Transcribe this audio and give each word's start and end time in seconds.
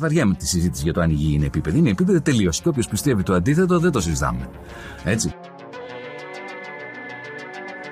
βαριέμαι 0.00 0.34
τη 0.34 0.46
συζήτηση 0.46 0.82
για 0.82 0.92
το 0.92 1.00
αν 1.00 1.10
η 1.10 1.12
γη 1.12 1.34
είναι 1.34 1.46
επίπεδη. 1.46 1.78
Είναι 1.78 1.90
επίπεδη 1.90 2.20
τελείως. 2.20 2.60
Και 2.60 2.68
όποιος 2.68 2.88
πιστεύει 2.88 3.22
το 3.22 3.34
αντίθετο 3.34 3.78
δεν 3.78 3.90
το 3.90 4.00
συζητάμε. 4.00 4.48
Έτσι. 5.04 5.34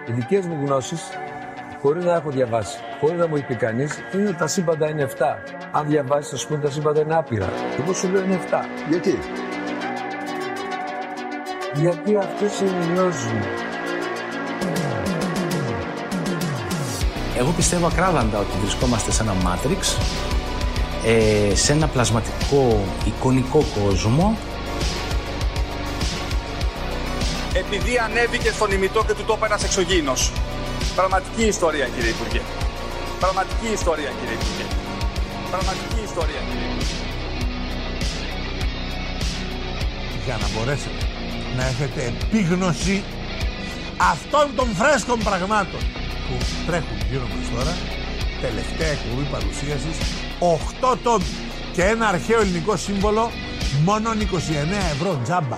Οι 0.08 0.12
δικές 0.12 0.46
μου 0.46 0.64
γνώσεις, 0.66 1.00
χωρίς 1.82 2.04
να 2.04 2.14
έχω 2.14 2.30
διαβάσει, 2.30 2.78
χωρίς 3.00 3.18
να 3.18 3.28
μου 3.28 3.36
έχει 3.36 3.46
πει 3.46 3.54
κανείς, 3.54 3.98
είναι 4.14 4.28
ότι 4.28 4.38
τα 4.38 4.46
σύμπαντα 4.46 4.88
είναι 4.88 5.02
7. 5.02 5.24
Αν 5.72 5.86
διαβάσεις, 5.86 6.30
θα 6.30 6.36
σου 6.36 6.48
πούνε 6.48 6.60
τα 6.60 6.70
σύμπαντα 6.70 7.00
είναι 7.00 7.14
άπειρα. 7.14 7.48
Εγώ 7.80 7.92
σου 7.92 8.08
λέω 8.08 8.24
είναι 8.24 8.38
7. 8.50 8.54
Γιατί; 8.88 9.18
Γιατί 11.74 12.16
αυτέ 12.16 12.48
συνειριώζουν. 12.48 13.40
Εγώ 17.38 17.50
πιστεύω 17.50 17.86
ακράδαντα 17.86 18.38
ότι 18.38 18.58
βρισκόμαστε 18.60 19.10
σε 19.10 19.22
ένα 19.22 19.32
Matrix, 19.32 19.82
ε, 21.04 21.54
σε 21.54 21.72
ένα 21.72 21.86
πλασματικό 21.86 22.84
εικονικό 23.04 23.64
κόσμο. 23.82 24.38
Επειδή 27.52 27.98
ανέβηκε 27.98 28.50
στον 28.50 28.70
ημιτό 28.70 29.04
και 29.06 29.14
του 29.14 29.24
το 29.24 29.38
ένας 29.44 29.64
εξωγήινος. 29.64 30.32
Πραγματική 30.94 31.44
ιστορία 31.44 31.86
κύριε 31.94 32.10
Υπουργέ. 32.10 32.40
Πραγματική 33.20 33.68
ιστορία 33.72 34.10
κύριε 34.18 34.34
Υπουργέ. 34.34 34.66
Πραγματική 35.50 36.00
ιστορία 36.04 36.40
κύριε 36.48 36.66
Υπουργέ. 36.72 37.08
για 40.28 40.36
να 40.42 40.48
μπορέσετε 40.54 41.02
να 41.56 41.66
έχετε 41.66 42.00
επίγνωση 42.12 43.02
αυτών 44.12 44.46
των 44.56 44.68
φρέσκων 44.78 45.18
πραγμάτων 45.18 45.80
που 46.26 46.34
τρέχουν 46.66 46.98
γύρω 47.10 47.26
μας 47.32 47.46
τώρα 47.54 47.74
τελευταία 48.40 48.90
εκπομπή 48.96 49.24
παρουσίασης 49.34 49.96
8 50.40 50.98
τόμοι 51.02 51.24
και 51.72 51.82
ένα 51.82 52.08
αρχαίο 52.08 52.40
ελληνικό 52.40 52.76
σύμβολο 52.76 53.30
μόνο 53.84 54.10
29 54.10 54.14
ευρώ 54.92 55.20
τζάμπα 55.22 55.56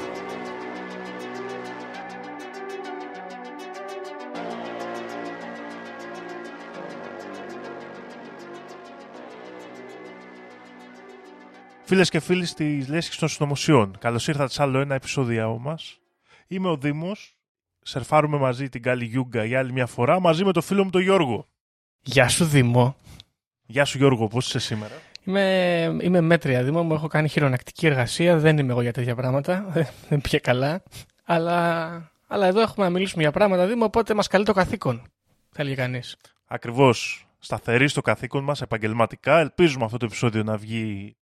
Φίλες 11.84 12.10
και 12.10 12.20
φίλοι 12.20 12.46
τη 12.46 12.86
Λέσχη 12.86 13.18
των 13.18 13.28
Συνωμοσιών, 13.28 13.96
καλώς 13.98 14.28
ήρθατε 14.28 14.52
σε 14.52 14.62
άλλο 14.62 14.78
ένα 14.78 14.94
επεισόδιο 14.94 15.58
μας. 15.60 15.98
Είμαι 16.46 16.68
ο 16.68 16.76
Δήμος. 16.76 17.36
Σερφάρουμε 17.82 18.38
μαζί 18.38 18.68
την 18.68 18.82
Κάλλη 18.82 19.04
Γιούγκα 19.04 19.44
για 19.44 19.58
άλλη 19.58 19.72
μια 19.72 19.86
φορά 19.86 20.20
μαζί 20.20 20.44
με 20.44 20.52
το 20.52 20.60
φίλο 20.60 20.84
μου 20.84 20.90
τον 20.90 21.02
Γιώργο. 21.02 21.46
Γεια 22.02 22.28
σου 22.28 22.44
Δήμο. 22.44 22.96
Γεια 23.70 23.84
σου 23.84 23.98
Γιώργο, 23.98 24.28
πώς 24.28 24.46
είσαι 24.46 24.58
σήμερα; 24.58 24.94
Είμαι, 25.24 25.96
είμαι 26.00 26.20
μέτρια 26.20 26.62
Δήμο, 26.62 26.82
μου 26.82 26.94
έχω 26.94 27.06
κάνει 27.06 27.28
χειρονακτική 27.28 27.86
εργασία, 27.86 28.38
δεν 28.38 28.58
είμαι 28.58 28.72
εγώ 28.72 28.82
για 28.82 28.92
τέτοια 28.92 29.14
πράγματα, 29.14 29.72
δεν 30.08 30.20
πήγε 30.20 30.38
καλά. 30.38 30.82
Αλλά, 31.24 32.10
αλλά 32.26 32.46
εδώ 32.46 32.60
έχουμε 32.60 32.84
να 32.86 32.92
μιλήσουμε 32.92 33.22
για 33.22 33.32
πράγματα 33.32 33.66
Δήμο, 33.66 33.84
οπότε 33.84 34.14
μας 34.14 34.26
καλεί 34.26 34.44
το 34.44 34.52
καθήκον, 34.52 35.02
θα 35.50 35.62
έλεγε 35.62 35.74
κανείς. 35.74 36.16
Ακριβώς. 36.46 37.26
Σταθερή 37.38 37.88
στο 37.88 38.00
καθήκον 38.00 38.44
μας 38.44 38.62
επαγγελματικά. 38.62 39.38
Ελπίζουμε 39.38 39.84
αυτό 39.84 39.96
το 39.96 40.04
επεισόδιο 40.04 40.42
να 40.42 40.56
βγει 40.56 41.16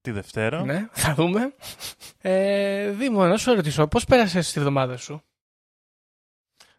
τη 0.00 0.10
Δευτέρα. 0.10 0.64
Ναι, 0.64 0.88
θα 0.92 1.14
δούμε. 1.14 1.54
Ε, 2.20 2.90
Δήμο, 2.90 3.24
να 3.26 3.36
σου 3.36 3.54
ρωτήσω, 3.54 3.86
πώς 3.86 4.04
πέρασες 4.04 4.52
τη 4.52 4.60
βδομάδα 4.60 4.96
σου; 4.96 5.22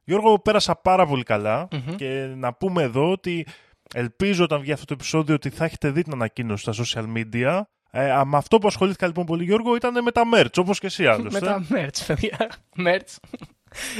Γιώργο, 0.03 0.39
πέρασα 0.39 0.75
πάρα 0.75 1.05
πολύ 1.05 1.23
καλά 1.23 1.67
Μμμ. 1.71 1.95
και 1.95 2.33
να 2.35 2.53
πούμε 2.53 2.83
εδώ 2.83 3.11
ότι 3.11 3.45
ελπίζω 3.93 4.43
όταν 4.43 4.61
βγει 4.61 4.71
αυτό 4.71 4.85
το 4.85 4.93
επεισόδιο 4.93 5.35
ότι 5.35 5.49
θα 5.49 5.66
έχετε 5.66 5.89
δει 5.89 6.02
την 6.02 6.13
ανακοίνωση 6.13 6.71
στα 6.71 6.83
social 6.83 7.05
media. 7.17 7.61
Ε, 7.92 8.11
α, 8.11 8.25
με 8.25 8.37
αυτό 8.37 8.58
που 8.58 8.67
ασχολήθηκα 8.67 9.08
λοιπόν 9.08 9.25
πολύ 9.25 9.43
Γιώργο 9.43 9.75
ήταν 9.75 10.03
με 10.03 10.11
τα 10.11 10.23
merch, 10.36 10.58
όπως 10.58 10.80
και 10.80 10.86
εσύ 10.86 11.05
άλλωστε. 11.05 11.39
Με 11.39 11.45
τα 11.45 11.67
merch, 11.70 12.03
παιδιά. 12.08 12.52
merch. 12.86 13.15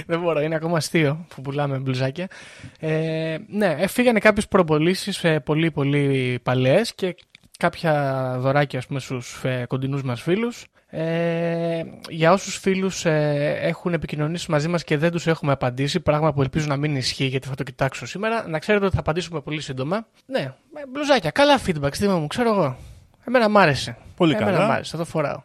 Δεν 0.06 0.20
μπορώ, 0.20 0.42
είναι 0.42 0.56
ακόμα 0.56 0.78
αστείο 0.78 1.26
που 1.36 1.42
πουλάμε 1.42 1.78
μπλουζάκια. 1.78 2.28
Ε, 2.80 3.38
ναι, 3.48 3.76
έφυγανε 3.78 4.20
κάποιες 4.20 4.48
προπολίσεις 4.48 5.24
ε, 5.24 5.40
πολύ 5.40 5.72
πολύ 5.72 6.40
παλαιές 6.44 6.96
και 6.96 7.16
κάποια 7.58 8.36
δωράκια 8.40 8.80
ας 8.80 8.88
πούμε, 8.88 9.00
στους 9.00 9.44
ε, 9.44 9.66
κοντινούς 9.68 10.04
μας 10.04 10.22
φίλους. 10.22 10.66
Ε, 10.90 11.84
για 12.10 12.32
όσους 12.32 12.58
φίλους 12.58 13.06
ε, 13.06 13.58
έχουν 13.62 13.94
επικοινωνήσει 13.94 14.52
μαζί 14.52 14.68
μας 14.68 14.84
και 14.84 14.98
δεν 14.98 15.12
τους 15.12 15.28
έχουμε 15.28 15.52
απαντήσει, 15.52 16.00
πράγμα 16.00 16.34
που 16.34 16.42
ελπίζω 16.42 16.68
να 16.68 16.78
μην 16.78 16.96
ισχύει 16.96 17.26
γιατί 17.26 17.48
θα 17.48 17.56
το 17.56 17.64
κοιτάξω 17.64 18.06
σήμερα, 18.06 18.48
να 18.48 18.60
ξέρετε 18.60 18.86
ότι 18.86 18.94
θα 18.94 19.00
απαντήσουμε 19.00 19.42
πολύ 19.42 19.62
σύντομα. 19.62 20.08
Ναι, 20.26 20.40
ε, 20.40 20.54
μπλουζάκια, 20.92 21.32
καλά 21.32 21.60
feedback, 21.66 21.90
Στίβο 21.94 22.20
μου, 22.20 22.28
ξέρω 22.28 22.50
εγώ. 22.50 22.78
Εμένα 23.26 23.50
μ' 23.50 23.58
άρεσε. 23.58 23.98
Πολύ 24.16 24.34
Εμένα 24.34 24.52
καλά. 24.52 24.68
μ' 24.68 24.72
άρεσε, 24.72 24.92
θα 24.92 24.98
το 24.98 25.06
φοράω. 25.06 25.42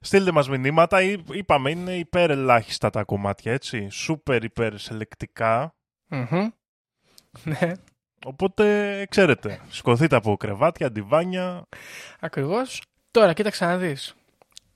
Στείλτε 0.00 0.30
μας 0.32 0.48
μηνύματα, 0.48 1.02
Εί- 1.02 1.20
είπαμε 1.32 1.70
είναι 1.70 1.92
υπέρ 1.92 2.30
ελάχιστα 2.30 2.90
τα 2.90 3.04
κομμάτια 3.04 3.52
έτσι, 3.52 3.88
σούπερ 3.90 4.44
υπέρ 4.44 4.78
σελεκτικά. 4.78 5.74
Μμμ. 6.08 6.48
Ναι, 7.44 7.72
Οπότε 8.24 9.06
ξέρετε, 9.10 9.60
σηκωθείτε 9.68 10.16
από 10.16 10.36
κρεβάτια, 10.36 10.90
ντιβάνια. 10.90 11.66
Ακριβώς. 12.20 12.82
Τώρα, 13.10 13.32
κοίταξε 13.32 13.64
να 13.64 13.76
δεις. 13.76 14.14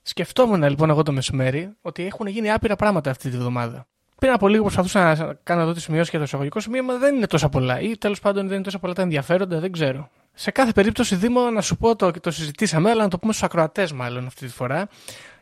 Σκεφτόμουν 0.01 0.63
λοιπόν 0.63 0.89
εγώ 0.89 1.03
το 1.03 1.11
μεσημέρι 1.11 1.69
ότι 1.81 2.05
έχουν 2.05 2.27
γίνει 2.27 2.51
άπειρα 2.51 2.75
πράγματα 2.75 3.09
αυτή 3.09 3.29
τη 3.29 3.37
βδομάδα. 3.37 3.87
Πριν 4.17 4.33
από 4.33 4.47
λίγο 4.47 4.63
προσπαθούσα 4.63 5.15
να 5.15 5.33
κάνω 5.43 5.61
εδώ 5.61 5.73
τη 5.73 5.81
σημειώσεις 5.81 6.09
για 6.09 6.19
το 6.19 6.25
εισαγωγικό 6.25 6.59
σημείωμα, 6.59 6.97
δεν 6.97 7.15
είναι 7.15 7.27
τόσα 7.27 7.49
πολλά. 7.49 7.79
Ή 7.79 7.97
τέλος 7.97 8.19
πάντων 8.19 8.45
δεν 8.45 8.55
είναι 8.55 8.63
τόσα 8.63 8.79
πολλά 8.79 8.93
τα 8.93 9.01
ενδιαφέροντα, 9.01 9.59
δεν 9.59 9.71
ξέρω. 9.71 10.09
Σε 10.33 10.51
κάθε 10.51 10.71
περίπτωση, 10.71 11.15
Δήμο, 11.15 11.49
να 11.49 11.61
σου 11.61 11.77
πω 11.77 11.95
το, 11.95 12.11
το 12.11 12.31
συζητήσαμε, 12.31 12.89
αλλά 12.89 13.03
να 13.03 13.09
το 13.09 13.19
πούμε 13.19 13.33
στους 13.33 13.45
ακροατές 13.45 13.91
μάλλον 13.91 14.25
αυτή 14.25 14.45
τη 14.45 14.51
φορά. 14.51 14.87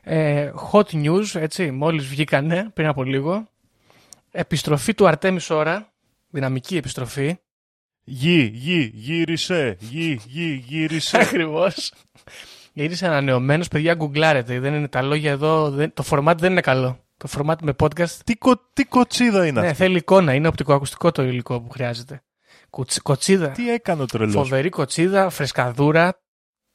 Ε, 0.02 0.52
hot 0.72 0.86
news, 0.92 1.26
έτσι, 1.34 1.72
μόλις 1.72 2.06
βγήκανε 2.06 2.70
πριν 2.74 2.88
από 2.88 3.04
λίγο. 3.04 3.48
Επιστροφή 4.32 4.94
του 4.94 5.08
Αρτέμις 5.08 5.50
Ώρα. 5.50 5.92
Δυναμική 6.30 6.78
επιστροφή. 6.78 7.38
Γη, 8.12 8.52
γη, 8.54 8.92
γύρισε, 8.94 9.78
γη, 9.80 10.20
γη, 10.28 10.64
γύρισε. 10.68 11.18
Ακριβώς. 11.18 11.94
Γύρισε 12.74 13.06
ανανεωμένος, 13.06 13.68
παιδιά, 13.68 13.94
γκουγκλάρετε. 13.94 14.60
Δεν 14.60 14.74
είναι 14.74 14.88
τα 14.88 15.02
λόγια 15.02 15.32
εδώ. 15.32 15.70
Δεν, 15.72 15.94
το 15.94 16.04
format 16.10 16.34
δεν 16.38 16.52
είναι 16.52 16.62
καλό. 16.62 17.04
Το 17.18 17.30
format 17.38 17.56
με 17.62 17.74
podcast. 17.80 18.10
τι, 18.26 18.36
κο, 18.36 18.62
τι 18.74 18.84
κοτσίδα 18.84 19.46
είναι 19.48 19.60
Ναι, 19.62 19.68
αυτή; 19.68 19.78
θέλει 19.78 19.98
εικόνα. 19.98 20.34
Είναι 20.34 20.48
οπτικοακουστικό 20.48 21.12
το 21.12 21.24
υλικό 21.24 21.62
που 21.62 21.70
χρειάζεται. 21.70 22.22
Κουτσ- 22.70 23.02
κοτσίδα. 23.02 23.50
Τι 23.50 23.70
έκανε 23.72 24.02
ο 24.02 24.06
τρελός; 24.06 24.34
Φοβερή 24.34 24.70
κοτσίδα, 24.70 25.30
φρεσκαδούρα, 25.30 26.22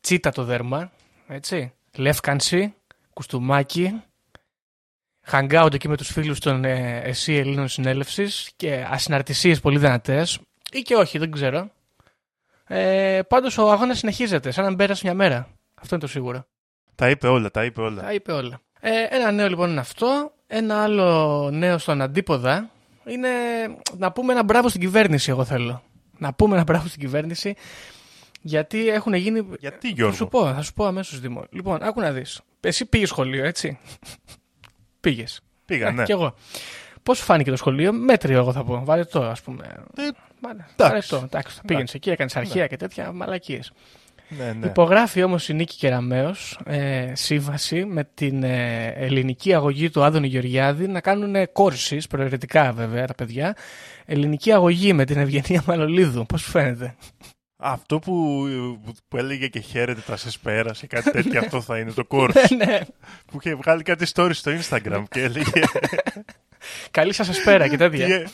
τσίτα 0.00 0.30
το 0.30 0.44
δέρμα. 0.44 0.90
Έτσι. 1.28 1.72
Λεύκανση, 1.96 2.74
κουστούμάκι. 3.12 4.02
Hangout 5.30 5.68
εκεί 5.72 5.88
με 5.88 5.96
τους 5.96 6.08
φίλους 6.12 6.38
των 6.40 6.64
ε, 6.64 7.00
ΕΣΥ 7.04 7.34
Ελλήνων 7.34 7.68
Συνέλευσης 7.68 8.50
και 8.56 8.86
ασυναρτησίες 8.90 9.60
πολύ 9.60 9.78
δυνατές. 9.78 10.38
Ή 10.74 10.82
και 10.82 10.94
όχι, 10.94 11.18
δεν 11.18 11.30
ξέρω. 11.30 11.70
Ε, 12.66 13.20
πάντως 13.28 13.58
ο 13.58 13.70
αγώνας 13.70 13.98
συνεχίζεται, 13.98 14.50
σαν 14.50 14.64
να 14.64 14.76
πέρασε 14.76 15.00
μια 15.04 15.14
μέρα. 15.14 15.48
Αυτό 15.74 15.94
είναι 15.94 16.04
το 16.04 16.10
σίγουρο. 16.10 16.46
Τα 16.94 17.10
είπε 17.10 17.26
όλα, 17.26 17.50
τα 17.50 17.64
είπε 17.64 17.80
όλα. 17.80 18.02
Τα 18.02 18.12
είπε 18.12 18.32
όλα. 18.32 18.60
Ε, 18.80 18.90
ένα 19.10 19.30
νέο 19.30 19.48
λοιπόν 19.48 19.70
είναι 19.70 19.80
αυτό. 19.80 20.32
Ένα 20.46 20.82
άλλο 20.82 21.50
νέο 21.52 21.78
στον 21.78 22.00
αντίποδα 22.02 22.70
είναι 23.04 23.28
να 23.98 24.12
πούμε 24.12 24.32
ένα 24.32 24.42
μπράβο 24.42 24.68
στην 24.68 24.80
κυβέρνηση, 24.80 25.30
εγώ 25.30 25.44
θέλω. 25.44 25.82
Να 26.18 26.32
πούμε 26.34 26.54
ένα 26.54 26.64
μπράβο 26.64 26.88
στην 26.88 27.00
κυβέρνηση, 27.00 27.54
γιατί 28.40 28.88
έχουν 28.88 29.14
γίνει. 29.14 29.46
Γιατί 29.58 29.88
Θα 29.88 29.94
Γιώργο. 29.96 30.16
σου 30.16 30.28
πω, 30.28 30.52
θα 30.52 30.62
σου 30.62 30.72
πω 30.72 30.84
αμέσως 30.84 31.20
Δημό. 31.20 31.44
Λοιπόν, 31.50 31.82
άκου 31.82 32.00
να 32.00 32.10
δεις. 32.12 32.40
Εσύ 32.60 32.86
πήγες 32.86 33.08
σχολείο, 33.08 33.44
έτσι; 33.44 33.78
πήγες. 35.00 35.40
Πήγα, 35.64 35.90
ναι. 35.90 36.04
Κι 36.04 36.12
εγώ. 36.12 36.34
Πώς 37.02 37.18
σου 37.18 37.24
φάνηκε 37.24 37.50
το 37.50 37.56
σχολείο, 37.56 37.92
μέτριο, 37.92 38.38
εγώ 38.38 38.52
θα 38.52 38.64
πω. 38.64 38.84
Βάλε 38.84 39.04
το, 39.04 39.22
ας 39.22 39.42
πούμε. 39.42 39.84
Ε, 39.96 40.02
Βάλε 40.44 40.62
εντάξει. 40.76 41.08
το. 41.08 41.22
Εντάξει, 41.24 41.60
πήγαινες 41.66 41.94
εκεί, 41.94 42.10
έκανες 42.10 42.36
αρχαία 42.36 42.66
και 42.66 42.76
τέτοια 42.76 43.12
μαλακίες. 43.12 43.72
ναι, 44.28 44.52
ναι. 44.52 44.66
Υπογράφει 44.66 45.22
όμως 45.22 45.48
η 45.48 45.54
Νίκη 45.54 45.76
Κεραμέως 45.76 46.58
ε, 46.64 47.12
σύμβαση 47.14 47.84
με 47.84 48.08
την 48.14 48.42
ε, 48.42 48.86
ελληνική 48.86 49.54
αγωγή 49.54 49.90
του 49.90 50.02
Άδωνη 50.02 50.26
Γεωργιάδη 50.26 50.86
να 50.88 51.00
κάνουν 51.00 51.52
κόρσεις, 51.52 52.06
προαιρετικά 52.06 52.72
βέβαια 52.72 53.06
τα 53.06 53.14
παιδιά, 53.14 53.56
ελληνική 54.04 54.52
αγωγή 54.52 54.92
με 54.92 55.04
την 55.04 55.16
Ευγενία 55.18 55.62
Μανολίδου. 55.66 56.26
Πώς 56.26 56.40
σου 56.40 56.50
φαίνεται; 56.50 56.94
Αυτό 57.56 57.98
που, 57.98 58.44
που 59.08 59.16
έλεγε 59.16 59.48
και 59.48 59.60
χαίρετε 59.60 60.00
τα 60.06 60.16
σε 60.16 60.38
πέρασε, 60.42 60.86
κάτι 60.86 61.10
τέτοιο 61.22 61.40
αυτό 61.40 61.60
θα 61.60 61.78
είναι 61.78 61.92
το 61.92 62.06
course. 62.08 62.34
ναι, 62.56 62.78
που 63.26 63.38
είχε 63.40 63.54
βγάλει 63.54 63.82
κάτι 63.82 64.06
story 64.14 64.30
στο 64.32 64.52
Instagram 64.60 65.02
και 65.10 65.22
έλεγε 65.22 65.62
καλή 66.90 67.12
σας 67.12 67.28
εσπέρα 67.28 67.64
και 67.68 67.76
τι, 67.76 67.76
τέτοια. 67.76 68.28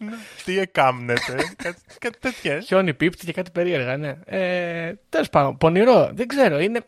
Ε- 0.00 0.04
ναι, 0.04 0.12
τι 0.44 0.58
εκάμνετε, 0.58 1.34
κάτι, 1.64 1.80
κάτι 1.98 2.18
τέτοια. 2.18 2.60
Χιόνι 2.60 2.94
πίπτη 2.94 3.26
και 3.26 3.32
κάτι 3.32 3.50
περίεργα, 3.50 3.96
ναι. 3.96 4.18
Ε, 4.24 4.94
Τέλος 5.08 5.28
πάντων, 5.30 5.56
πονηρό. 5.56 6.10
Δεν 6.12 6.26
ξέρω, 6.26 6.58
είναι. 6.58 6.80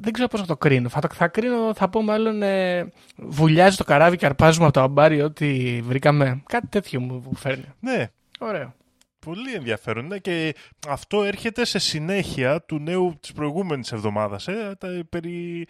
Δεν 0.00 0.12
ξέρω 0.12 0.28
πώς 0.28 0.40
να 0.40 0.46
το 0.46 0.56
κρίνω. 0.56 0.88
Θα, 0.88 1.00
το, 1.00 1.08
θα 1.12 1.28
κρίνω, 1.28 1.74
θα 1.74 1.88
πω 1.88 2.02
μάλλον. 2.02 2.42
Ε, 2.42 2.92
βουλιάζει 3.16 3.76
το 3.76 3.84
καράβι 3.84 4.16
και 4.16 4.26
αρπάζουμε 4.26 4.64
από 4.64 4.74
το 4.74 4.80
αμπάρι 4.80 5.22
ό,τι 5.22 5.80
βρήκαμε. 5.82 6.42
Κάτι 6.46 6.66
τέτοιο 6.66 7.00
μου 7.00 7.34
φέρνει. 7.34 7.64
Ναι, 7.80 8.08
Ωραίο. 8.38 8.74
Πολύ 9.18 9.54
ενδιαφέρον. 9.54 10.06
Ναι, 10.06 10.18
και 10.18 10.54
αυτό 10.88 11.22
έρχεται 11.22 11.64
σε 11.64 11.78
συνέχεια 11.78 12.62
του 12.62 12.78
νέου 12.78 13.16
της 13.20 13.32
προηγούμενης 13.32 13.92
εβδομάδας. 13.92 14.48
Ε, 14.48 14.74
τα, 14.78 14.88
περί... 15.08 15.66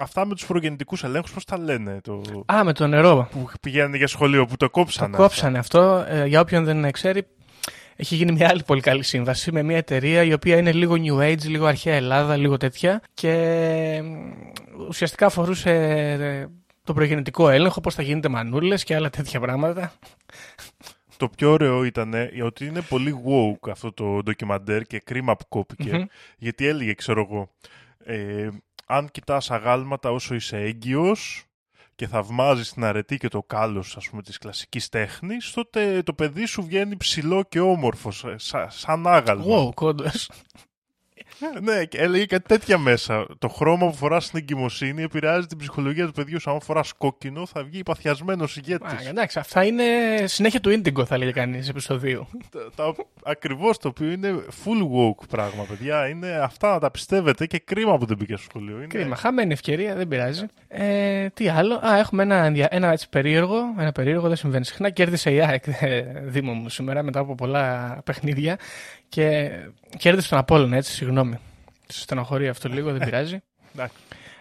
Αυτά 0.00 0.26
με 0.26 0.34
τους 0.34 0.46
προγεννητικούς 0.46 1.04
ελέγχους, 1.04 1.32
πώς 1.32 1.44
τα 1.44 1.58
λένε. 1.58 2.00
Το... 2.02 2.22
Α, 2.52 2.64
με 2.64 2.72
το 2.72 2.86
νερό. 2.86 3.28
Που 3.30 3.50
πηγαίνουν 3.60 3.94
για 3.94 4.06
σχολείο, 4.06 4.46
που 4.46 4.56
το 4.56 4.70
κόψανε. 4.70 5.16
Το 5.16 5.22
κόψανε 5.22 5.58
αυτό. 5.58 6.04
Ε, 6.08 6.26
για 6.26 6.40
όποιον 6.40 6.64
δεν 6.64 6.90
ξέρει, 6.90 7.26
έχει 7.96 8.14
γίνει 8.14 8.32
μια 8.32 8.48
άλλη 8.48 8.62
πολύ 8.66 8.80
καλή 8.80 9.02
σύμβαση 9.02 9.52
με 9.52 9.62
μια 9.62 9.76
εταιρεία 9.76 10.22
η 10.22 10.32
οποία 10.32 10.56
είναι 10.56 10.72
λίγο 10.72 10.94
New 10.94 11.32
Age, 11.32 11.44
λίγο 11.44 11.66
αρχαία 11.66 11.94
Ελλάδα, 11.94 12.36
λίγο 12.36 12.56
τέτοια 12.56 13.02
και 13.14 14.02
ουσιαστικά 14.88 15.26
αφορούσε 15.26 15.70
ε, 15.70 16.46
το 16.84 16.92
προγεννητικό 16.92 17.48
έλεγχο, 17.48 17.80
πώς 17.80 17.94
θα 17.94 18.02
γίνεται 18.02 18.28
μανούλες 18.28 18.84
και 18.84 18.94
άλλα 18.94 19.10
τέτοια 19.10 19.40
πράγματα. 19.40 19.92
Το 21.16 21.28
πιο 21.28 21.50
ωραίο 21.50 21.84
ήταν 21.84 22.14
ότι 22.44 22.66
είναι 22.66 22.80
πολύ 22.80 23.22
woke 23.26 23.70
αυτό 23.70 23.92
το 23.92 24.22
ντοκιμαντέρ 24.22 24.82
και 24.82 24.98
κρίμα 24.98 25.36
που 25.36 25.44
κοπηκε 25.48 26.08
γιατί 26.38 26.66
έλεγε, 26.66 26.94
ξέρω 26.94 27.28
εγώ, 27.30 27.50
ε, 28.04 28.48
αν 28.90 29.10
κοιτάς 29.10 29.50
αγάλματα 29.50 30.10
όσο 30.10 30.34
είσαι 30.34 30.56
έγκυος, 30.56 31.44
και 31.94 32.06
θαυμάζεις 32.06 32.72
την 32.72 32.84
αρετή 32.84 33.16
και 33.16 33.28
το 33.28 33.42
κάλος 33.42 33.96
ας 33.96 34.08
πούμε 34.08 34.22
της 34.22 34.38
κλασικής 34.38 34.88
τέχνης, 34.88 35.52
τότε 35.52 36.02
το 36.02 36.12
παιδί 36.12 36.44
σου 36.44 36.62
βγαίνει 36.62 36.96
ψηλό 36.96 37.42
και 37.42 37.60
όμορφο, 37.60 38.10
σαν 38.68 39.06
άγαλμα. 39.06 39.68
Wow, 39.68 39.74
κόντος. 39.74 40.30
ναι, 41.68 41.84
και 41.84 41.98
έλεγε 41.98 42.26
κάτι 42.26 42.48
τέτοια 42.48 42.78
μέσα. 42.78 43.26
Το 43.38 43.48
χρώμα 43.48 43.86
που 43.86 43.96
φοράς 43.96 44.24
στην 44.24 44.38
εγκυμοσύνη 44.38 45.02
επηρεάζει 45.02 45.46
την 45.46 45.58
ψυχολογία 45.58 46.06
του 46.06 46.12
παιδιού 46.12 46.38
Αν 46.44 46.60
φοράς 46.60 46.92
κόκκινο, 46.92 47.46
θα 47.46 47.64
βγει 47.64 47.82
παθιασμένος 47.82 48.56
ηγέτης. 48.56 49.06
Εντάξει, 49.08 49.38
αυτά 49.38 49.64
είναι 49.64 49.84
συνέχεια 50.24 50.60
του 50.60 50.70
Ίντιγκο, 50.70 51.04
θα 51.04 51.18
λέγει 51.18 51.32
κανείς 51.32 51.68
επεισοδίου. 51.68 52.26
Ακριβώς 53.24 53.78
το 53.78 53.88
οποίο 53.88 54.10
είναι 54.10 54.44
full 54.64 54.82
woke 54.82 55.28
πράγμα, 55.28 55.64
παιδιά. 55.68 56.08
Είναι 56.08 56.38
αυτά 56.42 56.72
να 56.72 56.78
τα 56.78 56.90
πιστεύετε 56.90 57.46
και 57.46 57.58
κρίμα 57.58 57.98
που 57.98 58.06
δεν 58.06 58.16
μπήκε 58.16 58.36
στο 58.36 58.46
σχολείο. 58.50 58.76
Είναι... 58.76 58.86
Κρίμα. 58.86 59.16
Χαμένη 59.16 59.52
ευκαιρία, 59.52 59.94
δεν 59.94 60.08
πειράζει. 60.08 60.46
Ε, 60.68 61.28
τι 61.28 61.48
άλλο; 61.48 61.74
Α, 61.74 61.98
έχουμε 61.98 62.22
ένα, 62.22 62.66
ένα 62.70 62.92
έτσι 62.92 63.08
περίεργο. 63.08 63.58
Ένα 63.78 63.92
περίεργο 63.92 64.28
δεν 64.28 64.36
συμβαίνει 64.36 64.64
συχνά. 64.64 64.90
Κέρδισε 64.90 65.32
η 65.32 65.40
ΑΕΚ 65.40 65.64
ε, 65.80 66.02
Δήμο 66.24 66.52
μου 66.52 66.68
σήμερα 66.68 67.02
μετά 67.02 67.20
από 67.20 67.34
πολλά 67.34 67.98
παιχνίδια 68.04 68.58
και 69.10 69.50
κέρδισε 69.96 70.28
τον 70.28 70.38
Απόλλωνα, 70.38 70.76
έτσι, 70.76 70.92
συγγνώμη. 70.92 71.29
Σε 71.92 72.00
στενοχωρεί 72.00 72.48
αυτό 72.48 72.68
λίγο, 72.68 72.92
δεν 72.92 73.00
πειράζει. 73.08 73.38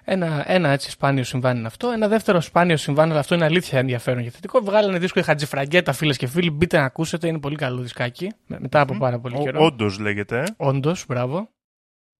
Ένα, 0.03 0.43
ένα 0.51 0.69
έτσι 0.69 0.89
σπάνιο 0.91 1.23
συμβάν 1.23 1.57
είναι 1.57 1.67
αυτό. 1.67 1.89
Ένα 1.89 2.07
δεύτερο 2.07 2.41
σπάνιο 2.41 2.77
συμβάν, 2.77 3.09
αλλά 3.11 3.19
αυτό 3.19 3.35
είναι 3.35 3.45
αλήθεια 3.45 3.79
ενδιαφέρον 3.79 4.23
και 4.23 4.29
θετικό. 4.29 4.61
Βγάλανε 4.61 4.97
δίσκο 4.99 5.19
η 5.19 5.23
Χατζηφραγκέτα, 5.23 5.93
φίλες 5.93 6.17
και 6.17 6.27
φίλοι. 6.27 6.49
Μπείτε 6.51 6.77
να 6.77 6.83
ακούσετε, 6.83 7.27
είναι 7.27 7.39
πολύ 7.39 7.55
καλό 7.55 7.81
δισκάκι. 7.81 8.31
Μετά 8.47 8.81
από 8.81 8.97
πάρα 8.97 9.19
πολύ 9.19 9.37
καιρό. 9.39 9.65
Όντως 9.65 9.99
λέγεται. 9.99 10.43
Όντως, 10.57 11.05
μπράβο. 11.07 11.49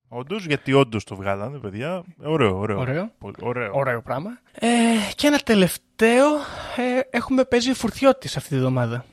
Όντως, 0.08 0.46
γιατί 0.46 0.74
όντως 0.74 1.04
το 1.04 1.16
βγάλανε, 1.16 1.58
παιδιά. 1.58 2.04
Ωραίο, 2.24 2.58
ωραίο. 2.58 2.80
Ωραίο, 2.80 3.12
Πολύ, 3.20 3.36
ωραίο. 3.42 3.72
ωραίο 3.74 4.02
πράγμα. 4.02 4.40
Ε, 4.54 4.68
και 5.16 5.28
ένα 5.28 5.38
τελευταίο. 5.38 6.26
Ε, 6.78 7.18
έχουμε 7.18 7.44
παίζει 7.44 7.74
φουρτιώτης 7.74 8.38
αυτή 8.38 8.50
τη 8.50 8.56
βδομάδα. 8.58 9.06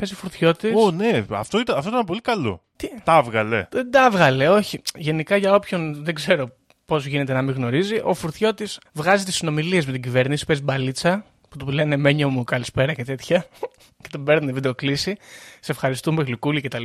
Παίζει 0.00 0.14
φουρτιώτη. 0.14 0.72
Ω, 0.74 0.90
ναι, 0.90 1.24
αυτό 1.30 1.60
ήταν, 1.60 1.76
αυτό 1.76 1.90
ήταν 1.90 2.04
πολύ 2.04 2.20
καλό. 2.20 2.62
Τι; 2.76 2.88
Τα 3.04 3.16
έβγαλε. 3.16 3.66
Δεν 3.70 3.90
τα 3.90 4.04
έβγαλε, 4.04 4.48
όχι. 4.48 4.80
Γενικά 4.94 5.36
για 5.36 5.54
όποιον 5.54 6.04
δεν 6.04 6.14
ξέρω 6.14 6.48
πώς 6.84 7.06
γίνεται 7.06 7.32
να 7.32 7.42
μην 7.42 7.54
γνωρίζει, 7.54 8.00
ο 8.04 8.14
Φουρτιώτης 8.14 8.80
βγάζει 8.92 9.24
τις 9.24 9.36
συνομιλίες 9.36 9.86
με 9.86 9.92
την 9.92 10.02
κυβέρνηση, 10.02 10.46
παίζει 10.46 10.62
μπαλίτσα, 10.62 11.24
που 11.48 11.56
του 11.56 11.68
λένε 11.68 11.96
Μένιο 11.96 12.28
μου, 12.28 12.44
καλησπέρα 12.44 12.94
και 12.94 13.04
τέτοια. 13.04 13.46
και 14.02 14.08
τον 14.10 14.24
παίρνει 14.24 14.52
βίντεο 14.52 14.74
κλίση. 14.74 15.16
Σε 15.60 15.72
ευχαριστούμε, 15.72 16.22
γλυκούλη 16.22 16.60
κτλ. 16.60 16.84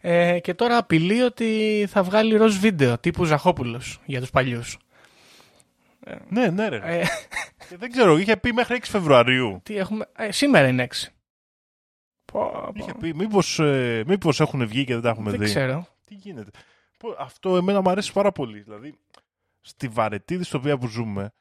Ε, 0.00 0.38
και 0.38 0.54
τώρα 0.54 0.76
απειλεί 0.76 1.22
ότι 1.22 1.86
θα 1.90 2.02
βγάλει 2.02 2.36
ροζ 2.36 2.56
βίντεο 2.56 2.98
τύπου 2.98 3.24
Ζαχόπουλος 3.24 4.00
για 4.04 4.20
τους 4.20 4.30
παλιούς. 4.30 4.78
Ναι, 6.28 6.46
ναι, 6.48 6.68
ρε. 6.68 6.80
Ε, 6.84 7.04
δεν 7.78 7.90
ξέρω, 7.90 8.16
είχε 8.16 8.36
πει 8.36 8.52
μέχρι 8.52 8.78
6 8.80 8.84
Φεβρουαρίου. 8.88 9.60
Τι 9.62 9.76
έχουμε. 9.76 10.08
Ε, 10.16 10.32
σήμερα 10.32 10.68
είναι 10.68 10.86
6. 10.90 11.15
Είχε 12.74 12.94
πει, 13.00 13.14
μήπως, 13.14 13.58
ε, 13.58 14.02
μήπως 14.06 14.40
έχουν 14.40 14.66
βγει 14.66 14.84
και 14.84 14.92
δεν 14.92 15.02
τα 15.02 15.08
έχουμε 15.08 15.30
δεν 15.30 15.38
δει. 15.38 15.44
Δεν 15.44 15.54
ξέρω. 15.54 15.86
Τι 16.04 16.14
γίνεται; 16.14 16.50
Αυτό 17.18 17.56
εμένα 17.56 17.80
μου 17.80 17.90
αρέσει 17.90 18.12
πάρα 18.12 18.32
πολύ. 18.32 18.60
Δηλαδή, 18.60 18.94
στη 19.60 19.88
βαρετή 19.88 20.36
δυστοπία 20.36 20.78
που 20.78 20.86
ζούμε, 20.86 21.32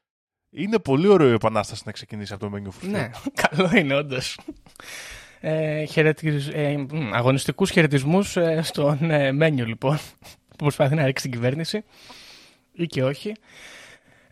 είναι 0.49 0.79
πολύ 0.79 1.07
ωραίο 1.07 1.29
η 1.29 1.33
επανάσταση 1.33 1.81
να 1.85 1.91
ξεκινήσει 1.91 2.33
από 2.33 2.43
το 2.43 2.49
Μένιο 2.49 2.71
Φουρτιώτη. 2.71 2.97
Ναι, 2.97 3.09
καλό 3.47 3.69
είναι 3.75 3.95
όντως. 3.95 4.39
Ε, 5.39 5.85
χαιρετισ... 5.85 6.47
ε, 6.47 6.85
αγωνιστικούς 7.13 7.69
χαιρετισμούς 7.69 8.37
ε, 8.37 8.61
στον 8.61 9.11
ε, 9.11 9.31
Μένιο 9.31 9.65
λοιπόν 9.65 9.97
που 10.49 10.55
προσπαθεί 10.55 10.95
να 10.95 11.05
ρίξει 11.05 11.23
την 11.23 11.31
κυβέρνηση 11.31 11.83
ή 12.71 12.85
και 12.85 13.03
όχι. 13.03 13.35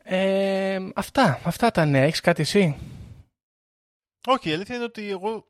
Ε, 0.04 0.80
αυτά, 0.96 1.40
αυτά 1.44 1.72
τα 1.72 1.86
νέα. 1.86 2.04
Έχεις 2.04 2.20
κάτι 2.20 2.42
εσύ; 2.42 2.76
Όχι, 4.28 4.50
η 4.50 4.54
αλήθεια 4.54 4.76
είναι 4.76 4.84
ότι 4.84 5.10
εγώ 5.10 5.46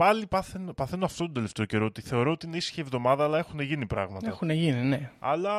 πάλι 0.00 0.26
παθαίνω, 0.26 0.72
παθαίνω 0.72 1.04
αυτό 1.04 1.24
τον 1.24 1.32
τελευταίο 1.34 1.64
καιρό. 1.64 1.84
Ότι 1.84 2.00
θεωρώ 2.00 2.30
ότι 2.30 2.46
είναι 2.46 2.56
ήσυχη 2.56 2.80
εβδομάδα, 2.80 3.24
αλλά 3.24 3.38
έχουν 3.38 3.60
γίνει 3.60 3.86
πράγματα. 3.86 4.28
Έχουν 4.28 4.50
γίνει, 4.50 4.82
ναι. 4.82 5.10
Αλλά 5.18 5.54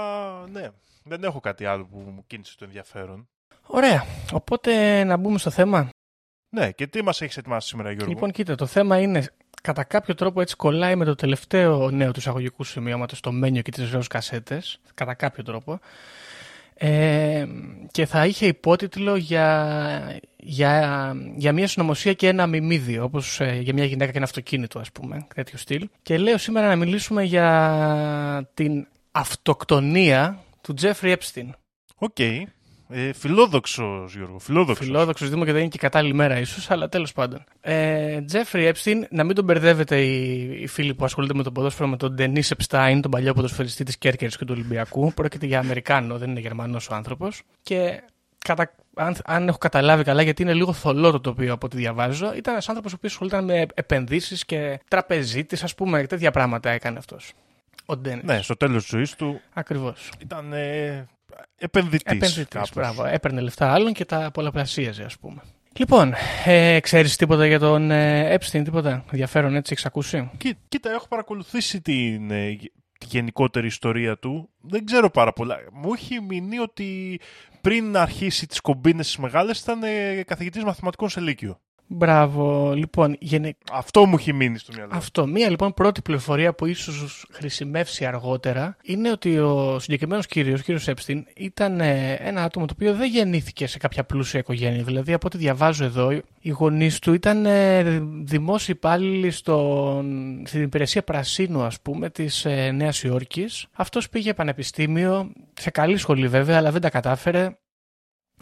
ναι, 0.48 0.68
δεν 1.04 1.24
έχω 1.24 1.40
κάτι 1.40 1.66
άλλο 1.66 1.86
που 1.86 1.98
μου 1.98 2.24
κίνησε 2.28 2.58
το 2.58 2.66
ενδιαφέρον. 2.66 3.28
Ωραία. 3.66 4.06
Οπότε 4.34 5.04
να 5.04 5.18
μπούμε 5.18 5.38
στο 5.38 5.50
θέμα. 5.50 5.90
Ναι, 6.56 6.72
και 6.72 6.88
τι 6.88 7.04
μας 7.04 7.22
έχεις 7.22 7.38
ετοιμάσει 7.38 7.68
σήμερα, 7.68 7.92
Γιώργο; 7.92 8.14
Λοιπόν, 8.14 8.32
κοίτα, 8.32 8.56
το 8.56 8.66
θέμα 8.66 9.00
είναι 9.00 9.26
κατά 9.62 9.84
κάποιο 9.84 10.16
τρόπο 10.16 10.42
έτσι 10.42 10.56
κολλάει 10.56 10.96
με 10.96 11.06
το 11.06 11.16
τελευταίο 11.16 11.90
νέο 11.90 12.12
του 12.12 12.20
εισαγωγικού 12.20 12.64
σημείωματος, 12.64 13.20
το 13.20 13.32
μένιο 13.32 13.62
και 13.62 13.72
τις 13.72 13.92
ροζ 13.92 14.08
κασέτες. 14.08 14.80
Κατά 14.94 15.14
κάποιο 15.14 15.44
τρόπο. 15.44 15.80
Ε, 16.83 17.45
και 17.92 18.06
θα 18.06 18.25
είχε 18.25 18.45
υπότιτλο 18.45 19.16
για, 19.16 20.22
για, 20.38 21.13
για 21.36 21.54
μια 21.54 21.68
συνωμοσία 21.68 22.13
και 22.13 22.28
ένα 22.28 22.48
μιμίδιο, 22.48 23.04
όπως 23.04 23.39
ε, 23.39 23.60
για 23.62 23.74
μια 23.74 23.86
γυναίκα 23.86 24.12
και 24.12 24.18
ένα 24.18 24.25
αυτοκίνητο, 24.25 24.80
ας 24.80 24.92
πούμε, 24.92 25.28
τέτοιο 25.36 25.57
στυλ. 25.57 25.89
Και 26.01 26.18
λέω 26.18 26.38
σήμερα 26.38 26.68
να 26.68 26.75
μιλήσουμε 26.75 27.24
για 27.24 28.50
την 28.54 28.88
αυτοκτονία 29.12 30.44
του 30.62 30.74
Τζέφρι 30.74 31.18
Epstein. 31.19 31.50
OK. 31.95 32.16
Okay. 32.18 32.44
Ε, 32.94 33.14
Φιλόδοξος, 33.14 34.16
Γιώργο. 34.16 34.40
Φιλόδοξος. 34.40 34.86
Φιλόδοξος 34.86 35.30
Δήμο 35.30 35.46
και 35.46 35.52
δεν 35.52 35.62
είναι 35.62 35.70
και 35.70 35.78
κατάλληλη 35.78 36.14
μέρα, 36.14 36.40
ίσως, 36.40 36.72
αλλά 36.72 36.90
τέλος 36.90 37.14
πάντων. 37.14 37.44
Ε, 37.62 38.22
Τζέφρι 38.22 38.72
Epstein, 38.74 39.02
να 39.10 39.24
μην 39.24 39.36
τον 39.36 39.44
μπερδεύετε 39.44 40.02
οι, 40.02 40.42
οι 40.62 40.68
φίλοι 40.68 40.94
που 40.94 41.06
ασχολούνται 41.06 41.33
με 41.33 41.44
το 41.44 41.52
ποδόσφαιρο 41.52 41.90
με 41.90 41.98
τον 41.98 42.14
Ντενί 42.14 42.44
Επστάιν, 42.50 43.02
τον 43.02 43.12
παλιό 43.12 43.33
ποδοσφαιριστή 43.33 43.83
της 43.83 43.98
Κέρκυρας 43.97 44.30
και 44.30 44.45
του 44.45 44.54
Ολυμπιακού. 44.57 45.14
Πρόκειται 45.14 45.45
για 45.45 45.60
Αμερικάνο, 45.60 46.18
δεν 46.18 46.30
είναι 46.30 46.40
Γερμανός 46.40 46.90
ο 46.90 46.95
άνθρωπος. 46.95 47.42
Και 47.64 48.02
κατα... 48.38 48.74
αν, 48.95 49.16
αν 49.26 49.48
έχω 49.48 49.57
καταλάβει 49.57 50.04
καλά, 50.04 50.21
γιατί 50.21 50.42
είναι 50.42 50.54
λίγο 50.54 50.74
θολό 50.74 51.12
το 51.12 51.19
τοπίο 51.19 51.54
από 51.54 51.66
ό,τι 51.66 51.78
διαβάζω, 51.78 52.33
ήταν 52.36 52.54
ένας 52.54 52.69
άνθρωπος 52.69 52.94
που 52.94 53.00
ασχολούνταν 53.04 53.45
με 53.45 53.66
επενδύσεις 53.74 54.45
και 54.45 54.80
τραπεζίτης, 54.88 55.64
ας 55.64 55.76
πούμε, 55.76 56.04
τέτοια 56.06 56.31
πράγματα 56.31 56.69
έκανε 56.69 56.98
αυτός. 56.98 57.33
Ο 57.85 57.97
Ντένις. 57.97 58.23
Ναι, 58.23 58.42
στο 58.42 58.56
τέλος 58.57 58.81
της 58.81 58.92
ζωής 58.92 59.16
του. 59.16 59.42
Ακριβώς. 59.54 60.11
Ήταν 60.19 60.54
ε, 60.54 61.07
επενδυτής. 61.57 62.16
Επενδυτής, 62.16 62.71
μπράβο. 62.76 63.06
Έπαιρνε 63.06 63.42
λεφτά 63.42 63.73
άλλων 63.73 63.94
και 63.94 64.06
τα 64.06 64.31
πολλαπλασίαζε, 64.33 65.04
ας 65.04 65.18
πούμε. 65.18 65.42
Λοιπόν, 65.78 66.14
ε, 66.45 66.80
ξέρεις 66.80 67.16
τίποτα 67.16 67.45
για 67.45 67.59
τον 67.59 67.92
ε, 67.92 68.35
Epstein, 68.35 68.61
τίποτα; 68.64 69.06
Ενδιαφέρον 69.11 69.56
έτσι, 69.56 69.73
έχεις 69.73 69.85
ακούσει; 69.85 70.30
κοίτα, 70.68 70.92
έχω 70.92 71.07
παρακολουθήσει 71.07 71.81
την, 71.81 72.31
ε, 72.31 72.56
τη 73.00 73.06
γενικότερη 73.06 73.68
ιστορία 73.68 74.18
του. 74.18 74.50
Δεν 74.61 74.85
ξέρω 74.85 75.09
πάρα 75.09 75.33
πολλά. 75.33 75.57
Μου 75.71 75.94
έχει 75.94 76.21
μείνει 76.21 76.59
ότι 76.59 77.19
πριν 77.61 77.97
αρχίσει 77.97 78.47
τις 78.47 78.59
κομπίνες 78.61 79.06
τις 79.06 79.18
μεγάλες 79.18 79.59
ήταν 79.59 79.83
ε, 79.83 80.23
καθηγητής 80.23 80.64
μαθηματικών 80.64 81.09
σε 81.09 81.19
Λύκειο. 81.19 81.59
Μπράβο. 81.94 82.74
Λοιπόν, 82.74 83.16
γενε... 83.19 83.56
Αυτό 83.71 84.06
μου 84.06 84.16
έχει 84.19 84.33
μείνει 84.33 84.57
στο 84.57 84.71
μυαλό. 84.76 84.92
Αυτό. 84.94 85.28
Μία 85.28 85.50
λοιπόν 85.50 85.74
πρώτη 85.74 86.02
πληροφορία 86.02 86.54
που 86.54 86.66
ίσως 86.66 87.26
χρησιμεύσει 87.31 88.06
αργότερα 88.06 88.78
είναι 88.83 89.12
ότι 89.12 89.40
ο 89.40 89.80
συγκεκριμένος 89.80 90.26
κύριος, 90.26 90.60
ο 90.60 90.64
κύριος 90.64 90.88
Epstein, 90.88 91.21
ήταν 91.36 91.80
ε, 91.80 92.14
ένα 92.14 92.44
άτομο 92.44 92.66
το 92.66 92.74
οποίο 92.76 92.94
δεν 92.95 93.10
γεννήθηκε 93.10 93.68
σε 93.68 93.78
κάποια 93.78 94.04
πλούσια 94.04 94.40
οικογένεια. 94.40 94.83
Δηλαδή, 94.83 95.14
από 95.14 95.28
ό,τι 95.28 95.38
διαβάζω 95.38 95.83
εδώ, 95.83 96.12
οι 96.42 96.50
γονείς 96.50 97.00
του 97.00 97.14
ήταν 97.14 97.45
ε, 97.45 98.00
δημόσιοι 98.24 98.76
υπάλληλοι 98.78 99.31
στον... 99.31 100.44
στην 100.45 100.62
υπηρεσία 100.62 101.04
πρασίνου, 101.04 101.62
ας 101.62 101.81
πούμε, 101.81 102.10
της 102.10 102.45
ε, 102.45 102.71
Νέας 102.71 103.04
Υόρκης. 103.04 103.66
Αυτός 103.74 104.10
πήγε 104.10 104.33
πανεπιστήμιο, 104.33 105.31
σε 105.60 105.69
καλή 105.69 105.98
σχολή 105.98 106.28
βέβαια, 106.28 106.57
αλλά 106.57 106.71
δεν 106.71 106.81
τα 106.81 106.90
κατάφερε. 106.90 107.57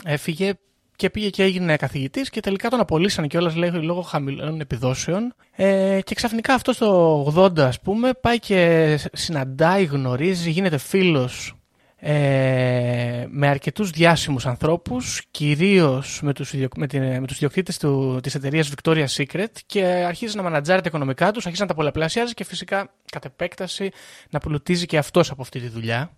Έφυγε, 0.05 0.53
και 0.99 1.09
πήγε 1.09 1.29
και 1.29 1.43
έγινε 1.43 1.75
καθηγητής 1.75 2.29
και 2.29 2.39
τελικά 2.39 2.69
τον 2.69 2.79
απολύσαν 2.79 3.27
κιόλας 3.27 3.55
λόγω 3.55 4.01
χαμηλών 4.01 4.59
επιδόσεων. 4.59 5.33
Ε, 5.55 5.99
και 6.03 6.15
ξαφνικά 6.15 6.53
αυτό 6.53 6.77
το 6.77 7.33
80, 7.35 7.59
ας 7.59 7.79
πούμε, 7.79 8.13
πάει 8.13 8.39
και 8.39 8.99
συναντάει, 9.13 9.83
γνωρίζει, 9.83 10.49
γίνεται 10.49 10.77
φίλος 10.77 11.55
ε, 11.95 13.25
με 13.29 13.47
αρκετούς 13.47 13.89
διάσημους 13.89 14.45
ανθρώπους, 14.45 15.21
κυρίως 15.31 16.19
με 16.21 16.33
τους, 16.33 16.53
με, 16.75 16.87
την, 16.87 17.01
με 17.01 17.27
τους 17.27 17.35
ιδιοκτήτες 17.35 17.77
του, 17.77 18.19
της 18.23 18.35
εταιρείας 18.35 18.71
Victoria's 18.75 19.15
Secret 19.17 19.51
και 19.65 19.83
αρχίζει 19.83 20.35
να 20.35 20.41
μανατζάρει 20.41 20.81
τα 20.81 20.87
οικονομικά 20.87 21.31
τους, 21.31 21.45
αρχίζει 21.45 21.61
να 21.61 21.67
τα 21.67 21.75
πολλαπλασιάζει 21.75 22.33
και 22.33 22.43
φυσικά 22.43 22.89
κατ' 23.11 23.25
επέκταση 23.25 23.91
να 24.29 24.39
πλουτίζει 24.39 24.85
και 24.85 24.97
αυτός 24.97 25.31
από 25.31 25.41
αυτή 25.41 25.59
τη 25.59 25.67
δουλειά. 25.67 26.11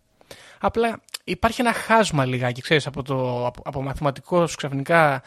Απλά 0.60 1.02
υπάρχει 1.32 1.62
ένα 1.62 1.74
χάσμα 1.74 2.26
λιγάκι, 2.26 2.62
ξέρεις, 2.62 2.88
από, 2.88 3.04
το, 3.04 3.46
από, 3.46 3.62
από 3.66 3.82
μαθηματικός 3.82 4.56
ξαφνικά 4.56 5.24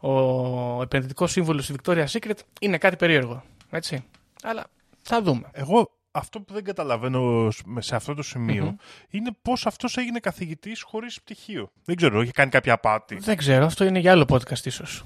ο 0.00 0.82
επενδυτικός 0.82 1.30
σύμβολος 1.30 1.66
της 1.66 1.76
Victoria's 1.78 2.06
Secret 2.06 2.38
είναι 2.60 2.78
κάτι 2.78 2.96
περίεργο, 2.96 3.42
έτσι. 3.70 4.04
Αλλά 4.42 4.64
θα 5.02 5.22
δούμε. 5.22 5.50
Εγώ 5.52 5.90
αυτό 6.10 6.40
που 6.40 6.52
δεν 6.52 6.64
καταλαβαίνω 6.64 7.50
σε 7.78 7.96
αυτό 7.96 8.14
το 8.14 8.22
σημειο 8.22 8.76
είναι 9.10 9.30
πώς 9.42 9.66
αυτός 9.66 9.96
έγινε 9.96 10.18
καθηγητής 10.18 10.82
χωρίς 10.82 11.20
πτυχίο. 11.20 11.70
Δεν 11.84 11.96
ξέρω, 11.96 12.20
έχει 12.20 12.32
κάνει 12.32 12.50
κάποια 12.50 12.72
απάτη. 12.72 13.16
Δεν 13.16 13.36
ξέρω, 13.36 13.64
αυτό 13.64 13.84
είναι 13.84 13.98
για 13.98 14.12
άλλο 14.12 14.24
podcast 14.28 14.64
ίσως. 14.64 15.04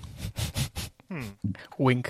Wink. 1.87 2.01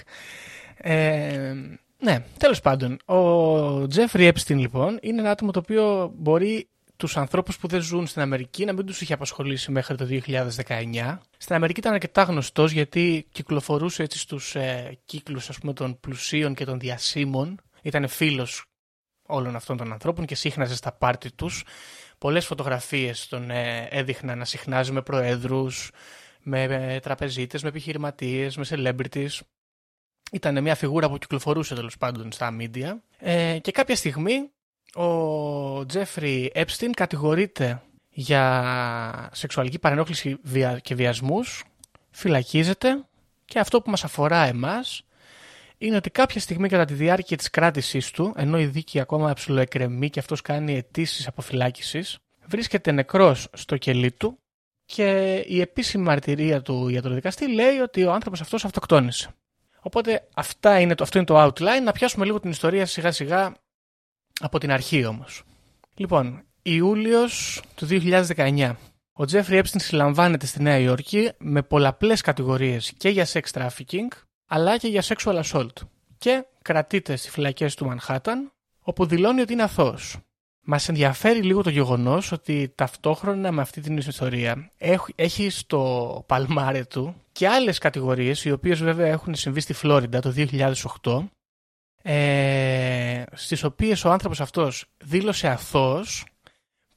Ε, 0.76 1.54
ναι, 1.99 2.25
τέλος 2.38 2.61
πάντων. 2.61 2.99
Ο 3.04 3.87
Τζέφρι 3.87 4.33
Epstein 4.35 4.56
λοιπόν 4.56 4.99
είναι 5.02 5.21
ένα 5.21 5.30
άτομο 5.30 5.50
το 5.50 5.59
οποίο 5.59 6.12
μπορεί 6.16 6.68
τους 6.96 7.16
ανθρώπους 7.16 7.58
που 7.58 7.68
δεν 7.68 7.80
ζουν 7.80 8.06
στην 8.06 8.22
Αμερική 8.22 8.64
να 8.64 8.72
μην 8.72 8.86
τους 8.86 9.00
είχε 9.00 9.12
απασχολήσει 9.12 9.70
μέχρι 9.70 9.96
το 9.96 10.06
2019. 10.08 11.18
Στην 11.36 11.54
Αμερική 11.54 11.80
ήταν 11.80 11.92
αρκετά 11.92 12.22
γνωστός 12.22 12.72
γιατί 12.72 13.26
κυκλοφορούσε 13.32 14.02
έτσι 14.02 14.18
στους 14.18 14.54
ε, 14.54 14.98
κύκλους 15.04 15.48
ας 15.48 15.58
πούμε, 15.58 15.72
των 15.72 16.00
πλουσίων 16.00 16.54
και 16.54 16.64
των 16.64 16.78
διασύμων. 16.78 17.60
Ήταν 17.82 18.08
φίλος 18.08 18.64
όλων 19.26 19.56
αυτών 19.56 19.76
των 19.76 19.92
ανθρώπων 19.92 20.26
και 20.26 20.34
σύχναζε 20.34 20.76
στα 20.76 20.92
πάρτι 20.92 21.32
τους. 21.32 21.64
Πολλές 22.18 22.46
φωτογραφίες 22.46 23.28
τον 23.28 23.50
ε, 23.50 23.88
έδειχναν 23.90 24.38
να 24.38 24.44
συχνάζει 24.44 24.92
με 24.92 25.02
προέδρους, 25.02 25.90
με 26.42 26.62
ε, 26.62 27.00
τραπεζίτες, 27.00 27.62
με 27.62 27.68
επιχειρηματίες, 27.68 28.56
με 28.56 28.64
celebrities. 28.68 29.40
Ήταν 30.32 30.62
μια 30.62 30.74
φιγούρα 30.74 31.08
που 31.08 31.18
κυκλοφορούσε 31.18 31.74
τέλος 31.74 31.96
πάντων 31.96 32.32
στα 32.32 32.56
media. 32.60 32.92
Ε, 33.18 33.58
και 33.58 33.70
κάποια 33.70 33.96
στιγμή 33.96 34.50
ο 34.96 35.86
Τζέφρι 35.86 36.52
Epstein 36.54 36.90
κατηγορείται 36.96 37.82
για 38.10 39.30
σεξουαλική 39.32 39.78
παρενόχληση 39.78 40.38
και 40.82 40.94
βιασμούς, 40.94 41.64
φυλακίζεται 42.10 43.04
και 43.44 43.58
αυτό 43.58 43.80
που 43.80 43.90
μας 43.90 44.04
αφορά 44.04 44.46
εμάς 44.46 45.02
είναι 45.78 45.96
ότι 45.96 46.10
κάποια 46.10 46.40
στιγμή 46.40 46.68
κατά 46.68 46.84
τη 46.84 46.94
διάρκεια 46.94 47.36
της 47.36 47.50
κράτησής 47.50 48.10
του, 48.10 48.32
ενώ 48.36 48.58
η 48.58 48.66
δίκη 48.66 49.00
ακόμα 49.00 49.32
ψηλοεκρεμεί 49.32 50.10
και 50.10 50.18
αυτός 50.18 50.42
κάνει 50.42 50.76
αιτήσεις 50.76 51.26
αποφυλάκησης, 51.26 52.18
βρίσκεται 52.46 52.92
νεκρός 52.92 53.48
στο 53.52 53.76
κελί 53.76 54.12
του 54.12 54.38
και 54.84 55.36
η 55.46 55.60
επίσημη 55.60 56.04
μαρτυρία 56.04 56.62
του 56.62 56.88
ιατροδικαστή 56.88 57.52
λέει 57.52 57.78
ότι 57.78 58.04
ο 58.04 58.12
άνθρωπος 58.12 58.40
αυτός 58.40 58.64
αυτοκτόνησε. 58.64 59.30
Οπότε 59.80 60.28
αυτά 60.34 60.80
είναι 60.80 60.94
το, 60.94 61.02
αυτό 61.02 61.18
είναι 61.18 61.26
το 61.26 61.44
outline. 61.44 61.82
Να 61.84 61.92
πιάσουμε 61.92 62.24
λίγο 62.24 62.40
την 62.40 62.50
ιστορία 62.50 62.86
σιγά 62.86 63.12
σιγά 63.12 63.54
από 64.40 64.59
την 64.59 64.71
αρχή 64.71 65.05
όμως. 65.05 65.43
Λοιπόν, 65.95 66.43
Ιούλιος 66.62 67.62
του 67.75 67.87
2019. 67.87 68.75
Ο 69.12 69.25
Τζέφρι 69.25 69.61
Epstein 69.64 69.81
συλλαμβάνεται 69.81 70.47
στη 70.47 70.62
Νέα 70.62 70.78
Υόρκη 70.78 71.31
με 71.38 71.62
πολλαπλές 71.62 72.21
κατηγορίες 72.21 72.93
και 72.97 73.09
για 73.09 73.26
sex 73.26 73.40
trafficking 73.52 74.09
αλλά 74.47 74.76
και 74.76 74.88
για 74.88 75.02
sexual 75.02 75.43
assault 75.43 75.73
και 76.19 76.45
κρατείται 76.62 77.16
στις 77.16 77.31
φυλακές 77.31 77.75
του 77.75 77.87
Μανχάταν 77.87 78.52
όπου 78.81 79.07
δηλώνει 79.07 79.40
ότι 79.40 79.52
είναι 79.52 79.62
αθώος. 79.62 80.16
Μας 80.69 80.88
ενδιαφέρει 80.88 81.43
λίγο 81.43 81.62
το 81.62 81.71
γεγονός 81.71 82.33
ότι 82.33 82.73
ταυτόχρονα 82.75 83.52
με 83.52 83.61
αυτή 83.61 83.81
την 83.81 83.97
ιστορία 83.97 84.71
έχει 85.14 85.50
στο 85.50 86.25
παλμάρε 86.26 86.85
του 86.85 87.14
και 87.33 87.49
άλλες 87.49 87.78
κατηγορίες 87.78 88.45
οι 88.45 88.50
οποίες 88.50 88.83
βέβαια 88.83 89.07
έχουν 89.07 89.35
συμβεί 89.35 89.61
στη 89.61 89.73
Φλόριντα 89.73 90.21
το 90.21 90.35
2008 91.02 91.25
ε, 92.08 93.22
στις 93.32 93.64
οποίες 93.64 94.04
ο 94.04 94.10
άνθρωπος 94.10 94.40
αυτός 94.40 94.84
δήλωσε 95.04 95.48
αθώος 95.48 96.25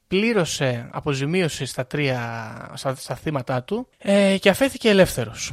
πλήρωσε 0.07 0.89
αποζημίωση 0.91 1.65
στα 1.65 1.87
τρία 1.87 2.71
στα, 2.75 2.95
στα 2.95 3.15
θύματα 3.15 3.63
του 3.63 3.87
ε, 3.97 4.37
και 4.39 4.49
αφέθηκε 4.49 4.89
ελεύθερος. 4.89 5.51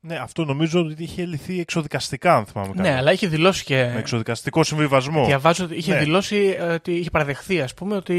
Ναι, 0.00 0.16
αυτό 0.16 0.44
νομίζω 0.44 0.80
ότι 0.80 1.02
είχε 1.02 1.24
λυθεί 1.24 1.60
εξοδικαστικά, 1.60 2.36
αν 2.36 2.46
θυμάμαι 2.46 2.72
καλά. 2.74 2.88
Ναι, 2.90 2.96
αλλά 2.96 3.12
είχε 3.12 3.26
δηλώσει 3.26 3.64
και. 3.64 3.90
Με 3.92 3.98
εξοδικαστικό 3.98 4.64
συμβιβασμό. 4.64 5.24
Διαβάζω 5.24 5.64
ότι 5.64 5.74
είχε 5.74 5.92
Ναι. 5.92 5.98
δηλώσει 5.98 6.56
ε, 6.58 6.62
ότι 6.62 6.92
είχε 6.92 7.10
παραδεχθεί, 7.10 7.60
ας 7.60 7.74
πούμε, 7.74 7.96
ότι 7.96 8.14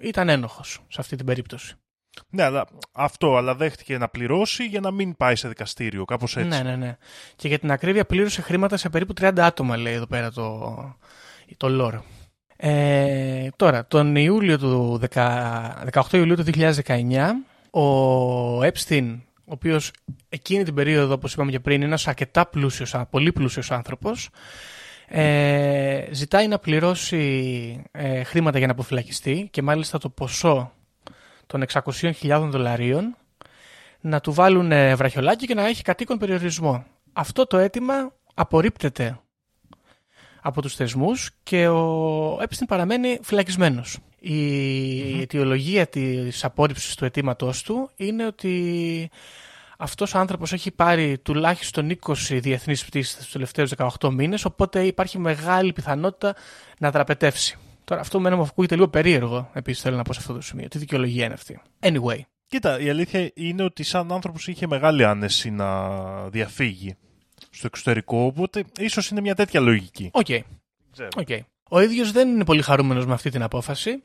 ήταν 0.00 0.28
ένοχος 0.28 0.78
σε 0.88 1.00
αυτή 1.00 1.16
την 1.16 1.26
περίπτωση. 1.26 1.74
Ναι, 2.30 2.42
αλλά 2.42 2.66
αυτό, 2.92 3.36
αλλά 3.36 3.54
δέχτηκε 3.54 3.98
να 3.98 4.08
πληρώσει 4.08 4.64
για 4.64 4.80
να 4.80 4.90
μην 4.90 5.16
πάει 5.16 5.36
σε 5.36 5.48
δικαστήριο, 5.48 6.04
κάπως 6.04 6.36
έτσι. 6.36 6.48
Ναι, 6.48 6.70
ναι, 6.70 6.76
ναι. 6.76 6.96
Και 7.36 7.48
για 7.48 7.58
την 7.58 7.70
ακρίβεια 7.70 8.04
πλήρωσε 8.04 8.42
χρήματα 8.42 8.76
σε 8.76 8.88
περίπου 8.88 9.12
30 9.20 9.32
άτομα, 9.38 9.76
λέει 9.76 9.94
εδώ 9.94 10.06
πέρα 10.06 10.32
το, 10.32 10.96
το 11.56 11.68
lore. 11.70 12.00
Ε, 12.56 13.48
τώρα, 13.56 13.86
τον 13.86 14.16
Ιούλιο 14.16 14.58
του 14.58 15.00
10 15.14 15.30
18 15.92 16.12
Ιουλίου 16.12 16.36
του 16.36 16.44
2019, 16.44 17.80
ο 17.80 18.62
Epstein, 18.62 19.18
ο 19.44 19.52
οποίος 19.52 19.90
εκείνη 20.28 20.64
την 20.64 20.74
περίοδο, 20.74 21.14
όπως 21.14 21.32
είπαμε 21.32 21.50
και 21.50 21.60
πριν, 21.60 21.76
είναι 21.76 21.84
ένας 21.84 22.08
αρκετά 22.08 22.46
πλούσιος, 22.46 22.94
πολύ 23.10 23.32
πλούσιος 23.32 23.70
άνθρωπος, 23.70 24.30
ε, 25.08 26.04
ζητάει 26.10 26.48
να 26.48 26.58
πληρώσει 26.58 27.82
ε, 27.90 28.22
χρήματα 28.22 28.58
για 28.58 28.66
να 28.66 28.72
αποφυλακιστεί 28.72 29.48
και 29.50 29.62
μάλιστα 29.62 29.98
το 29.98 30.08
ποσό 30.08 30.72
των 31.52 31.64
600.000 31.72 32.48
δολαρίων 32.50 33.16
να 34.00 34.20
του 34.20 34.32
βάλουν 34.32 34.72
ε, 34.72 34.94
βραχιολάκι 34.94 35.46
και 35.46 35.54
να 35.54 35.66
έχει 35.66 35.82
κατοίκον 35.82 36.18
περιορισμό. 36.18 36.84
Αυτό 37.12 37.46
το 37.46 37.56
αίτημα 37.58 38.12
απορρίπτεται 38.34 39.20
από 40.42 40.62
τους 40.62 40.74
θεσμούς 40.74 41.30
και 41.42 41.68
ο 41.68 42.36
Epstein 42.36 42.64
παραμένει 42.68 43.18
φυλακισμένος. 43.22 43.98
Η 44.18 45.20
αιτιολογία 45.20 45.86
της 45.86 46.44
απόρριψης 46.44 46.94
του 46.94 47.04
αιτήματός 47.04 47.62
του 47.62 47.90
είναι 47.96 48.26
ότι 48.26 49.10
αυτός 49.78 50.14
ο 50.14 50.18
άνθρωπος 50.18 50.52
έχει 50.52 50.70
πάρει 50.70 51.18
τουλάχιστον 51.18 51.98
20 52.06 52.14
διεθνείς 52.40 52.84
πτήσεις 52.84 53.16
τους 53.16 53.32
τελευταίους 53.32 53.72
18 54.00 54.10
μήνες, 54.10 54.44
οπότε 54.44 54.82
υπάρχει 54.82 55.18
μεγάλη 55.18 55.72
πιθανότητα 55.72 56.34
να 56.78 56.90
δραπετεύσει. 56.90 57.58
Τώρα 57.92 58.04
αυτό 58.04 58.20
μένα 58.20 58.36
μου 58.36 58.42
ακούγεται 58.42 58.74
λίγο 58.74 58.88
περίεργο, 58.88 59.50
επίσης 59.52 59.82
θέλω 59.82 59.96
να 59.96 60.02
πω 60.02 60.12
σε 60.12 60.18
αυτό 60.20 60.32
το 60.32 60.40
σημείο. 60.40 60.68
Τι 60.68 60.78
δικαιολογία 60.78 61.24
είναι 61.24 61.34
αυτή; 61.34 61.60
Anyway, 61.80 62.20
Κοίτα, 62.46 62.80
η 62.80 62.88
αλήθεια 62.88 63.30
είναι 63.34 63.62
ότι 63.62 63.82
σαν 63.82 64.12
άνθρωπος 64.12 64.48
είχε 64.48 64.66
μεγάλη 64.66 65.04
άνεση 65.04 65.50
να 65.50 66.28
διαφύγει 66.28 66.96
στο 67.50 67.66
εξωτερικό, 67.66 68.24
οπότε 68.24 68.64
ίσως 68.78 69.08
είναι 69.08 69.20
μια 69.20 69.34
τέτοια 69.34 69.60
λογική. 69.60 70.10
οκ. 70.12 70.26
Ξέρω. 70.92 71.08
Οκ. 71.16 71.28
Ο 71.70 71.80
ίδιος 71.80 72.12
δεν 72.12 72.28
είναι 72.28 72.44
πολύ 72.44 72.62
χαρούμενος 72.62 73.06
με 73.06 73.12
αυτή 73.12 73.30
την 73.30 73.42
απόφαση. 73.42 74.02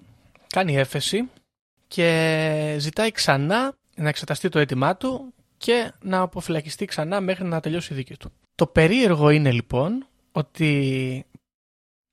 Κάνει 0.47 0.75
έφεση 0.75 1.29
και 1.87 2.75
ζητάει 2.79 3.11
ξανά 3.11 3.73
να 3.95 4.09
εξεταστεί 4.09 4.49
το 4.49 4.59
αίτημά 4.59 4.95
του 4.97 5.33
και 5.57 5.91
να 6.01 6.19
αποφυλακιστεί 6.21 6.85
ξανά 6.85 7.21
μέχρι 7.21 7.45
να 7.45 7.59
τελειώσει 7.59 7.93
η 7.93 7.95
δίκη 7.95 8.17
του. 8.17 8.31
Το 8.55 8.67
περίεργο 8.67 9.29
είναι 9.29 9.51
λοιπόν 9.51 10.07
ότι 10.31 11.25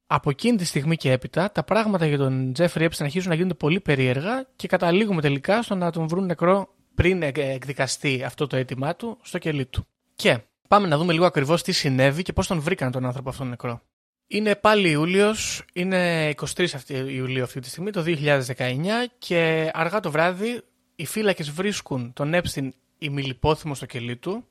από 0.06 0.30
εκείνη 0.30 0.56
τη 0.56 0.64
στιγμή 0.64 0.96
και 0.96 1.12
έπειτα 1.12 1.52
τα 1.52 1.64
πράγματα 1.64 2.06
για 2.06 2.18
τον 2.18 2.52
Τζέφρι 2.52 2.88
Epstein 2.90 3.02
αρχίζουν 3.02 3.28
να 3.28 3.34
γίνονται 3.34 3.54
πολύ 3.54 3.80
περίεργα 3.80 4.46
και 4.56 4.68
καταλήγουμε 4.68 5.20
τελικά 5.20 5.62
στο 5.62 5.74
να 5.74 5.90
τον 5.90 6.08
βρουν 6.08 6.26
νεκρό 6.26 6.68
πριν 6.94 7.22
εκ- 7.22 7.38
εκδικαστεί 7.38 8.22
αυτό 8.24 8.46
το 8.46 8.56
αίτημά 8.56 8.96
του 8.96 9.18
στο 9.22 9.38
κελί 9.38 9.66
του. 9.66 9.86
Και 10.14 10.38
πάμε 10.68 10.88
να 10.88 10.98
δούμε 10.98 11.12
λίγο 11.12 11.26
ακριβώς 11.26 11.62
τι 11.62 11.72
συνέβη 11.72 12.22
και 12.22 12.32
πώς 12.32 12.46
τον 12.46 12.60
βρήκαν 12.60 12.90
τον 12.90 13.04
άνθρωπο 13.06 13.28
αυτόν 13.28 13.48
νεκρό. 13.48 13.80
Είναι 14.26 14.54
πάλι 14.54 14.90
Ιούλιος, 14.90 15.64
είναι 15.72 16.28
23 16.28 16.74
αυτή- 16.74 16.94
Ιουλίου 16.94 17.42
αυτή 17.42 17.60
τη 17.60 17.68
στιγμή, 17.68 17.90
το 17.90 18.02
2019 18.02 19.06
και 19.18 19.70
αργά 19.72 20.00
το 20.00 20.10
βράδυ 20.10 20.62
οι 20.96 21.06
φύλακες 21.06 21.50
βρίσκουν 21.50 22.12
τον 22.12 22.32
Epstein 22.34 22.68
ημιλιπόθυμο 22.98 23.74
στο 23.74 23.86
κελί 23.86 24.16
του 24.16 24.44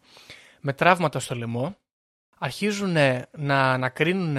με 0.62 0.74
τραύματα 0.74 1.20
στο 1.20 1.36
λαιμό. 1.36 1.76
Αρχίζουν 2.38 2.96
να 3.38 3.72
ανακρίνουν 3.74 4.38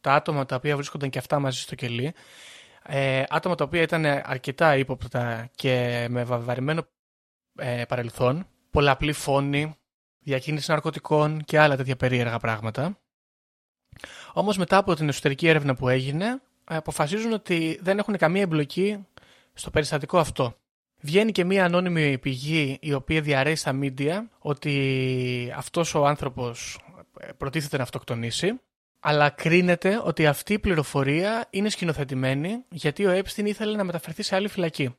τα 0.00 0.14
άτομα 0.14 0.46
τα 0.46 0.56
οποία 0.56 0.76
βρίσκονταν 0.76 1.10
και 1.10 1.18
αυτά 1.18 1.38
μαζί 1.38 1.60
στο 1.60 1.74
κελί. 1.74 2.14
Ε, 2.82 3.22
άτομα 3.28 3.54
τα 3.54 3.64
οποία 3.64 3.82
ήταν 3.82 4.04
αρκετά 4.04 4.76
ύποπτα 4.76 5.48
και 5.54 6.06
με 6.10 6.24
βαβαρημένο 6.24 6.86
ε, 7.58 7.84
παρελθόν. 7.88 8.46
Πολλαπλή 8.70 9.12
φόνη, 9.12 9.74
διακίνηση 10.18 10.70
ναρκωτικών 10.70 11.44
και 11.44 11.58
άλλα 11.58 11.76
τέτοια 11.76 11.96
περίεργα 11.96 12.38
πράγματα. 12.38 12.98
Όμως 14.32 14.56
μετά 14.56 14.76
από 14.76 14.94
την 14.94 15.08
εσωτερική 15.08 15.48
έρευνα 15.48 15.74
που 15.74 15.88
έγινε, 15.88 16.26
ε, 16.70 16.76
αποφασίζουν 16.76 17.32
ότι 17.32 17.78
δεν 17.82 17.98
έχουν 17.98 18.16
καμία 18.16 18.42
εμπλοκή 18.42 19.06
στο 19.52 19.70
περιστατικό 19.70 20.18
αυτό. 20.18 20.54
Βγαίνει 21.00 21.32
και 21.32 21.44
μία 21.44 21.64
ανώνυμη 21.64 22.18
πηγή 22.18 22.78
η 22.80 22.92
οποία 22.92 23.20
διαρρέει 23.20 23.54
στα 23.54 23.72
μίντια 23.72 24.30
ότι 24.38 25.52
αυτός 25.56 25.94
ο 25.94 26.06
άνθρωπος 26.06 26.80
ε, 27.20 27.32
προτίθεται 27.32 27.76
να 27.76 27.82
αυτοκτονήσει 27.82 28.60
Αλλά 29.00 29.30
κρίνεται 29.30 30.00
ότι 30.04 30.26
αυτή 30.26 30.52
η 30.52 30.58
πληροφορία 30.58 31.46
είναι 31.50 31.68
σκηνοθετημένη 31.68 32.64
γιατί 32.68 33.06
ο 33.06 33.18
Epstein 33.18 33.44
ήθελε 33.44 33.76
να 33.76 33.84
μεταφερθεί 33.84 34.22
σε 34.22 34.34
άλλη 34.34 34.48
φυλακή. 34.48 34.94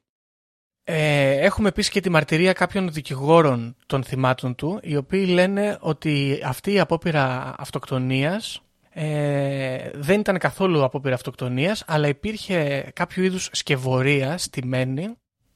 Ε, 0.84 1.32
έχουμε 1.32 1.68
επίσης 1.68 1.92
και 1.92 2.00
τη 2.00 2.10
μαρτυρία 2.10 2.54
κάποιων 2.54 2.92
δικηγόρων 2.92 3.76
των 3.86 4.04
θυμάτων 4.04 4.56
του, 4.56 4.80
οι 4.84 4.96
οποίοι 4.96 5.26
λένε 5.30 5.78
ότι 5.80 6.42
αυτή 6.46 6.74
η 6.74 6.80
απόπειρα 6.80 7.56
αυτοκτονίας 7.58 8.62
ε, 8.94 9.90
δεν 9.94 10.20
ήταν 10.20 10.38
καθόλου 10.38 10.84
απόπειρα 10.84 11.16
αυτοκτονίας, 11.16 11.84
αλλά 11.88 12.08
υπήρχε 12.08 12.90
κάποιο 12.96 13.24
είδους 13.24 13.50
σκευωρία 13.52 14.38
στημένη 14.38 15.16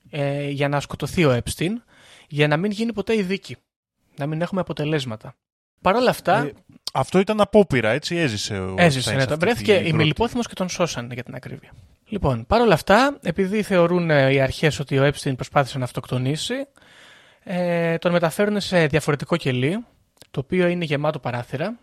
ε, 0.10 0.50
για 0.50 0.70
να 0.70 0.80
σκοτωθεί 0.80 1.26
ο 1.26 1.42
Epstein, 1.44 1.72
για 2.28 2.48
να 2.48 2.58
μην 2.58 2.72
γίνει 2.72 2.94
ποτέ 2.94 3.16
η 3.16 3.22
δίκη. 3.22 3.58
Να 4.18 4.26
μην 4.26 4.42
έχουμε 4.42 4.62
αποτελέσματα. 4.62 5.36
Παρ' 5.86 5.96
όλα 5.96 6.10
αυτά. 6.10 6.38
Ε, 6.38 6.54
αυτό 6.94 7.20
ήταν 7.20 7.42
απόπειρα, 7.42 7.90
έτσι 7.90 8.16
έζησε 8.16 8.60
ο 8.60 8.76
Έζησε, 8.78 9.12
Stein 9.12 9.16
ναι. 9.16 9.20
σε 9.20 9.26
Τον 9.26 9.34
αυτή 9.34 9.46
βρέθηκε 9.46 9.78
τη 9.78 9.88
η 9.88 10.14
πρώτη. 10.14 10.48
και 10.48 10.54
τον 10.54 10.70
σώσαν 10.70 11.12
για 11.12 11.24
την 11.24 11.36
ακρίβεια. 11.36 11.72
Λοιπόν, 12.08 12.46
παρ' 12.46 12.62
όλα 12.62 12.74
αυτά, 12.74 13.18
επειδή 13.22 13.62
θεωρούν 13.62 14.10
ε, 14.10 14.34
οι 14.34 14.40
αρχές 14.40 14.80
ότι 14.80 15.00
ο 15.00 15.08
Epstein 15.08 15.36
προσπάθησε 15.36 15.78
να 15.78 15.84
αυτοκτονήσει, 15.84 16.54
ε, 17.44 17.98
τον 17.98 18.12
μεταφέρουν 18.12 18.60
σε 18.60 18.86
διαφορετικό 18.86 19.38
κελί, 19.38 19.86
το 20.32 20.40
οποίο 20.40 20.68
είναι 20.68 20.86
γεμάτο 20.86 21.20
παράθυρα. 21.20 21.78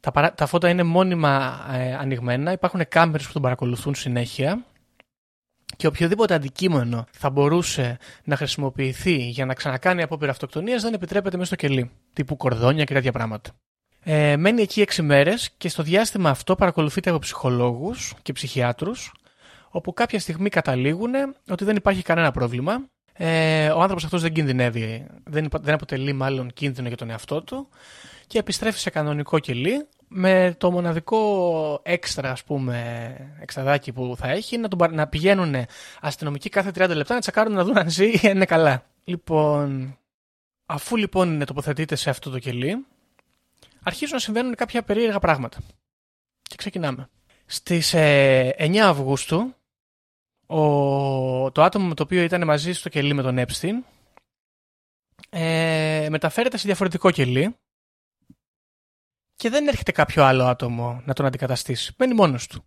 Τα, 0.00 0.10
παρά... 0.10 0.32
τα 0.34 0.46
φώτα 0.46 0.68
είναι 0.68 0.82
μόνιμα 0.82 1.60
ε, 1.72 1.94
ανοιγμένα, 1.94 2.52
υπάρχουν 2.52 2.80
κάμερες 2.88 3.26
που 3.26 3.32
τον 3.32 3.42
παρακολουθούν 3.42 3.94
συνέχεια 3.94 4.64
και 5.76 5.86
οποιοδήποτε 5.86 6.34
αντικείμενο 6.34 7.06
θα 7.10 7.30
μπορούσε 7.30 7.98
να 8.24 8.36
χρησιμοποιηθεί 8.36 9.16
για 9.16 9.46
να 9.46 9.54
ξανακάνει 9.54 10.02
απόπειρα 10.02 10.30
αυτοκτονίας 10.30 10.82
δεν 10.82 10.94
επιτρέπεται 10.94 11.36
μέσα 11.36 11.54
στο 11.54 11.66
κελί, 11.66 11.90
τύπου 12.12 12.36
κορδόνια 12.36 12.84
και 12.84 12.94
τέτοια 12.94 13.12
πράγματα. 13.12 13.50
Ε, 14.04 14.36
μένει 14.36 14.62
εκεί 14.62 14.80
έξι 14.80 15.02
μέρες 15.02 15.50
και 15.56 15.68
στο 15.68 15.82
διάστημα 15.82 16.30
αυτό 16.30 16.54
παρακολουθείται 16.54 17.10
από 17.10 17.18
ψυχολόγους 17.18 18.14
και 18.22 18.32
ψυχιάτρους, 18.32 19.12
όπου 19.70 19.92
κάποια 19.92 20.20
στιγμή 20.20 20.48
καταλήγουν 20.48 21.12
ότι 21.50 21.64
δεν 21.64 21.76
υπάρχει 21.76 22.02
κανένα 22.02 22.30
πρόβλημα. 22.30 22.86
Ε, 23.12 23.68
ο 23.68 23.80
άνθρωπος 23.80 24.04
αυτός 24.04 24.22
δεν 24.22 24.32
κινδυνεύει, 24.32 25.06
δεν, 25.24 25.44
υπο- 25.44 25.58
δεν 25.58 25.74
αποτελεί 25.74 26.12
μάλλον 26.12 26.52
κίνδυνο 26.52 26.88
για 26.88 26.96
τον 26.96 27.10
εαυτό 27.10 27.42
του 27.42 27.68
και 28.26 28.38
επιστρέφει 28.38 28.78
σε 28.78 28.90
κανονικό 28.90 29.38
κελί 29.38 29.86
με 30.08 30.54
το 30.58 30.70
μοναδικό 30.70 31.80
έξτρα, 31.82 32.30
ας 32.30 32.44
πούμε, 32.44 33.36
εξταδάκι 33.40 33.92
που 33.92 34.14
θα 34.18 34.28
έχει 34.28 34.58
να, 34.58 34.68
τον, 34.68 34.78
παρα- 34.78 34.94
να 34.94 35.06
πηγαίνουν 35.08 35.54
αστυνομικοί 36.00 36.48
κάθε 36.48 36.70
30 36.74 36.94
λεπτά 36.94 37.14
να 37.14 37.20
τσακάρουν 37.20 37.52
να 37.52 37.64
δουν 37.64 37.78
αν 37.78 37.90
ζει 37.90 38.10
ή 38.10 38.20
αν 38.24 38.34
είναι 38.34 38.44
καλά. 38.44 38.84
Λοιπόν, 39.04 39.98
αφού 40.66 40.96
λοιπόν 40.96 41.44
τοποθετείται 41.44 41.94
σε 41.94 42.10
αυτό 42.10 42.30
το 42.30 42.38
κελί, 42.38 42.86
αρχίζουν 43.82 44.14
να 44.14 44.20
συμβαίνουν 44.20 44.54
κάποια 44.54 44.82
περίεργα 44.82 45.18
πράγματα. 45.18 45.58
Και 46.42 46.56
ξεκινάμε. 46.56 47.08
Στις 47.46 47.94
ε, 47.94 48.54
9 48.58 48.76
Αυγούστου, 48.76 49.54
ο, 50.46 51.50
το 51.52 51.62
άτομο 51.62 51.86
με 51.86 51.94
το 51.94 52.02
οποίο 52.02 52.22
ήταν 52.22 52.44
μαζί 52.44 52.72
στο 52.72 52.88
κελί 52.88 53.14
με 53.14 53.22
τον 53.22 53.38
Epstein 53.38 53.74
ε, 55.30 56.06
μεταφέρεται 56.10 56.56
σε 56.56 56.66
διαφορετικό 56.66 57.10
κελί 57.10 57.56
και 59.38 59.50
δεν 59.50 59.68
έρχεται 59.68 59.92
κάποιο 59.92 60.24
άλλο 60.24 60.44
άτομο 60.44 61.02
να 61.04 61.14
τον 61.14 61.26
αντικαταστήσει. 61.26 61.94
Μένει 61.98 62.14
μόνος 62.14 62.46
του. 62.46 62.64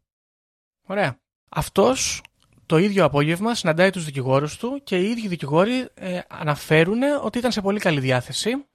Ωραία. 0.87 1.19
Αυτός 1.49 2.21
το 2.65 2.77
ίδιο 2.77 3.05
απόγευμα 3.05 3.55
συναντάει 3.55 3.89
τους 3.89 4.05
δικηγόρους 4.05 4.57
του 4.57 4.81
και 4.83 4.97
οι 4.97 5.09
ίδιοι 5.09 5.27
δικηγόροι 5.27 5.87
ε, 5.93 6.19
αναφέρουν 6.27 7.01
ότι 7.23 7.37
ήταν 7.37 7.51
σε 7.51 7.61
πολύ 7.61 7.79
καλή 7.79 7.99
διάθεση 7.99 8.65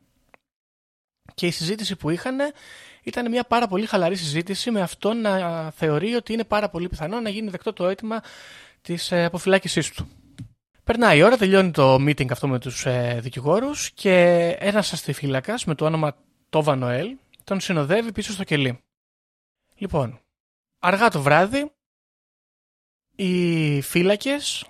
και 1.35 1.47
η 1.47 1.51
συζήτηση 1.51 1.97
που 1.97 2.11
είχαν 2.11 2.37
ήταν 3.03 3.31
μια 3.31 3.45
πάρα 3.45 3.67
πολύ 3.67 3.87
χαλαρή 3.87 4.17
συζήτηση 4.17 4.71
με 4.71 4.81
αυτό 4.81 5.13
να 5.13 5.71
θεωρεί 5.71 6.15
ότι 6.15 6.33
είναι 6.33 6.45
πάρα 6.45 6.69
πολύ 6.69 6.89
πιθανό 6.89 7.21
να 7.21 7.29
γίνει 7.29 7.51
δεκτό 7.51 7.73
το 7.73 7.89
αίτημα 7.89 8.23
της 8.83 9.13
ε, 9.13 9.25
αποφυλάκησής 9.25 9.91
του. 9.91 10.09
Περνάει 10.85 11.19
η 11.19 11.23
ώρα, 11.23 11.37
τελειώνει 11.37 11.71
το 11.71 11.95
meeting 11.95 12.31
αυτό 12.31 12.49
με 12.49 12.59
τους 12.59 12.87
ε, 12.87 13.19
δικηγόρους 13.23 13.91
και 13.91 14.49
ένας 14.59 14.93
αστιφύλακας 14.93 15.65
με 15.65 15.75
το 15.75 15.85
όνομα 15.85 16.17
Τόβα 16.51 16.77
Νοέλ 16.77 17.17
τον 17.47 17.61
συνοδεύει 17.61 18.13
πίσω 18.13 18.33
στο 18.33 18.45
κελί. 18.45 18.85
Λοιπόν, 19.75 20.21
αργά 20.79 21.09
το 21.09 21.23
βράδυ 21.23 21.73
οι 23.17 23.81
φύλακες 23.81 24.67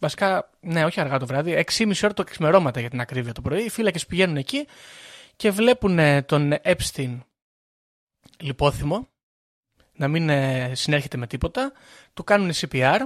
Βασικά, 0.00 0.50
ναι, 0.60 0.84
όχι 0.84 1.00
αργά 1.00 1.18
το 1.18 1.26
βράδυ, 1.26 1.64
6,5 1.76 1.92
ώρα 2.02 2.12
το 2.12 2.24
ξημερώματα 2.24 2.80
για 2.80 2.90
την 2.90 3.00
ακρίβεια 3.00 3.32
το 3.32 3.40
πρωί. 3.40 3.64
Οι 3.64 3.68
φύλακες 3.68 4.06
πηγαίνουν 4.06 4.36
εκεί 4.36 4.66
και 5.36 5.50
βλέπουν 5.50 5.98
ε, 5.98 6.22
τον 6.22 6.52
Epstein 6.62 7.18
λιπόθυμο 8.40 9.08
να 9.92 10.08
μην 10.08 10.28
ε, 10.28 10.74
συνέρχεται 10.74 11.16
με 11.16 11.26
τίποτα. 11.26 11.72
Του 12.14 12.24
κάνουν 12.24 12.50
CPR, 12.54 13.00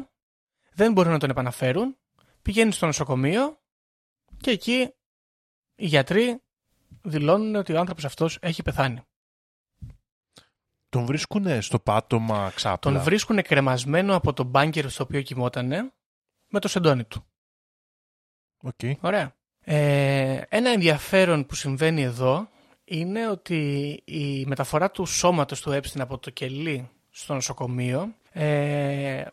δεν 0.72 0.92
μπορούν 0.92 1.12
να 1.12 1.18
τον 1.18 1.30
επαναφέρουν. 1.30 1.96
Πηγαίνει 2.42 2.72
στο 2.72 2.86
νοσοκομείο 2.86 3.60
και 4.40 4.50
εκεί 4.50 4.94
οι 5.74 5.86
γιατροί 5.86 6.42
δηλώνουν 7.04 7.54
ότι 7.54 7.72
ο 7.72 7.78
άνθρωπος 7.78 8.04
αυτός 8.04 8.38
έχει 8.40 8.62
πεθάνει. 8.62 9.00
Τον 10.88 11.04
βρίσκουν 11.04 11.62
στο 11.62 11.78
πάτωμα 11.78 12.52
ξάπλα; 12.54 12.92
Τον 12.92 13.02
βρίσκουν 13.02 13.42
κρεμασμένο 13.42 14.16
από 14.16 14.32
το 14.32 14.44
bunker 14.44 14.90
στο 14.90 15.04
οποίο 15.04 15.22
κοιμότανε 15.22 15.92
με 16.48 16.60
το 16.60 16.68
σεντόνι 16.68 17.04
του. 17.04 17.24
Οκ. 18.62 18.80
Ωραία. 19.00 19.34
Ε, 19.60 20.40
ένα 20.48 20.70
ενδιαφέρον 20.70 21.46
που 21.46 21.54
συμβαίνει 21.54 22.02
εδώ 22.02 22.48
είναι 22.84 23.28
ότι 23.28 23.90
η 24.04 24.44
μεταφορά 24.46 24.90
του 24.90 25.06
σώματος 25.06 25.60
του 25.60 25.70
Epstein 25.70 26.00
από 26.00 26.18
το 26.18 26.30
κελί 26.30 26.90
στο 27.10 27.34
νοσοκομείο 27.34 28.14
ε, 28.32 29.24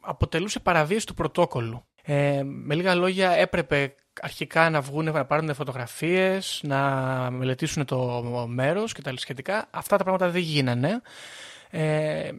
αποτελούσε 0.00 0.60
παραβίαση 0.60 1.06
του 1.06 1.14
πρωτόκολλου. 1.14 1.84
Ε, 2.02 2.42
με 2.44 2.74
λίγα 2.74 2.94
λόγια 2.94 3.30
έπρεπε 3.30 3.94
αρχικά 4.20 4.70
να 4.70 4.80
βγουν 4.80 5.04
να 5.04 5.24
πάρουν 5.24 5.54
φωτογραφίες, 5.54 6.60
να 6.64 6.80
μελετήσουν 7.30 7.84
το 7.84 8.22
μέρος 8.48 8.92
και 8.92 9.02
τα 9.02 9.12
σχετικά. 9.16 9.68
Αυτά 9.70 9.96
τα 9.96 10.04
πράγματα 10.04 10.30
δεν 10.30 10.42
γίνανε. 10.42 11.00
Ε, 11.70 12.30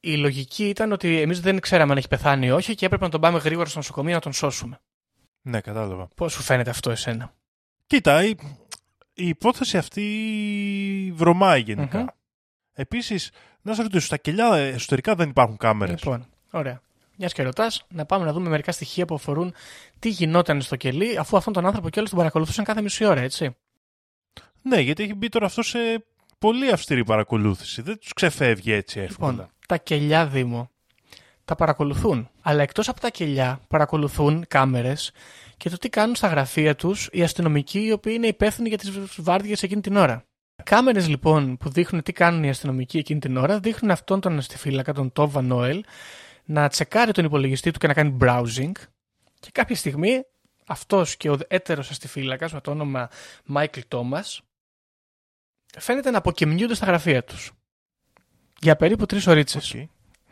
η 0.00 0.16
λογική 0.16 0.68
ήταν 0.68 0.92
ότι 0.92 1.20
εμείς 1.20 1.40
δεν 1.40 1.60
ξέραμε 1.60 1.92
αν 1.92 1.98
έχει 1.98 2.08
πεθάνει 2.08 2.46
ή 2.46 2.50
όχι 2.50 2.74
και 2.74 2.86
έπρεπε 2.86 3.04
να 3.04 3.10
τον 3.10 3.20
πάμε 3.20 3.38
γρήγορα 3.38 3.68
στο 3.68 3.78
νοσοκομείο 3.78 4.14
να 4.14 4.20
τον 4.20 4.32
σώσουμε. 4.32 4.80
Ναι, 5.42 5.60
κατάλαβα. 5.60 6.08
Πώς 6.14 6.32
σου 6.32 6.42
φαίνεται 6.42 6.70
αυτό 6.70 6.90
εσένα; 6.90 7.34
Κοίτα, 7.86 8.24
η, 8.24 8.34
η 9.12 9.28
υπόθεση 9.28 9.78
αυτή 9.78 11.12
βρωμάει 11.14 11.60
γενικά. 11.60 11.98
Μμμ. 11.98 12.06
Επίσης, 12.72 13.30
να 13.62 13.74
σε 13.74 13.82
ρωτήσω, 13.82 14.06
στα 14.06 14.16
κελιά 14.16 14.54
εσωτερικά 14.54 15.14
δεν 15.14 15.28
υπάρχουν 15.28 15.56
κάμερες; 15.56 16.02
Λοιπόν, 16.02 16.26
ωραία. 16.50 16.80
Μιας 17.18 17.32
και 17.32 17.42
ρωτάς, 17.42 17.84
να 17.88 18.04
πάμε 18.04 18.24
να 18.24 18.32
δούμε 18.32 18.48
μερικά 18.48 18.72
στοιχεία 18.72 19.04
που 19.04 19.14
αφορούν 19.14 19.54
τι 19.98 20.08
γινόταν 20.08 20.62
στο 20.62 20.76
κελί, 20.76 21.18
αφού 21.18 21.36
αυτόν 21.36 21.52
τον 21.52 21.66
άνθρωπο 21.66 21.88
κιόλας 21.88 22.10
τον 22.10 22.18
παρακολουθούσαν 22.18 22.64
κάθε 22.64 22.82
μισή 22.82 23.04
ώρα, 23.04 23.20
έτσι. 23.20 23.56
Ναι, 24.62 24.80
γιατί 24.80 25.02
έχει 25.02 25.14
μπει 25.14 25.28
τώρα 25.28 25.46
αυτό 25.46 25.62
σε 25.62 25.78
πολύ 26.38 26.70
αυστηρή 26.70 27.04
παρακολούθηση. 27.04 27.82
Δεν 27.82 27.98
τους 27.98 28.12
ξεφεύγει 28.12 28.72
έτσι 28.72 29.00
εύκολα. 29.00 29.30
Λοιπόν, 29.30 29.50
τα 29.66 29.76
κελιά 29.76 30.26
Δήμο 30.26 30.70
τα 31.44 31.54
παρακολουθούν. 31.54 32.28
Αλλά 32.42 32.62
εκτός 32.62 32.88
από 32.88 33.00
τα 33.00 33.10
κελιά, 33.10 33.60
παρακολουθούν 33.68 34.44
κάμερες 34.48 35.12
και 35.56 35.70
το 35.70 35.76
τι 35.76 35.88
κάνουν 35.88 36.14
στα 36.14 36.28
γραφεία 36.28 36.74
τους 36.74 37.08
οι 37.12 37.22
αστυνομικοί 37.22 37.84
οι 37.84 37.92
οποίοι 37.92 38.12
είναι 38.16 38.26
υπεύθυνοι 38.26 38.68
για 38.68 38.78
τις 38.78 38.90
βάρδιες 39.16 39.62
εκείνη 39.62 39.80
την 39.80 39.96
ώρα. 39.96 40.24
Κάμερες 40.62 41.08
λοιπόν 41.08 41.56
που 41.56 41.68
δείχνουν 41.68 42.02
τι 42.02 42.12
κάνουν 42.12 42.44
οι 42.44 42.48
αστυνομικοί 42.48 42.98
εκείνη 42.98 43.20
την 43.20 43.36
ώρα 43.36 43.58
δείχνουν 43.58 43.90
αυτόν 43.90 44.20
τον 44.20 44.38
αστιφύλακα, 44.38 44.92
τον 44.92 45.12
Τόβα 45.12 45.42
Νόελ, 45.42 45.84
να 46.48 46.68
τσεκάρει 46.68 47.12
τον 47.12 47.24
υπολογιστή 47.24 47.70
του 47.70 47.78
και 47.78 47.86
να 47.86 47.94
κάνει 47.94 48.16
browsing. 48.20 48.72
Και 49.40 49.50
κάποια 49.52 49.76
στιγμή 49.76 50.22
αυτός 50.66 51.16
και 51.16 51.30
ο 51.30 51.38
έτερος 51.48 51.90
αστιφύλακας 51.90 52.52
με 52.52 52.60
το 52.60 52.70
όνομα 52.70 53.10
Michael 53.54 53.82
Thomas 53.88 54.38
φαίνεται 55.78 56.10
να 56.10 56.18
αποκοιμιούνται 56.18 56.74
στα 56.74 56.86
γραφεία 56.86 57.24
τους. 57.24 57.52
Για 58.60 58.76
περίπου 58.76 59.06
τρεις 59.06 59.26
ωρίτσες. 59.26 59.58
Οκ. 59.58 59.88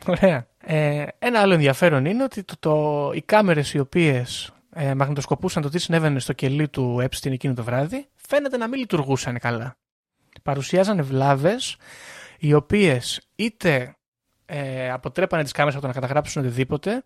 Ωραία. 0.09 0.47
Ε, 0.59 1.07
ένα 1.19 1.41
άλλο 1.41 1.53
ενδιαφέρον 1.53 2.05
είναι 2.05 2.23
ότι 2.23 2.45
το, 2.45 2.55
το, 2.59 3.11
οι 3.15 3.23
κάμερες 3.23 3.75
οι 3.75 3.79
οποίες 3.79 4.53
ε, 4.71 4.95
μαγνητοσκοπούσαν 4.95 5.63
το 5.63 5.69
τι 5.69 5.79
συνέβαινε 5.79 6.19
στο 6.19 6.33
κελί 6.33 6.69
του 6.69 6.99
Epstein 7.03 7.31
εκείνο 7.31 7.55
το 7.55 7.65
βράδυ 7.65 8.09
φαίνεται 8.15 8.57
να 8.57 8.69
μην 8.69 8.79
λειτουργούσαν 8.79 9.39
καλά. 9.39 9.77
Παρουσιάζανε 10.43 11.03
βλάβες 11.03 11.77
οι 12.39 12.53
οποίες 12.53 13.21
είτε 13.37 13.97
ε, 14.47 14.91
αποτρέπανε 14.91 15.43
τις 15.43 15.53
κάμερες 15.53 15.75
από 15.79 15.87
το 15.87 15.93
να 15.93 16.01
καταγράψουν 16.01 16.43
οτιδήποτε 16.43 17.05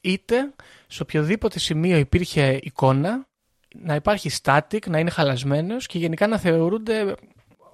είτε 0.00 0.52
σε 0.86 1.02
οποιοδήποτε 1.02 1.58
σημείο 1.58 1.96
υπήρχε 1.96 2.58
εικόνα 2.62 3.28
να 3.74 3.94
υπάρχει 3.94 4.30
static, 4.42 4.86
να 4.86 4.98
είναι 4.98 5.10
χαλασμένος 5.10 5.86
και 5.86 5.98
γενικά 5.98 6.26
να 6.26 6.38
θεωρούνται 6.38 7.14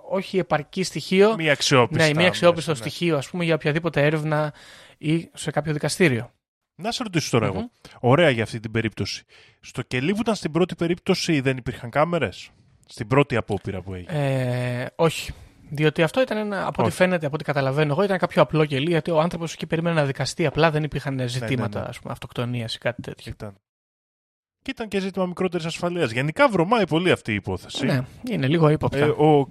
όχι 0.09 0.39
επαρκή 0.39 0.83
στοιχείο 0.83 1.35
Μία 1.37 1.53
αξιόπιστα. 1.53 2.07
ναι, 2.07 2.15
μία 2.15 2.27
αξιόπιστο 2.27 2.71
μέσα, 2.71 2.85
ναι. 2.85 2.91
στοιχείο, 2.91 3.17
ας 3.17 3.29
πούμε, 3.31 3.45
για 3.45 3.55
οποιαδήποτε 3.55 4.05
έρευνα 4.05 4.53
ή 4.99 5.31
σε 5.35 5.51
κάποιο 5.51 5.73
δικαστήριο. 5.73 6.31
Να 6.75 6.93
σε 6.93 7.03
ρωτήσω 7.03 7.31
τώρα 7.31 7.47
εγώ. 7.47 7.71
Ωραία 8.01 8.31
για 8.31 8.43
αυτή 8.43 8.61
την 8.61 8.71
περίπτωση. 8.71 9.25
Στο 9.61 9.83
κελί 9.83 10.13
που 10.13 10.21
ήταν 10.21 10.35
στην 10.35 10.53
πρώτη 10.53 10.75
περίπτωση 10.75 11.41
δεν 11.41 11.57
υπήρχαν 11.57 11.91
κάμερες; 11.91 12.51
Στην 12.87 13.07
πρώτη 13.07 13.37
απόπειρα 13.37 13.81
που 13.83 13.95
έγινε; 13.95 14.83
Ε, 14.83 14.87
όχι. 14.97 15.33
Διότι 15.69 16.03
αυτό 16.03 16.21
ήταν 16.21 16.39
ένα, 16.39 16.61
από 16.61 16.83
ό,τι 16.83 16.83
Όχι. 16.83 16.97
φαίνεται, 16.97 17.27
από 17.27 17.35
ό,τι 17.35 17.45
καταλαβαίνω 17.45 17.93
εγώ, 17.93 18.03
ήταν 18.03 18.19
κάποιο 18.19 18.43
απλό 18.43 18.65
κελί, 18.65 18.91
γιατί 18.91 19.11
ο 19.11 19.21
άνθρωπος 19.21 19.53
εκεί 19.53 19.67
περίμενε 19.67 20.01
να 20.01 20.07
δικαστεί. 20.07 20.47
Απλά 20.47 20.71
δεν 20.71 20.83
υπήρχαν 20.83 21.29
ζητήματα 21.29 21.81
ναι. 21.81 21.87
ας 21.89 21.99
πούμε, 21.99 22.13
αυτοκτονίας 22.13 22.75
ή 22.75 22.79
κάτι 22.79 23.03
τέτοιο. 23.03 23.33
Ήταν. 23.35 23.55
Και 24.63 24.71
ήταν 24.71 24.89
και 24.89 25.01
ζήτημα 25.01 25.27
μικρότερης 25.27 25.67
ασφαλείας. 25.67 26.11
Γενικά 26.11 26.49
βρωμάει 26.49 26.87
πολύ 26.87 27.11
αυτή 27.11 27.33
η 27.33 27.35
υπόθεση. 27.35 27.87
Ναι, 27.87 28.01
είναι 28.31 28.47
λίγο 28.47 28.69
ύποπτα. 28.69 28.99
Ε, 28.99 29.09
ο 29.09 29.49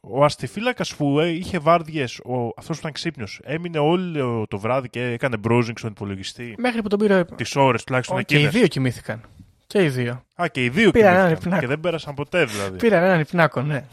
ο 0.00 0.24
αστιφύλακας 0.24 0.94
που 0.94 1.20
ε, 1.20 1.28
είχε 1.28 1.58
βάρδιες, 1.58 2.20
αυτός 2.56 2.76
που 2.76 2.80
ήταν 2.80 2.92
ξύπνιος, 2.92 3.40
έμεινε 3.44 3.78
όλο 3.78 4.46
το 4.48 4.58
βράδυ 4.58 4.88
και 4.88 5.02
έκανε 5.02 5.36
browsing 5.48 5.72
στον 5.74 5.90
υπολογιστή. 5.90 6.54
Μέχρι 6.58 6.82
που 6.82 6.88
τον 6.88 6.98
πήρε. 6.98 7.24
Τις 7.24 7.56
ώρες 7.56 7.84
τουλάχιστον 7.84 8.16
Ο, 8.16 8.22
και 8.22 8.34
οι 8.34 8.36
εκείνες. 8.36 8.54
δύο 8.54 8.66
κοιμήθηκαν. 8.66 9.20
Και 9.66 9.82
οι 9.82 9.88
δύο. 9.88 10.24
Α, 10.42 10.46
και 10.48 10.64
οι 10.64 10.68
δύο 10.68 10.90
Πήραν 10.90 11.08
έναν 11.12 11.22
κοιμήθηκαν. 11.24 11.46
υπνάκο. 11.46 11.60
Και 11.60 11.66
δεν 11.66 11.80
πέρασαν 11.80 12.14
ποτέ 12.14 12.44
δηλαδή. 12.44 12.78
Πήραν 12.78 13.02
έναν 13.02 13.20
υπνάκο, 13.20 13.62
ναι. 13.62 13.84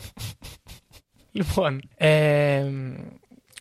Λοιπόν. 1.38 1.82
Ε, 1.96 2.66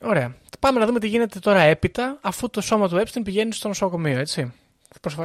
ωραία. 0.03 0.37
Πάμε 0.61 0.79
να 0.81 0.87
δούμε 0.87 0.99
τι 1.01 1.09
γίνεται 1.09 1.39
τώρα 1.39 1.61
έπειτα, 1.61 2.19
αφού 2.23 2.51
το 2.51 2.61
σώμα 2.61 2.89
του 2.89 2.97
Epstein 2.97 3.21
πηγαίνει 3.25 3.53
στο 3.53 3.69
νοσοκομείο, 3.69 4.19
έτσι. 4.19 4.53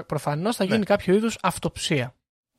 Προφανώς 0.06 0.56
θα 0.56 0.64
γίνει 0.64 0.78
Ναι. 0.78 0.84
κάποιο 0.84 1.16
είδους 1.16 1.38
αυτοψία. 1.42 2.14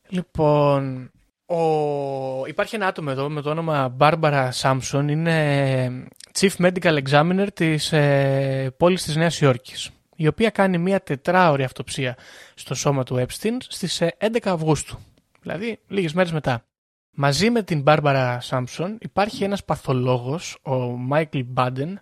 Λοιπόν. 0.08 1.10
Ο... 1.46 2.46
Υπάρχει 2.46 2.74
ένα 2.74 2.86
άτομο 2.86 3.08
εδώ 3.12 3.28
με 3.28 3.40
το 3.42 3.50
όνομα 3.50 3.96
Barbara 3.98 4.48
Sampson, 4.60 5.04
είναι 5.08 6.06
Chief 6.38 6.50
Medical 6.58 7.02
Examiner 7.02 7.46
της 7.54 7.92
ε, 7.92 8.74
πόλης 8.76 9.02
της 9.02 9.16
Νέας 9.16 9.40
Υόρκης, 9.40 9.90
η 10.16 10.26
οποία 10.26 10.50
κάνει 10.50 10.78
μια 10.78 11.00
τετράωρη 11.00 11.62
αυτοψία 11.62 12.16
στο 12.54 12.74
σώμα 12.74 13.02
του 13.02 13.26
Epstein 13.26 13.56
στις 13.68 14.00
ε, 14.00 14.16
11 14.18 14.38
Αυγούστου, 14.44 14.98
δηλαδή 15.40 15.78
λίγες 15.88 16.12
μέρες 16.12 16.32
μετά. 16.32 16.64
Μαζί 17.14 17.50
με 17.50 17.62
την 17.62 17.82
Barbara 17.86 18.38
Sampson 18.48 18.96
υπάρχει 18.98 19.44
ένας 19.44 19.64
παθολόγος, 19.64 20.58
ο 20.62 20.72
Michael 21.10 21.44
Baden, 21.54 21.94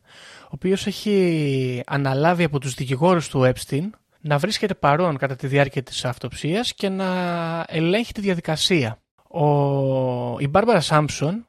ο 0.45 0.49
οποίος 0.49 0.87
έχει 0.87 1.83
αναλάβει 1.87 2.45
από 2.45 2.59
τους 2.59 2.75
δικηγόρους 2.75 3.29
του 3.29 3.53
Epstein 3.55 3.91
να 4.21 4.39
βρίσκεται 4.39 4.75
παρόν 4.75 5.17
κατά 5.17 5.37
τη 5.37 5.47
διάρκεια 5.47 5.83
της 5.83 6.05
αυτοψίας 6.05 6.75
και 6.75 6.89
να 6.89 7.65
ελέγχει 7.69 8.13
τη 8.13 8.21
διαδικασία. 8.21 9.03
Ο, 9.29 9.45
η 10.39 10.51
Barbara 10.53 10.81
Sampson 10.81 11.45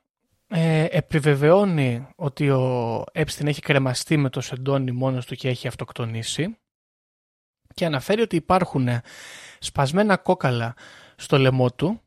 ε, 0.47 0.86
επιβεβαιώνει 0.89 2.08
ότι 2.15 2.50
ο 2.50 3.04
Epstein 3.13 3.45
έχει 3.45 3.62
κρεμαστεί 3.62 4.17
με 4.17 4.30
το 4.30 4.41
σεντόνι 4.41 4.91
μόνος 4.91 5.26
του 5.26 5.36
και 5.36 5.50
έχει 5.50 5.67
αυτοκτονήσει 5.67 6.58
και 7.74 7.86
αναφέρει 7.86 8.21
ότι 8.21 8.36
υπάρχουν 8.36 8.88
σπασμένα 9.60 10.17
κόκαλα 10.17 10.76
στο 11.15 11.38
λαιμό 11.38 11.71
του 11.71 12.02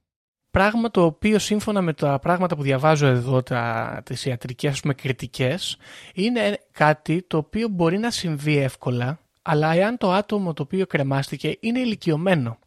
πράγμα 0.55 0.91
το 0.91 1.05
οποίο 1.05 1.39
σύμφωνα 1.39 1.81
με 1.81 1.93
τα 1.93 2.19
πράγματα 2.19 2.57
που 2.57 2.63
διαβάζω 2.63 3.07
εδώ, 3.07 3.43
τα, 3.43 4.01
τις 4.05 4.25
ιατρικές 4.25 4.73
ας 4.73 4.81
πούμε, 4.81 4.95
κριτικές, 4.95 5.77
είναι 6.15 6.59
κάτι 6.73 7.25
το 7.27 7.37
οποίο 7.37 7.69
μπορεί 7.69 7.99
να 7.99 8.11
συμβεί 8.11 8.57
εύκολα, 8.57 9.19
αλλά 9.43 9.75
εάν 9.75 9.99
το 9.99 10.13
άτομο 10.13 10.53
το 10.53 10.63
οποίο 10.63 10.87
κρεμάστηκε 10.87 11.57
είναι 11.61 11.79
ηλικιωμένο. 11.79 12.59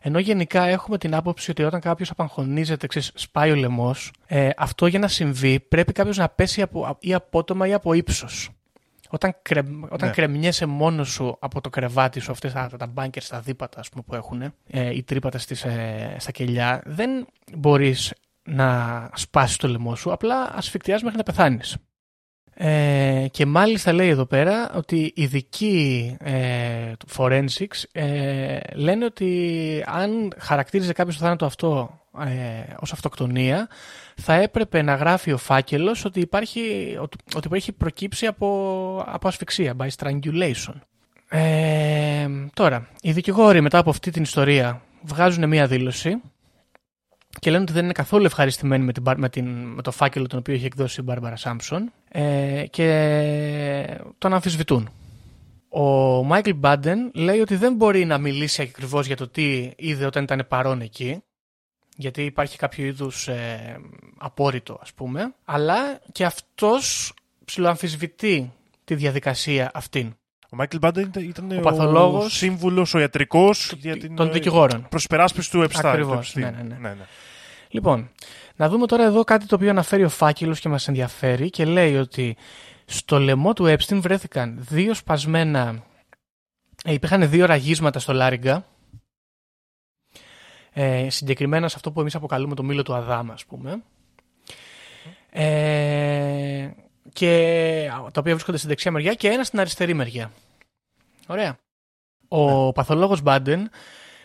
Ενώ 0.00 0.18
γενικά 0.18 0.64
έχουμε 0.66 0.98
την 0.98 1.14
άποψη 1.14 1.50
ότι 1.50 1.62
όταν 1.62 1.80
κάποιος 1.80 2.10
απαγχωνίζεται, 2.10 2.86
ξέρεις, 2.86 3.10
σπάει 3.14 3.50
ο 3.50 3.54
λαιμός, 3.54 4.12
ε, 4.26 4.50
αυτό 4.56 4.86
για 4.86 4.98
να 4.98 5.08
συμβεί 5.08 5.60
πρέπει 5.60 5.92
κάποιος 5.92 6.16
να 6.16 6.28
πέσει 6.28 6.62
από, 6.62 6.96
ή 7.00 7.14
απότομα 7.14 7.66
ή 7.66 7.72
από 7.72 7.92
ύψος. 7.92 8.50
Όταν, 9.10 9.36
κρε, 9.42 9.60
όταν 9.88 10.08
Ναι. 10.08 10.14
κρεμιέσαι 10.14 10.66
μόνος 10.66 11.08
σου 11.08 11.36
από 11.40 11.60
το 11.60 11.70
κρεβάτι 11.70 12.20
σου, 12.20 12.30
αυτές 12.30 12.52
τα, 12.52 12.70
τα 12.78 12.86
μπάνκερ, 12.86 13.24
τα 13.26 13.40
δίπατα 13.40 13.80
ας 13.80 13.88
πούμε, 13.88 14.02
που 14.06 14.14
έχουν, 14.14 14.42
ε, 14.66 14.94
ή 14.94 15.02
τρύπατα 15.02 15.38
στις, 15.38 15.64
ε, 15.64 16.16
στα 16.18 16.30
κελιά, 16.30 16.82
δεν 16.84 17.26
μπορείς 17.56 18.12
να 18.42 19.10
σπάσεις 19.14 19.56
το 19.56 19.68
λαιμό 19.68 19.94
σου, 19.94 20.12
απλά 20.12 20.56
ασφικτιάς 20.56 21.02
μέχρι 21.02 21.16
να 21.18 21.22
πεθάνεις. 21.24 21.76
Ε, 22.56 23.26
και 23.30 23.46
μάλιστα 23.46 23.92
λέει 23.92 24.08
εδώ 24.08 24.24
πέρα 24.24 24.70
ότι 24.74 24.96
οι 24.96 25.12
ειδικοί 25.22 26.16
ε, 26.20 26.92
του 26.98 27.06
forensics 27.16 27.82
ε, 27.92 28.58
λένε 28.74 29.04
ότι 29.04 29.84
αν 29.86 30.32
χαρακτήριζε 30.38 30.92
κάποιος 30.92 31.16
το 31.16 31.24
θάνατο 31.24 31.46
αυτό 31.46 32.00
ε, 32.20 32.72
ως 32.80 32.92
αυτοκτονία 32.92 33.68
θα 34.16 34.34
έπρεπε 34.34 34.82
να 34.82 34.94
γράφει 34.94 35.32
ο 35.32 35.38
φάκελος 35.38 36.04
ότι 36.04 36.20
υπάρχει, 36.20 36.96
ότι, 37.00 37.16
ότι 37.34 37.48
έχει 37.52 37.72
προκύψει 37.72 38.26
από, 38.26 39.04
από 39.06 39.28
ασφυξία, 39.28 39.74
by 39.78 39.88
strangulation. 39.96 40.74
Ε, 41.28 42.28
τώρα, 42.54 42.88
οι 43.00 43.12
δικηγόροι 43.12 43.60
μετά 43.60 43.78
από 43.78 43.90
αυτή 43.90 44.10
την 44.10 44.22
ιστορία 44.22 44.82
βγάζουν 45.02 45.48
μία 45.48 45.66
δήλωση 45.66 46.20
και 47.38 47.50
λένε 47.50 47.62
ότι 47.62 47.72
δεν 47.72 47.84
είναι 47.84 47.92
καθόλου 47.92 48.24
ευχαριστημένοι 48.24 48.84
με, 48.84 48.92
την, 48.92 49.02
Μπαρ- 49.02 49.18
με, 49.18 49.28
την, 49.28 49.46
με 49.46 49.82
το 49.82 49.90
φάκελο 49.90 50.26
τον 50.26 50.38
οποίο 50.38 50.54
έχει 50.54 50.64
εκδώσει 50.64 51.00
η 51.00 51.04
Μπάρμπαρα 51.06 51.36
Σάμψον 51.36 51.92
ε, 52.08 52.64
και 52.70 53.98
τον 54.18 54.34
αμφισβητούν. 54.34 54.88
Ο 55.68 56.22
Μάικλ 56.22 56.50
Μπάντεν 56.54 57.10
λέει 57.14 57.38
ότι 57.38 57.56
δεν 57.56 57.74
μπορεί 57.74 58.04
να 58.04 58.18
μιλήσει 58.18 58.62
ακριβώς 58.62 59.06
για 59.06 59.16
το 59.16 59.28
τι 59.28 59.70
είδε 59.76 60.06
όταν 60.06 60.22
ήταν 60.22 60.46
παρόν 60.48 60.80
εκεί, 60.80 61.22
γιατί 61.96 62.22
υπάρχει 62.22 62.56
κάποιο 62.56 62.84
είδους 62.84 63.28
ε, 63.28 63.80
απόρριτο 64.18 64.78
ας 64.82 64.92
πούμε, 64.92 65.34
αλλά 65.44 66.00
και 66.12 66.24
αυτός 66.24 67.14
ψιλοαμφισβητεί 67.44 68.52
τη 68.84 68.94
διαδικασία 68.94 69.70
αυτήν 69.74 70.14
Ο 70.54 70.56
Μάικλ 70.56 70.76
Μπάντερ 70.76 71.04
ήταν, 71.04 71.22
ήταν 71.22 71.58
ο, 71.58 71.60
παθολόγος 71.60 72.36
σύμβουλος, 72.36 72.94
ο 72.94 72.98
ιατρικός 72.98 73.72
για 73.76 73.96
την 73.96 74.16
των 74.16 74.28
ε, 74.28 74.30
δικηγόρων. 74.30 74.86
προσπεράσπιση 74.88 75.50
του 75.50 75.62
Epstein. 75.62 75.84
Ακριβώς, 75.84 76.32
του 76.32 76.40
Epstein. 76.40 76.52
ναι, 76.52 76.62
ναι, 76.62 76.88
ναι. 76.88 77.06
Λοιπόν, 77.68 78.10
να 78.56 78.68
δούμε 78.68 78.86
τώρα 78.86 79.04
εδώ 79.04 79.24
κάτι 79.24 79.46
το 79.46 79.54
οποίο 79.54 79.70
αναφέρει 79.70 80.04
ο 80.04 80.08
φάκελος 80.08 80.60
και 80.60 80.68
μας 80.68 80.88
ενδιαφέρει 80.88 81.50
και 81.50 81.64
λέει 81.64 81.96
ότι 81.96 82.36
στο 82.84 83.18
λαιμό 83.18 83.52
του 83.52 83.64
Epstein 83.64 83.98
βρέθηκαν 84.00 84.58
δύο 84.68 84.94
σπασμένα, 84.94 85.82
ε, 86.84 86.92
υπήρχαν 86.92 87.30
δύο 87.30 87.46
ραγίσματα 87.46 87.98
στο 87.98 88.12
Λάριγκα, 88.12 88.66
ε, 90.72 91.10
συγκεκριμένα 91.10 91.68
σε 91.68 91.74
αυτό 91.76 91.92
που 91.92 92.00
εμείς 92.00 92.14
αποκαλούμε 92.14 92.54
το 92.54 92.62
μήλο 92.62 92.82
του 92.82 92.94
Αδάμα, 92.94 93.32
ας 93.32 93.44
πούμε, 93.44 93.82
ε, 95.30 96.70
και, 97.12 97.86
τα 97.90 98.20
οποία 98.20 98.32
βρίσκονται 98.32 98.56
στην 98.56 98.68
δεξιά 98.68 98.90
μεριά 98.90 99.14
και 99.14 99.28
ένα 99.28 99.44
στην 99.44 99.60
αριστερή 99.60 99.94
μεριά. 99.94 100.30
Ωραία. 101.26 101.58
Ο 102.28 102.72
παθολόγος 102.72 103.22
Μπάντεν 103.22 103.70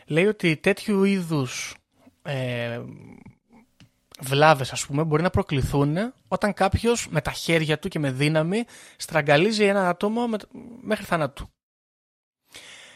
λέει 0.05 0.25
ότι 0.25 0.57
τέτοιου 0.57 1.03
είδους 1.03 1.75
ε, 2.21 2.81
βλάβες 4.19 4.71
ας 4.71 4.85
πούμε 4.85 5.03
μπορεί 5.03 5.21
να 5.21 5.29
προκληθούν 5.29 5.97
όταν 6.27 6.53
κάποιος 6.53 7.07
με 7.09 7.21
τα 7.21 7.31
χέρια 7.31 7.79
του 7.79 7.87
και 7.87 7.99
με 7.99 8.11
δύναμη 8.11 8.63
στραγγαλίζει 8.97 9.63
ένα 9.63 9.89
άτομο 9.89 10.27
με, 10.27 10.37
μέχρι 10.81 11.05
θανάτου. 11.05 11.49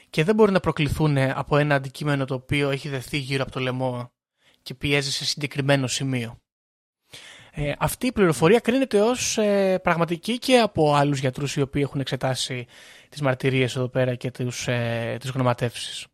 Και 0.09 0.23
δεν 0.23 0.35
μπορεί 0.35 0.51
να 0.51 0.59
προκληθούν 0.59 1.17
από 1.17 1.57
ένα 1.57 1.75
αντικείμενο 1.75 2.25
το 2.25 2.33
οποίο 2.33 2.69
έχει 2.69 2.89
δεθεί 2.89 3.17
γύρω 3.17 3.43
από 3.43 3.51
το 3.51 3.59
λαιμό 3.59 4.11
και 4.61 4.73
πιέζει 4.73 5.11
σε 5.11 5.25
συγκεκριμένο 5.25 5.87
σημείο. 5.87 6.42
Ε, 7.55 7.71
αυτή 7.77 8.07
η 8.07 8.11
πληροφορία 8.11 8.59
κρίνεται 8.59 9.01
ως 9.01 9.37
ε, 9.37 9.79
πραγματική 9.83 10.39
και 10.39 10.57
από 10.59 10.95
άλλους 10.95 11.19
γιατρούς 11.19 11.55
οι 11.55 11.61
οποίοι 11.61 11.81
έχουν 11.85 11.99
εξετάσει 11.99 12.65
τις 13.09 13.21
μαρτυρίες 13.21 13.75
εδώ 13.75 13.87
πέρα 13.87 14.15
και 14.15 14.31
τους, 14.31 14.67
ε, 14.67 15.17
τις 15.19 15.29
γνωματεύσεις. 15.29 16.07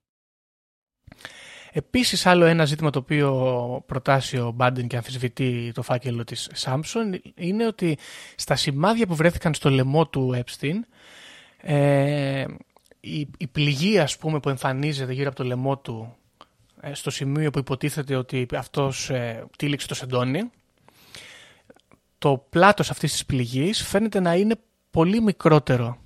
Επίσης 1.71 2.25
άλλο 2.25 2.45
ένα 2.45 2.65
ζήτημα 2.65 2.89
το 2.89 2.99
οποίο 2.99 3.84
προτάσει 3.86 4.38
ο 4.38 4.52
Μπάντεν 4.52 4.88
και 4.88 4.95
αμφισβητεί 4.95 5.71
το 5.73 5.82
φάκελο 5.82 6.23
της 6.23 6.49
Σάμψον 6.54 7.21
είναι 7.36 7.65
ότι 7.65 7.97
στα 8.36 8.56
σημάδια 8.56 9.08
που 9.08 9.15
βρέθηκαν 9.15 9.54
στο 9.54 9.69
λαιμό 9.69 10.08
του 10.08 10.43
Epstein 10.43 10.75
ε, 11.58 12.45
η, 12.99 13.28
η 13.38 13.47
πληγή 13.47 13.99
ας 13.99 14.17
πούμε 14.17 14.39
που 14.39 14.49
εμφανίζεται 14.49 15.13
γύρω 15.13 15.28
από 15.28 15.38
το 15.38 15.43
λαιμό 15.43 15.78
του 15.78 16.15
ε, 16.82 16.93
στο 16.93 17.10
σημείο 17.10 17.52
που 17.52 17.60
υποτίθεται 17.60 18.15
ότι 18.15 18.47
αυτός 18.54 19.10
ε, 19.10 19.45
τύλιξε 19.58 19.88
το 19.88 19.95
σεντόνι 19.95 20.49
το 22.19 22.45
πλάτος 22.49 22.89
αυτής 22.89 23.12
της 23.12 23.25
πληγής 23.25 23.84
φαίνεται 23.88 24.19
να 24.19 24.36
είναι 24.36 24.55
πολύ 24.91 25.21
μικρότερο 25.21 25.97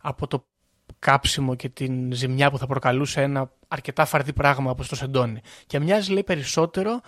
από 0.00 0.26
το 0.26 0.46
κάψιμο 0.98 1.54
και 1.54 1.68
την 1.68 2.12
ζημιά 2.12 2.50
που 2.50 2.58
θα 2.58 2.66
προκαλούσε 2.66 3.22
ένα 3.22 3.52
αρκετά 3.68 4.04
φαρδί 4.04 4.32
πράγμα 4.32 4.70
όπως 4.70 4.88
το 4.88 4.96
σεντόνι. 4.96 5.40
Και 5.66 5.78
μοιάζει 5.80 6.12
λέει 6.12 6.24
περισσότερο 6.24 7.00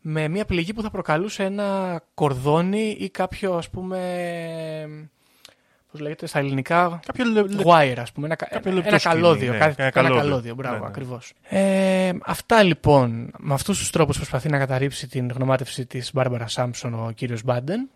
με 0.00 0.28
μια 0.28 0.44
πληγή 0.44 0.72
που 0.72 0.82
θα 0.82 0.90
προκαλούσε 0.90 1.42
ένα 1.44 2.00
κορδόνι 2.14 2.96
ή 2.98 3.10
κάποιο 3.10 3.54
ας 3.54 3.70
πούμε 3.70 5.10
πώς 5.96 6.04
λέγεται 6.04 6.26
στα 6.26 6.38
ελληνικά 6.38 7.00
Κάποιο 7.06 7.24
λε- 7.24 7.48
λε- 7.50 7.62
wire 7.66 7.98
ας 7.98 8.12
πούμε, 8.12 8.26
ένα, 8.26 8.34
κάποιο 8.34 8.60
ένα 8.64 8.74
λεπτό 8.74 8.98
σκηνή, 8.98 9.14
καλώδιο, 9.14 9.52
ναι, 9.52 9.58
κάτι- 9.58 9.74
ένα 9.76 9.82
ένα 9.82 9.90
καλώδιο. 9.90 10.16
καλώδιο, 10.20 10.54
μπράβο, 10.54 10.74
Ναι, 10.74 10.80
ναι. 10.80 10.86
ακριβώς. 10.86 11.32
Ε, 11.42 12.10
αυτά 12.24 12.62
λοιπόν, 12.62 13.30
με 13.38 13.54
αυτούς 13.54 13.78
τους 13.78 13.90
τρόπους 13.90 14.16
προσπαθεί 14.16 14.48
να 14.48 14.58
καταρρύψει 14.58 15.08
την 15.08 15.30
γνωμάτευση 15.34 15.86
της 15.86 16.10
Μπάρμπαρα 16.14 16.46
Σάμψον 16.48 16.94
ο 16.94 17.10
κύριος 17.14 17.42
Μπάντεν. 17.42 17.88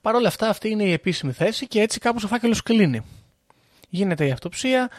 Παρ' 0.00 0.14
όλα 0.14 0.28
αυτά 0.28 0.48
αυτή 0.48 0.68
είναι 0.70 0.82
η 0.82 0.92
επίσημη 0.92 1.32
θέση 1.32 1.66
και 1.66 1.80
έτσι 1.80 1.98
κάπως 1.98 2.24
ο 2.24 2.28
φάκελος 2.28 2.62
κλείνει. 2.62 3.00
Γίνεται 3.88 4.26
η 4.26 4.30
αυτοψία, 4.30 4.90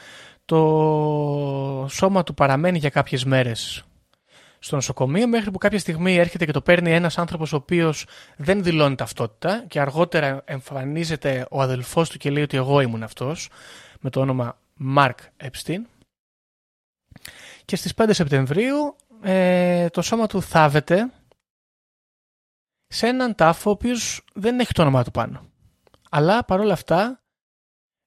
το 0.45 1.87
σώμα 1.89 2.23
του 2.23 2.33
παραμένει 2.33 2.77
για 2.77 2.89
κάποιες 2.89 3.23
μέρες 3.25 3.83
στο 4.67 4.75
νοσοκομείο 4.75 5.27
μέχρι 5.27 5.51
που 5.51 5.57
κάποια 5.57 5.79
στιγμή 5.79 6.15
έρχεται 6.15 6.45
και 6.45 6.51
το 6.51 6.61
παίρνει 6.61 6.91
ένας 6.91 7.17
άνθρωπος 7.17 7.53
ο 7.53 7.55
οποίος 7.55 8.05
δεν 8.37 8.63
δηλώνει 8.63 8.95
ταυτότητα 8.95 9.65
και 9.67 9.79
αργότερα 9.79 10.41
εμφανίζεται 10.45 11.47
ο 11.49 11.61
αδελφός 11.61 12.09
του 12.09 12.17
και 12.17 12.29
λέει 12.29 12.43
ότι 12.43 12.57
εγώ 12.57 12.79
ήμουν 12.79 13.03
αυτός 13.03 13.49
με 13.99 14.09
το 14.09 14.19
όνομα 14.19 14.59
Mark 14.95 15.15
Epstein 15.37 15.81
και 17.65 17.75
στις 17.75 17.93
5 17.97 18.09
Σεπτεμβρίου 18.09 18.95
ε, 19.21 19.89
το 19.89 20.01
σώμα 20.01 20.27
του 20.27 20.41
θάβεται 20.41 21.11
σε 22.87 23.07
έναν 23.07 23.35
τάφο 23.35 23.69
ο 23.69 23.73
οποίος 23.73 24.25
δεν 24.33 24.59
έχει 24.59 24.73
το 24.73 24.81
όνομά 24.81 25.03
του 25.03 25.11
πάνω. 25.11 25.49
Αλλά 26.09 26.45
παρόλα 26.45 26.73
αυτά 26.73 27.21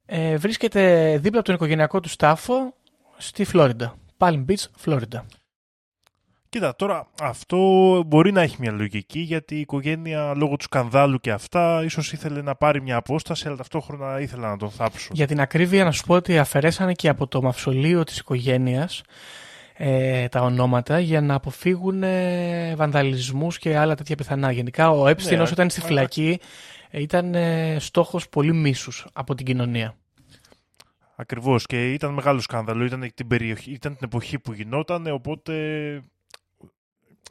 ε, 0.07 0.37
βρίσκεται 0.37 1.13
δίπλα 1.19 1.39
από 1.39 1.47
τον 1.47 1.55
οικογενειακό 1.55 2.01
του 2.01 2.09
τάφο 2.19 2.75
στη 3.17 3.45
Φλόριντα. 3.45 3.95
Palm 4.19 4.45
Beach, 4.47 4.65
Φλόριντα. 4.77 5.27
Κοίτα, 6.51 6.77
τώρα 6.77 7.07
αυτό 7.23 7.59
μπορεί 8.07 8.33
να 8.33 8.41
έχει 8.41 8.57
μια 8.59 8.73
λογική 8.73 9.19
γιατί 9.21 9.55
η 9.57 9.61
οικογένεια 9.61 10.35
λόγω 10.37 10.57
του 10.57 10.65
σκανδάλου 10.65 11.19
και 11.21 11.31
αυτά 11.31 11.83
ίσως 11.85 12.13
ήθελε 12.13 12.43
να 12.43 12.55
πάρει 12.55 12.83
μια 12.83 12.97
απόσταση 12.97 13.47
αλλά 13.47 13.57
ταυτόχρονα 13.57 14.21
ήθελα 14.21 14.49
να 14.49 14.57
τον 14.57 14.71
θάψουν. 14.71 15.11
Για 15.15 15.27
την 15.27 15.41
ακρίβεια 15.41 15.85
να 15.85 15.91
σου 15.93 16.05
πω 16.07 16.15
ότι 16.15 16.39
αφαιρέσανε 16.39 16.93
και 16.93 17.09
από 17.09 17.27
το 17.27 17.43
μαυσολείο 17.43 18.05
της 18.05 18.19
οικογένειας 18.19 19.03
ε, 19.77 20.29
τα 20.29 20.41
ονόματα 20.41 20.99
για 21.01 21.21
να 21.21 21.35
αποφύγουν 21.35 22.03
ε, 22.03 22.75
βανδαλισμούς 22.77 23.59
και 23.59 23.77
άλλα 23.77 23.95
τέτοια 23.95 24.17
πιθανά. 24.17 24.51
Γενικά 24.53 24.91
ο 24.91 25.07
Epstein 25.07 25.31
Ναι, 25.37 25.41
όσο 25.43 25.53
ήταν 25.53 25.71
στη 25.71 25.81
αλλά- 25.81 25.89
φυλακή 25.89 26.41
ε, 26.91 27.01
ήταν 27.01 27.35
ε, 27.35 27.77
στόχος 27.81 28.29
πολύ 28.29 28.53
μίσους 28.53 29.07
από 29.13 29.35
την 29.35 29.47
κοινωνία. 29.47 29.95
Ακριβώς 31.17 31.67
και 31.67 31.93
ήταν 31.93 32.13
μεγάλο 32.13 32.41
σκάνδαλο, 32.41 32.85
ήταν 32.85 33.11
την, 33.15 33.27
περιοχή, 33.27 33.71
ήταν 33.71 33.93
την 33.97 34.05
εποχή 34.05 34.39
που 34.39 34.53
γινόταν 34.53 35.07
οπότε 35.07 35.53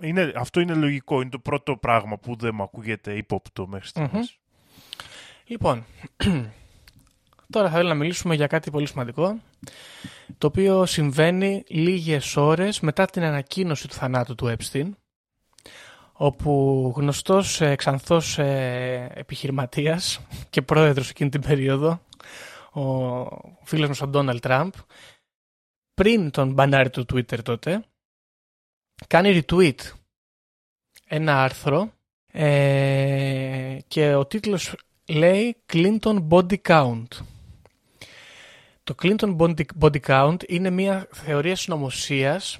είναι, 0.01 0.33
αυτό 0.35 0.59
είναι 0.59 0.73
λογικό, 0.73 1.21
είναι 1.21 1.29
το 1.29 1.39
πρώτο 1.39 1.77
πράγμα 1.77 2.17
που 2.17 2.35
δεν 2.35 2.51
μου 2.55 2.63
ακούγεται 2.63 3.13
ύποπτο 3.13 3.67
μέχρι 3.67 3.87
στιγμής. 3.87 4.37
Λοιπόν, 5.45 5.85
τώρα 7.53 7.69
θα 7.69 7.73
ήθελα 7.73 7.89
να 7.89 7.95
μιλήσουμε 7.95 8.35
για 8.35 8.47
κάτι 8.47 8.71
πολύ 8.71 8.87
σημαντικό, 8.87 9.39
το 10.37 10.47
οποίο 10.47 10.85
συμβαίνει 10.85 11.63
λίγες 11.67 12.37
ώρες 12.37 12.79
μετά 12.79 13.05
την 13.05 13.23
ανακοίνωση 13.23 13.87
του 13.87 13.93
θανάτου 13.93 14.35
του 14.35 14.55
Epstein, 14.57 14.89
όπου 16.13 16.93
γνωστός 16.95 17.61
ε, 17.61 17.75
ξανθός 17.75 18.37
ε, 18.37 19.11
επιχειρηματίας 19.13 20.19
και 20.49 20.61
πρόεδρος 20.61 21.09
εκείνη 21.09 21.29
την 21.29 21.41
περίοδο, 21.41 22.01
ο 22.71 22.81
φίλος 23.63 23.87
μας 23.87 24.01
ο 24.01 24.07
Ντόναλτ 24.07 24.41
Τραμπ, 24.41 24.71
πριν 25.93 26.31
τον 26.31 26.53
μπανάρι 26.53 26.89
του 26.89 27.05
Twitter 27.13 27.43
τότε, 27.43 27.83
κάνει 29.07 29.43
retweet 29.47 29.75
ένα 31.07 31.43
άρθρο 31.43 31.91
ε, 32.31 33.77
και 33.87 34.13
ο 34.13 34.25
τίτλος 34.25 34.75
λέει 35.07 35.55
Clinton 35.73 36.27
Body 36.29 36.57
Count. 36.67 37.07
Το 38.83 38.95
Clinton 39.01 39.37
Body, 39.37 39.63
body 39.79 39.99
Count 40.07 40.37
είναι 40.47 40.69
μια 40.69 41.07
θεωρία 41.11 41.55
συνωμοσίας 41.55 42.59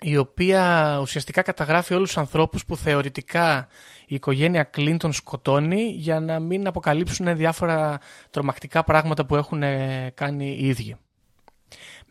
η 0.00 0.16
οποία 0.16 0.98
ουσιαστικά 1.00 1.42
καταγράφει 1.42 1.94
όλους 1.94 2.08
τους 2.08 2.18
ανθρώπους 2.18 2.64
που 2.64 2.76
θεωρητικά 2.76 3.68
η 4.06 4.14
οικογένεια 4.14 4.70
Clinton 4.76 5.12
σκοτώνει 5.12 5.82
για 5.82 6.20
να 6.20 6.40
μην 6.40 6.66
αποκαλύψουν 6.66 7.36
διάφορα 7.36 8.00
τρομακτικά 8.30 8.84
πράγματα 8.84 9.26
που 9.26 9.36
έχουν 9.36 9.62
ε, 9.62 10.12
κάνει 10.14 10.56
οι 10.58 10.66
ίδιοι. 10.66 10.96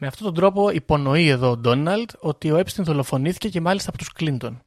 Με 0.04 0.08
αυτόν 0.08 0.26
τον 0.26 0.34
τρόπο 0.36 0.70
υπονοεί 0.70 1.28
εδώ 1.28 1.50
ο 1.50 1.58
Ντόναλτ 1.58 2.12
ότι 2.20 2.52
ο 2.52 2.58
Epstein 2.58 2.84
δολοφονήθηκε 2.84 3.50
και 3.50 3.62
μάλιστα 3.62 3.90
από 3.90 3.98
τους 3.98 4.10
Clinton. 4.20 4.58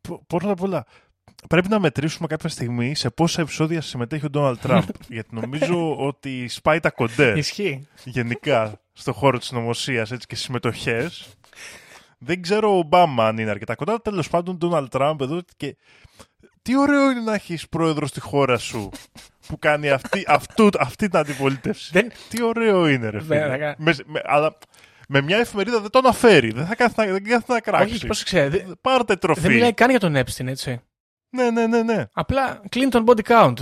Π- 0.00 0.26
Πρώτα 0.26 0.50
απ' 0.50 0.62
όλα, 0.62 0.86
πρέπει 1.48 1.68
να 1.68 1.80
μετρήσουμε 1.80 2.26
κάποια 2.26 2.48
στιγμή 2.48 2.94
σε 2.94 3.10
πόσα 3.10 3.40
επεισόδια 3.42 3.80
συμμετέχει 3.80 4.26
ο 4.26 4.30
Ντόναλτ 4.30 4.60
Τραμπ. 4.60 4.82
γιατί 5.08 5.34
νομίζω 5.34 5.96
ότι 5.96 6.48
σπάει 6.48 6.80
τα 6.80 6.90
κοντέ 6.90 7.32
Ισχύει. 7.38 7.86
γενικά 8.04 8.80
στο 8.92 9.12
χώρο 9.12 9.38
της 9.38 9.52
νομοσίας 9.52 10.10
έτσι, 10.10 10.26
και 10.26 10.36
συμμετοχές. 10.36 11.28
Δεν 12.18 12.42
ξέρω 12.42 12.74
ο 12.74 12.78
Ομπάμα 12.78 13.26
αν 13.26 13.38
είναι 13.38 13.50
αρκετά 13.50 13.74
κοντά. 13.74 14.00
Τέλος 14.00 14.28
πάντων, 14.28 14.56
Ντόναλτ 14.56 14.90
Τραμπ 14.90 15.20
εδώ 15.20 15.40
και. 15.56 15.76
Τι 16.62 16.78
ωραίο 16.78 17.10
είναι 17.10 17.20
να 17.20 17.34
έχεις 17.34 17.68
πρόεδρο 17.68 18.06
στη 18.06 18.20
χώρα 18.20 18.58
σου 18.58 18.90
που 19.46 19.58
κάνει 19.58 19.90
αυτή, 19.90 20.24
αυτού, 20.26 20.68
αυτή 20.78 21.08
την 21.08 21.18
αντιπολίτευση. 21.18 21.90
Δεν- 21.92 22.12
Τι 22.28 22.42
ωραίο 22.42 22.88
είναι, 22.88 23.08
ρε 23.08 23.20
φίλε. 23.20 23.38
Βέβαια. 23.48 23.74
με, 23.78 23.94
με- 24.06 24.20
αλλά 24.24 24.58
με 25.08 25.20
μια 25.20 25.36
εφημερίδα 25.38 25.80
δεν 25.80 25.90
το 25.90 25.98
αναφέρει. 25.98 26.50
Δεν 26.52 26.66
θα 26.66 26.74
κάθεται 26.74 27.06
να, 27.06 27.12
δεν 27.12 27.24
κάθεται 27.24 27.52
να 27.52 27.60
κράξει. 27.60 27.94
Όχι, 27.94 28.06
πρόσεξε. 28.06 28.48
δε- 28.48 28.62
Πάρτε 28.80 29.16
τροφή. 29.16 29.40
Δεν 29.40 29.52
μιλάει 29.52 29.72
καν 29.72 29.90
για 29.90 30.00
τον 30.00 30.16
Epstein, 30.16 30.46
έτσι. 30.46 30.80
Ναι, 31.36 31.50
ναι, 31.50 31.66
ναι, 31.66 31.82
ναι. 31.82 32.04
Απλά 32.12 32.60
Clinton 32.72 33.04
body 33.04 33.22
count. 33.26 33.54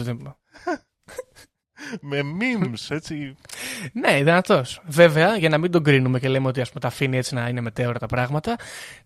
Με 2.01 2.21
memes, 2.41 2.87
έτσι. 2.95 3.35
Ναι, 3.93 4.17
δυνατός. 4.23 4.81
Βέβαια, 4.87 5.37
για 5.37 5.49
να 5.49 5.59
μην 5.59 5.71
τον 5.71 5.83
κρίνουμε 5.83 6.19
και 6.19 6.29
λέμε 6.29 6.49
ότι 6.49 6.61
ας 6.61 6.69
πούμε, 6.69 6.81
τα 6.81 6.87
αφήνει 6.89 7.17
έτσι 7.17 7.35
να 7.35 7.49
είναι 7.49 7.61
μετέωρα 7.61 7.99
τα 7.99 8.07
πράγματα, 8.07 8.57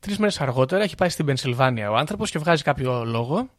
τρεις 0.00 0.18
μέρες 0.18 0.40
αργότερα 0.40 0.82
έχει 0.82 0.94
πάει 0.94 1.08
στην 1.08 1.26
Πενσιλβάνια 1.26 1.90
ο 1.90 1.94
άνθρωπος 1.96 2.30
και 2.30 2.38
βγάζει 2.38 2.62
κάποιο 2.62 3.04
λόγο 3.04 3.50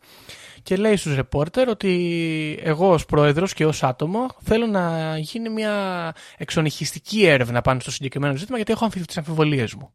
και 0.66 0.76
λέει 0.78 0.96
στους 0.96 1.16
ρεπόρτερ 1.16 1.70
ότι 1.70 2.60
εγώ 2.62 2.92
ως 2.92 3.06
πρόεδρος 3.06 3.54
και 3.54 3.66
ως 3.66 3.84
άτομο 3.84 4.28
θέλω 4.40 4.66
να 4.66 5.18
γίνει 5.18 5.50
μια 5.50 6.14
εξονυχιστική 6.38 7.26
έρευνα 7.26 7.62
πάνω 7.62 7.80
στο 7.80 7.92
συγκεκριμένο 7.92 8.36
ζήτημα 8.36 8.58
γιατί 8.58 8.72
έχω 8.72 8.86
αμφι- 8.86 9.06
τις 9.06 9.18
αμφιβολίες 9.18 9.74
μου. 9.74 9.94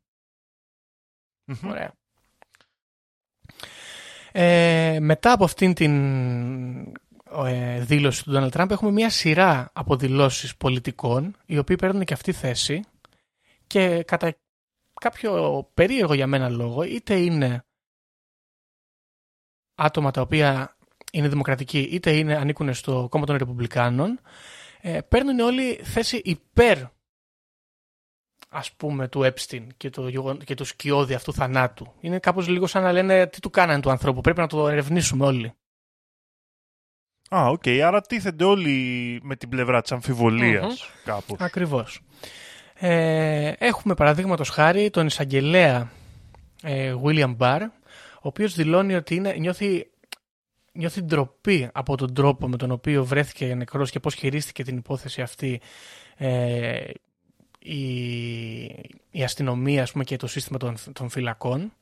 Μμμ. 1.44 1.70
Ωραία. 1.70 1.92
Ε, 4.32 4.98
μετά 5.00 5.32
από 5.32 5.44
αυτήν 5.44 5.74
την 5.74 5.94
ε, 7.46 7.80
δήλωση 7.80 8.24
του 8.24 8.32
Donald 8.34 8.50
Trump 8.60 8.70
έχουμε 8.70 8.90
μια 8.90 9.10
σειρά 9.10 9.70
από 9.72 9.96
δηλώσεις 9.96 10.56
πολιτικών 10.56 11.36
οι 11.46 11.58
οποίοι 11.58 11.76
παίρνουν 11.76 12.04
και 12.04 12.14
αυτή 12.14 12.32
θέση 12.32 12.80
και 13.66 14.02
κατά 14.02 14.34
κάποιο 15.00 15.64
περίεργο 15.74 16.14
για 16.14 16.26
μένα 16.26 16.48
λόγο 16.48 16.82
είτε 16.82 17.14
είναι 17.14 17.64
άτομα 19.80 20.10
τα 20.10 20.20
οποία 20.20 20.76
είναι 21.12 21.28
δημοκρατικοί 21.28 21.78
είτε 21.78 22.16
είναι, 22.16 22.36
ανήκουν 22.36 22.74
στο 22.74 23.06
κόμμα 23.10 23.26
των 23.26 23.36
Ρεπουμπλικάνων 23.36 24.20
ε, 24.80 25.00
παίρνουν 25.00 25.40
όλοι 25.40 25.80
θέση 25.82 26.20
υπέρ 26.24 26.78
ας 28.48 28.72
πούμε 28.72 29.08
του 29.08 29.20
Epstein 29.32 29.66
και, 29.76 29.90
το, 29.90 30.08
γεγον- 30.08 30.44
και 30.44 30.54
του 30.54 30.64
σκιώδη 30.64 31.14
αυτού 31.14 31.32
θανάτου. 31.32 31.92
Είναι 32.00 32.18
κάπως 32.18 32.48
λίγο 32.48 32.66
σαν 32.66 32.82
να 32.82 32.92
λένε 32.92 33.26
τι 33.26 33.40
του 33.40 33.50
κάνανε 33.50 33.80
του 33.80 33.90
ανθρώπου, 33.90 34.20
πρέπει 34.20 34.40
να 34.40 34.46
το 34.46 34.68
ερευνήσουμε 34.68 35.24
όλοι. 35.24 35.52
Α, 37.34 37.46
οκ. 37.46 37.62
Άρα 37.84 38.00
τίθενται 38.00 38.44
όλοι 38.44 39.20
με 39.22 39.36
την 39.36 39.48
πλευρά 39.48 39.82
της 39.82 39.92
αμφιβολίας 39.92 40.90
κάπως. 41.04 41.40
Ακριβώς. 41.40 42.00
Ε, 42.74 43.52
έχουμε 43.58 43.94
παραδείγματος 43.94 44.48
χάρη 44.48 44.90
τον 44.90 45.06
εισαγγελέα 45.06 45.90
ε, 46.62 46.94
William 47.04 47.36
Barr, 47.36 47.60
ο 48.22 48.28
οποίος 48.28 48.54
δηλώνει 48.54 48.94
ότι 48.94 49.14
είναι, 49.14 49.32
νιώθει, 49.38 49.90
νιώθει 50.72 51.02
ντροπή 51.02 51.68
από 51.72 51.96
τον 51.96 52.14
τρόπο 52.14 52.48
με 52.48 52.56
τον 52.56 52.70
οποίο 52.70 53.04
βρέθηκε 53.04 53.54
νεκρός 53.54 53.90
και 53.90 54.00
πώς 54.00 54.14
χειρίστηκε 54.14 54.64
την 54.64 54.76
υπόθεση 54.76 55.22
αυτή 55.22 55.60
ε, 56.16 56.90
η, 57.58 57.82
η 59.10 59.22
αστυνομία 59.24 59.82
ας 59.82 59.92
πούμε, 59.92 60.04
και 60.04 60.16
το 60.16 60.26
σύστημα 60.26 60.58
των, 60.58 60.76
των 60.92 61.08
φυλακών 61.08 61.72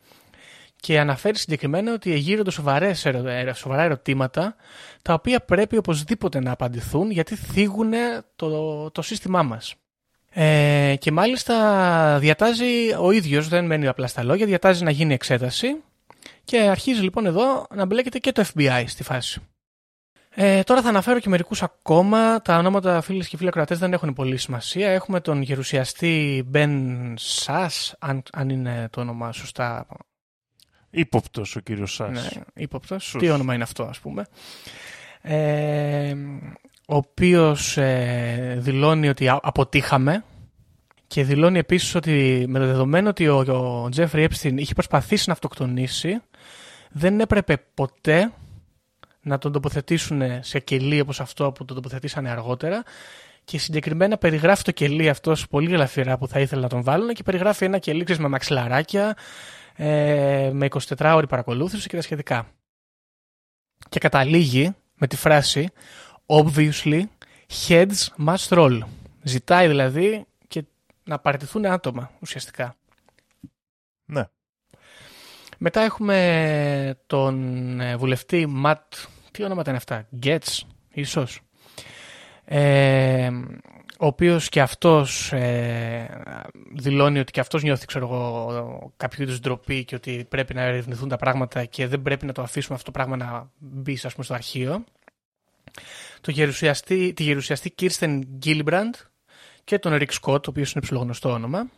και 0.81 1.01
αναφέρει 1.01 1.37
συγκεκριμένα 1.37 1.93
ότι 1.93 2.13
εγείρονται 2.13 2.51
σοβαρές, 2.51 3.05
ερω- 3.05 3.27
ε, 3.27 3.53
σοβαρά 3.53 3.83
ερωτήματα 3.83 4.57
τα 5.03 5.15
οποία 5.15 5.41
πρέπει 5.41 5.77
οπωσδήποτε 5.77 6.41
να 6.41 6.53
απαντηθούν 6.53 7.11
γιατί 7.11 7.37
θίγουν 7.37 7.93
το, 8.37 8.91
το 8.91 9.03
σύστημά 9.03 9.43
μας. 9.43 9.75
Ε, 10.31 10.95
και 10.99 11.13
μάλιστα 11.13 12.19
διατάζει 12.19 12.95
ο 13.01 13.11
ίδιος, 13.11 13.49
δεν 13.49 13.65
μένει 13.65 13.87
απλά 13.87 14.07
στα 14.07 14.25
λόγια, 14.25 14.47
διατάζει 14.47 14.85
να 14.85 14.91
γίνει 14.91 15.15
εξέταση 15.15 15.77
και 16.49 16.59
αρχίζει 16.61 17.01
λοιπόν 17.03 17.27
εδώ 17.27 17.67
να 17.75 17.85
μπλέκεται 17.85 18.19
και 18.19 18.33
το 18.33 18.45
FBI 18.55 18.85
στη 18.87 19.03
φάση. 19.03 19.41
Ε, 20.31 20.63
τώρα 20.63 20.83
θα 20.83 20.89
αναφέρω 20.89 21.19
και 21.19 21.29
μερικούς 21.29 21.63
ακόμα. 21.63 22.43
Τα 22.43 22.57
ονόματα 22.59 23.01
φίλες 23.01 23.29
και 23.29 23.37
φίλοι 23.37 23.49
ακροατές 23.49 23.79
δεν 23.79 23.93
έχουν 23.93 24.13
πολύ 24.13 24.37
σημασία. 24.37 24.91
Έχουμε 24.91 25.21
τον 25.21 25.43
γερουσιαστή 25.43 26.45
Ben 26.55 26.71
Sass, 27.45 27.69
αν, 27.99 28.23
αν 28.33 28.49
είναι 28.49 28.89
το 28.91 29.01
όνομα 29.01 29.33
σωστά 29.33 29.87
Ήποπτος 30.91 31.57
ο 31.57 31.61
κύριος 31.61 31.95
Σάς. 31.95 32.11
ναι, 32.11 32.43
ύποπτος. 32.55 33.05
Σωστ. 33.05 33.19
Τι 33.25 33.31
όνομα 33.31 33.55
είναι 33.55 33.63
αυτό, 33.63 33.83
ας 33.83 33.99
πούμε. 33.99 34.27
Ε, 35.21 36.15
ο 36.89 36.97
οποίος 36.97 37.77
ε, 37.77 38.57
δηλώνει 38.61 39.09
ότι 39.09 39.29
α- 39.29 39.41
αποτύχαμε 39.43 40.25
και 41.07 41.25
δηλώνει 41.25 41.59
επίσης 41.59 41.95
ότι 41.95 42.45
με 42.49 42.59
το 42.59 42.67
δεδομένο 42.67 43.09
ότι 43.09 43.29
ο, 43.29 43.37
ο 43.85 43.89
Τζέφρι 43.89 44.29
Epstein 44.31 44.55
είχε 44.57 44.75
προσπαθήσει 44.75 45.25
να 45.27 45.33
αυτοκτονήσει 45.33 46.21
δεν 46.91 47.21
έπρεπε 47.21 47.65
ποτέ 47.75 48.33
να 49.21 49.39
τον 49.39 49.53
τοποθετήσουν 49.53 50.23
σε 50.41 50.59
κελί 50.59 51.01
όπως 51.01 51.21
αυτό 51.21 51.53
που 51.53 51.65
τον 51.65 51.77
τοποθετήσανε 51.77 52.31
αργότερα 52.31 52.83
και 53.45 53.59
συγκεκριμένα 53.59 54.19
περιγράφει 54.19 54.63
το 54.63 54.71
κελί 54.71 55.09
αυτό 55.09 55.35
πολύ 55.51 55.71
γλαφυρά 55.71 56.19
που 56.19 56.29
θα 56.29 56.41
ήθελα 56.41 56.63
να 56.63 56.69
τον 56.69 56.83
βάλουν 56.83 57.15
και 57.15 57.23
περιγράφει 57.23 57.65
ένα 57.65 57.79
κελί 57.79 58.05
ξέρεις, 58.05 58.23
με 58.23 58.29
μαξιλαράκια 58.29 59.17
ε, 59.75 60.51
με 60.53 60.69
24 60.71 61.13
ώρη 61.15 61.27
παρακολούθηση 61.27 61.89
και 61.89 61.97
τα 61.97 62.03
σχετικά. 62.03 62.47
Και 63.89 63.99
καταλήγει 63.99 64.75
με 64.95 65.07
τη 65.07 65.17
φράση 65.17 65.69
Obviously, 66.27 67.03
heads 67.69 68.09
must 68.27 68.49
roll. 68.49 68.81
Ζητάει 69.23 69.69
δηλαδή 69.69 70.27
και 70.49 70.65
να 71.05 71.19
παραιτηθούν 71.19 71.67
άτομα 71.67 72.11
ουσιαστικά. 72.21 72.77
Ναι. 75.59 75.65
Μετά 75.69 75.81
έχουμε 75.81 76.99
τον 77.07 77.81
ε, 77.81 77.97
βουλευτή 77.97 78.47
Ματ, 78.47 78.95
τι 79.31 79.43
ονόματα 79.43 79.69
είναι 79.69 79.79
αυτά, 79.79 80.07
Γκέτς 80.17 80.67
ίσως, 80.91 81.41
ε, 82.45 83.31
ο 84.01 84.07
οποίος 84.07 84.49
και 84.49 84.61
αυτός 84.61 85.33
ε, 85.33 86.23
δηλώνει 86.73 87.19
ότι 87.19 87.33
και 87.33 87.41
αυτός 87.41 87.63
νιώθει 87.63 87.87
ξέρω 87.87 88.07
εγώ, 88.07 88.93
κάποιο 88.97 89.25
είδους 89.25 89.41
ντροπή 89.41 89.85
και 89.85 89.95
ότι 89.95 90.27
πρέπει 90.29 90.55
να 90.55 90.63
ερευνηθούν 90.63 91.09
τα 91.09 91.17
πράγματα 91.17 91.65
και 91.65 91.87
δεν 91.87 92.03
πρέπει 92.03 92.27
να 92.27 92.33
το 92.33 92.43
αφήσουμε 92.43 92.75
αυτό 92.75 92.91
το 92.91 92.99
πράγμα 92.99 93.17
να 93.17 93.51
μπει 93.59 93.99
ας 94.03 94.13
πούμε, 94.13 94.25
στο 94.25 94.35
αρχείο. 94.35 94.85
Το 96.21 96.31
γερουσιαστή, 96.31 97.13
τη 97.13 97.23
γερουσιαστή 97.23 97.75
Kirsten 97.79 98.21
Gillibrand 98.45 98.93
και 99.65 99.79
τον 99.79 99.99
Rick 100.01 100.11
Scott, 100.21 100.43
ο 100.47 100.51
οποίος 100.51 100.73
είναι 100.73 100.83
ψηλογνωστό 100.83 101.31
όνομα, 101.31 101.71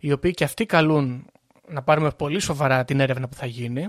οι 0.00 0.12
οποίοι 0.12 0.30
και 0.30 0.44
αυτοί 0.44 0.66
καλούν 0.66 1.26
να 1.68 1.82
πάρουμε 1.82 2.10
πολύ 2.10 2.40
σοβαρά 2.40 2.84
την 2.84 3.00
έρευνα 3.00 3.28
που 3.28 3.34
θα 3.36 3.46
γίνει. 3.46 3.88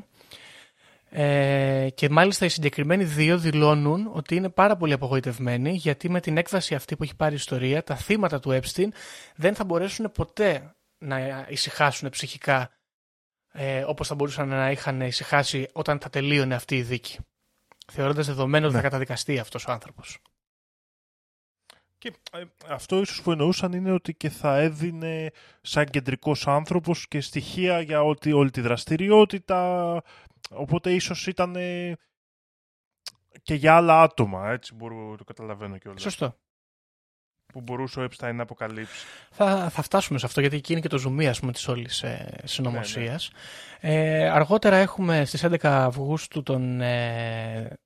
Ε, 1.09 1.87
και 1.93 2.09
μάλιστα 2.09 2.45
οι 2.45 2.49
συγκεκριμένοι 2.49 3.03
δύο 3.03 3.37
δηλώνουν 3.37 4.09
ότι 4.13 4.35
είναι 4.35 4.49
πάρα 4.49 4.75
πολύ 4.75 4.93
απογοητευμένοι 4.93 5.71
γιατί 5.71 6.09
με 6.09 6.19
την 6.19 6.37
έκβαση 6.37 6.75
αυτή 6.75 6.95
που 6.95 7.03
έχει 7.03 7.15
πάρει 7.15 7.33
η 7.33 7.35
ιστορία 7.35 7.83
τα 7.83 7.95
θύματα 7.95 8.39
του 8.39 8.59
Epstein 8.61 8.87
δεν 9.35 9.55
θα 9.55 9.63
μπορέσουν 9.63 10.11
ποτέ 10.11 10.75
να 10.97 11.45
ησυχάσουν 11.49 12.09
ψυχικά 12.09 12.69
ε, 13.51 13.83
όπως 13.87 14.07
θα 14.07 14.15
μπορούσαν 14.15 14.47
να 14.47 14.71
είχαν 14.71 15.01
ησυχάσει 15.01 15.67
όταν 15.73 15.99
θα 15.99 16.09
τελείωνε 16.09 16.55
αυτή 16.55 16.75
η 16.75 16.81
δίκη. 16.81 17.17
Θεωρώντας 17.91 18.25
δεδομένο 18.25 18.65
ότι 18.65 18.75
θα 18.75 18.81
Ναι. 18.81 18.87
καταδικαστεί 18.87 19.39
αυτός 19.39 19.67
ο 19.67 19.71
άνθρωπος. 19.71 20.19
Και 21.97 22.13
ε, 22.31 22.43
αυτό 22.67 22.99
ίσως 22.99 23.21
που 23.21 23.31
εννοούσαν 23.31 23.73
είναι 23.73 23.91
ότι 23.91 24.13
και 24.13 24.29
θα 24.29 24.57
έδινε 24.57 25.31
σαν 25.61 25.85
κεντρικός 25.85 26.47
άνθρωπος 26.47 27.07
και 27.07 27.21
στοιχεία 27.21 27.81
για 27.81 28.01
όλη, 28.01 28.33
όλη 28.33 28.51
τη 28.51 28.61
δραστηριότητα, 28.61 30.01
οπότε 30.49 30.93
ίσως 30.93 31.27
ήταν 31.27 31.55
ε, 31.55 31.93
και 33.43 33.53
για 33.53 33.75
άλλα 33.75 34.01
άτομα, 34.01 34.51
έτσι 34.51 34.73
μπορώ, 34.73 35.15
το 35.17 35.23
καταλαβαίνω 35.23 35.77
κιόλας. 35.77 36.01
Σωστό. 36.01 36.35
Που 37.53 37.61
μπορούσε 37.61 37.99
ο 37.99 38.03
Epstein 38.03 38.33
να 38.33 38.43
αποκαλύψει. 38.43 39.05
Θα, 39.31 39.69
θα 39.69 39.81
φτάσουμε 39.81 40.19
σε 40.19 40.25
αυτό 40.25 40.39
γιατί 40.41 40.55
εκεί 40.55 40.71
είναι 40.71 40.81
και 40.81 40.87
το 40.87 40.97
ζουμί 40.97 41.27
ας 41.27 41.39
πούμε, 41.39 41.51
της 41.51 41.67
όλης 41.67 42.03
ε, 42.03 42.41
συνωμοσίας. 42.43 43.31
Ναι, 43.81 43.93
Ε, 43.93 44.29
αργότερα 44.29 44.75
έχουμε 44.75 45.25
στις 45.25 45.45
11 45.45 45.57
Αυγούστου 45.61 46.43
τον 46.43 46.81
ε, 46.81 47.77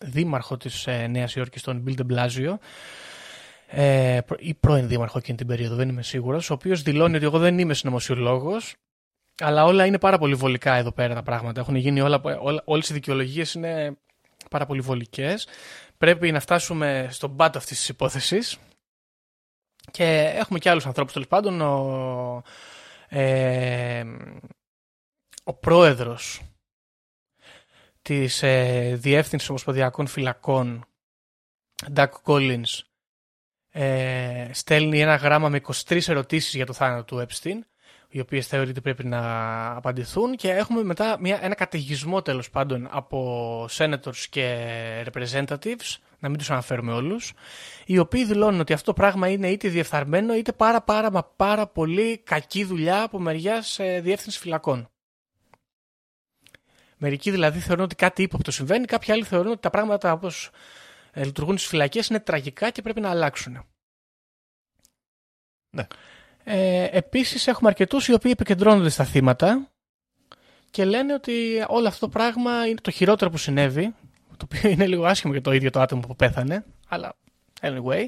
δήμαρχο 0.00 0.56
της 0.56 0.86
ε, 0.86 1.06
Νέας 1.06 1.34
Υόρκης, 1.34 1.62
τον 1.62 1.84
Bill 1.86 1.94
de 1.96 2.06
Blasio, 2.14 2.54
ε, 3.72 4.20
προ- 4.26 4.40
ή 4.40 4.54
πρώην 4.54 4.88
δήμαρχο 4.88 5.18
εκείνη 5.18 5.36
την 5.36 5.46
περίοδο, 5.46 5.74
δεν 5.74 5.88
είμαι 5.88 6.02
σίγουρος, 6.02 6.50
ο 6.50 6.54
οποίος 6.54 6.82
δηλώνει 6.82 7.16
ότι 7.16 7.24
εγώ 7.24 7.38
δεν 7.38 7.58
είμαι 7.58 7.74
συνωμοσιολόγος, 7.74 8.74
αλλά 9.40 9.64
όλα 9.64 9.86
είναι 9.86 9.98
πάρα 9.98 10.18
πολύ 10.18 10.34
βολικά 10.34 10.74
εδώ 10.74 10.92
πέρα 10.92 11.14
τα 11.14 11.22
πράγματα. 11.22 11.60
Έχουν 11.60 11.74
γίνει 11.74 12.00
όλα, 12.00 12.20
όλα, 12.40 12.62
όλες 12.64 12.88
οι 12.88 12.92
δικαιολογίες 12.92 13.54
είναι 13.54 13.96
πάρα 14.50 14.66
πολύ 14.66 14.80
βολικές. 14.80 15.48
Πρέπει 15.98 16.32
να 16.32 16.40
φτάσουμε 16.40 17.08
στον 17.10 17.36
πάτο 17.36 17.58
αυτής 17.58 17.78
της 17.78 17.88
υπόθεσης. 17.88 18.58
Και 19.90 20.32
έχουμε 20.34 20.58
και 20.58 20.70
άλλους 20.70 20.86
ανθρώπους 20.86 21.12
τέλος 21.12 21.28
πάντων. 21.28 21.60
Ο, 21.60 22.42
ε, 23.08 24.04
ο 25.44 25.54
πρόεδρος 25.54 26.42
της 28.02 28.42
ε, 28.42 28.94
Διεύθυνσης 28.94 29.48
Ομοσπονδιακών 29.48 30.06
Φυλακών, 30.06 30.84
Doug 31.94 32.10
Collins, 32.24 32.80
ε, 33.70 34.48
στέλνει 34.52 35.00
ένα 35.00 35.14
γράμμα 35.14 35.48
με 35.48 35.60
23 35.88 36.08
ερωτήσεις 36.08 36.54
για 36.54 36.66
το 36.66 36.72
θάνατο 36.72 37.04
του 37.04 37.26
Epstein, 37.26 37.58
οι 38.08 38.20
οποίες 38.20 38.46
θεωρεί 38.46 38.70
ότι 38.70 38.80
πρέπει 38.80 39.04
να 39.06 39.20
απαντηθούν 39.76 40.36
και 40.36 40.50
έχουμε 40.50 40.82
μετά 40.82 41.16
μια, 41.20 41.38
ένα 41.42 41.54
καταιγισμό 41.54 42.22
τέλος 42.22 42.50
πάντων 42.50 42.88
από 42.90 43.64
senators 43.70 44.24
και 44.30 44.66
representatives, 45.12 45.96
να 46.18 46.28
μην 46.28 46.38
τους 46.38 46.50
αναφέρουμε 46.50 46.92
όλους, 46.92 47.32
οι 47.86 47.98
οποίοι 47.98 48.24
δηλώνουν 48.24 48.60
ότι 48.60 48.72
αυτό 48.72 48.84
το 48.84 48.92
πράγμα 48.92 49.28
είναι 49.28 49.48
είτε 49.48 49.68
διεφθαρμένο 49.68 50.34
είτε 50.34 50.52
πάρα 50.52 50.82
πάρα 50.82 51.10
μα 51.10 51.24
πάρα 51.36 51.66
πολύ 51.66 52.18
κακή 52.18 52.64
δουλειά 52.64 53.02
από 53.02 53.18
μεριάς 53.18 53.78
ε, 53.78 54.00
διεύθυνση 54.00 54.38
φυλακών. 54.38 54.88
Μερικοί 56.96 57.30
δηλαδή 57.30 57.58
θεωρούν 57.58 57.84
ότι 57.84 57.94
κάτι 57.94 58.22
ύποπτο 58.22 58.50
συμβαίνει, 58.50 58.84
κάποιοι 58.84 59.12
άλλοι 59.12 59.24
θεωρούν 59.24 59.50
ότι 59.50 59.60
τα 59.60 59.70
πράγματα 59.70 60.12
όπως 60.12 60.46
ε, 60.46 60.50
λειτουργούν 61.14 61.58
στις 61.58 61.68
φυλακές 61.68 62.06
είναι 62.06 62.20
τραγικά 62.20 62.70
και 62.70 62.82
πρέπει 62.82 63.00
να 63.00 63.10
αλλάξουν. 63.10 63.64
Ναι. 65.70 65.86
Ε, 66.44 66.88
επίσης 66.92 67.46
έχουμε 67.46 67.68
αρκετούς 67.68 68.08
οι 68.08 68.12
οποίοι 68.12 68.30
επικεντρώνονται 68.34 68.88
στα 68.88 69.04
θύματα 69.04 69.70
και 70.70 70.84
λένε 70.84 71.14
ότι 71.14 71.64
όλο 71.68 71.88
αυτό 71.88 72.06
το 72.06 72.08
πράγμα 72.08 72.66
είναι 72.66 72.80
το 72.80 72.90
χειρότερο 72.90 73.30
που 73.30 73.36
συνέβη, 73.36 73.94
το 74.36 74.46
οποίο 74.52 74.70
είναι 74.70 74.86
λίγο 74.86 75.04
άσχημο 75.04 75.32
για 75.32 75.42
το 75.42 75.52
ίδιο 75.52 75.70
το 75.70 75.80
άτομο 75.80 76.00
που 76.00 76.16
πέθανε, 76.16 76.64
αλλά 76.88 77.16
anyway, 77.60 78.06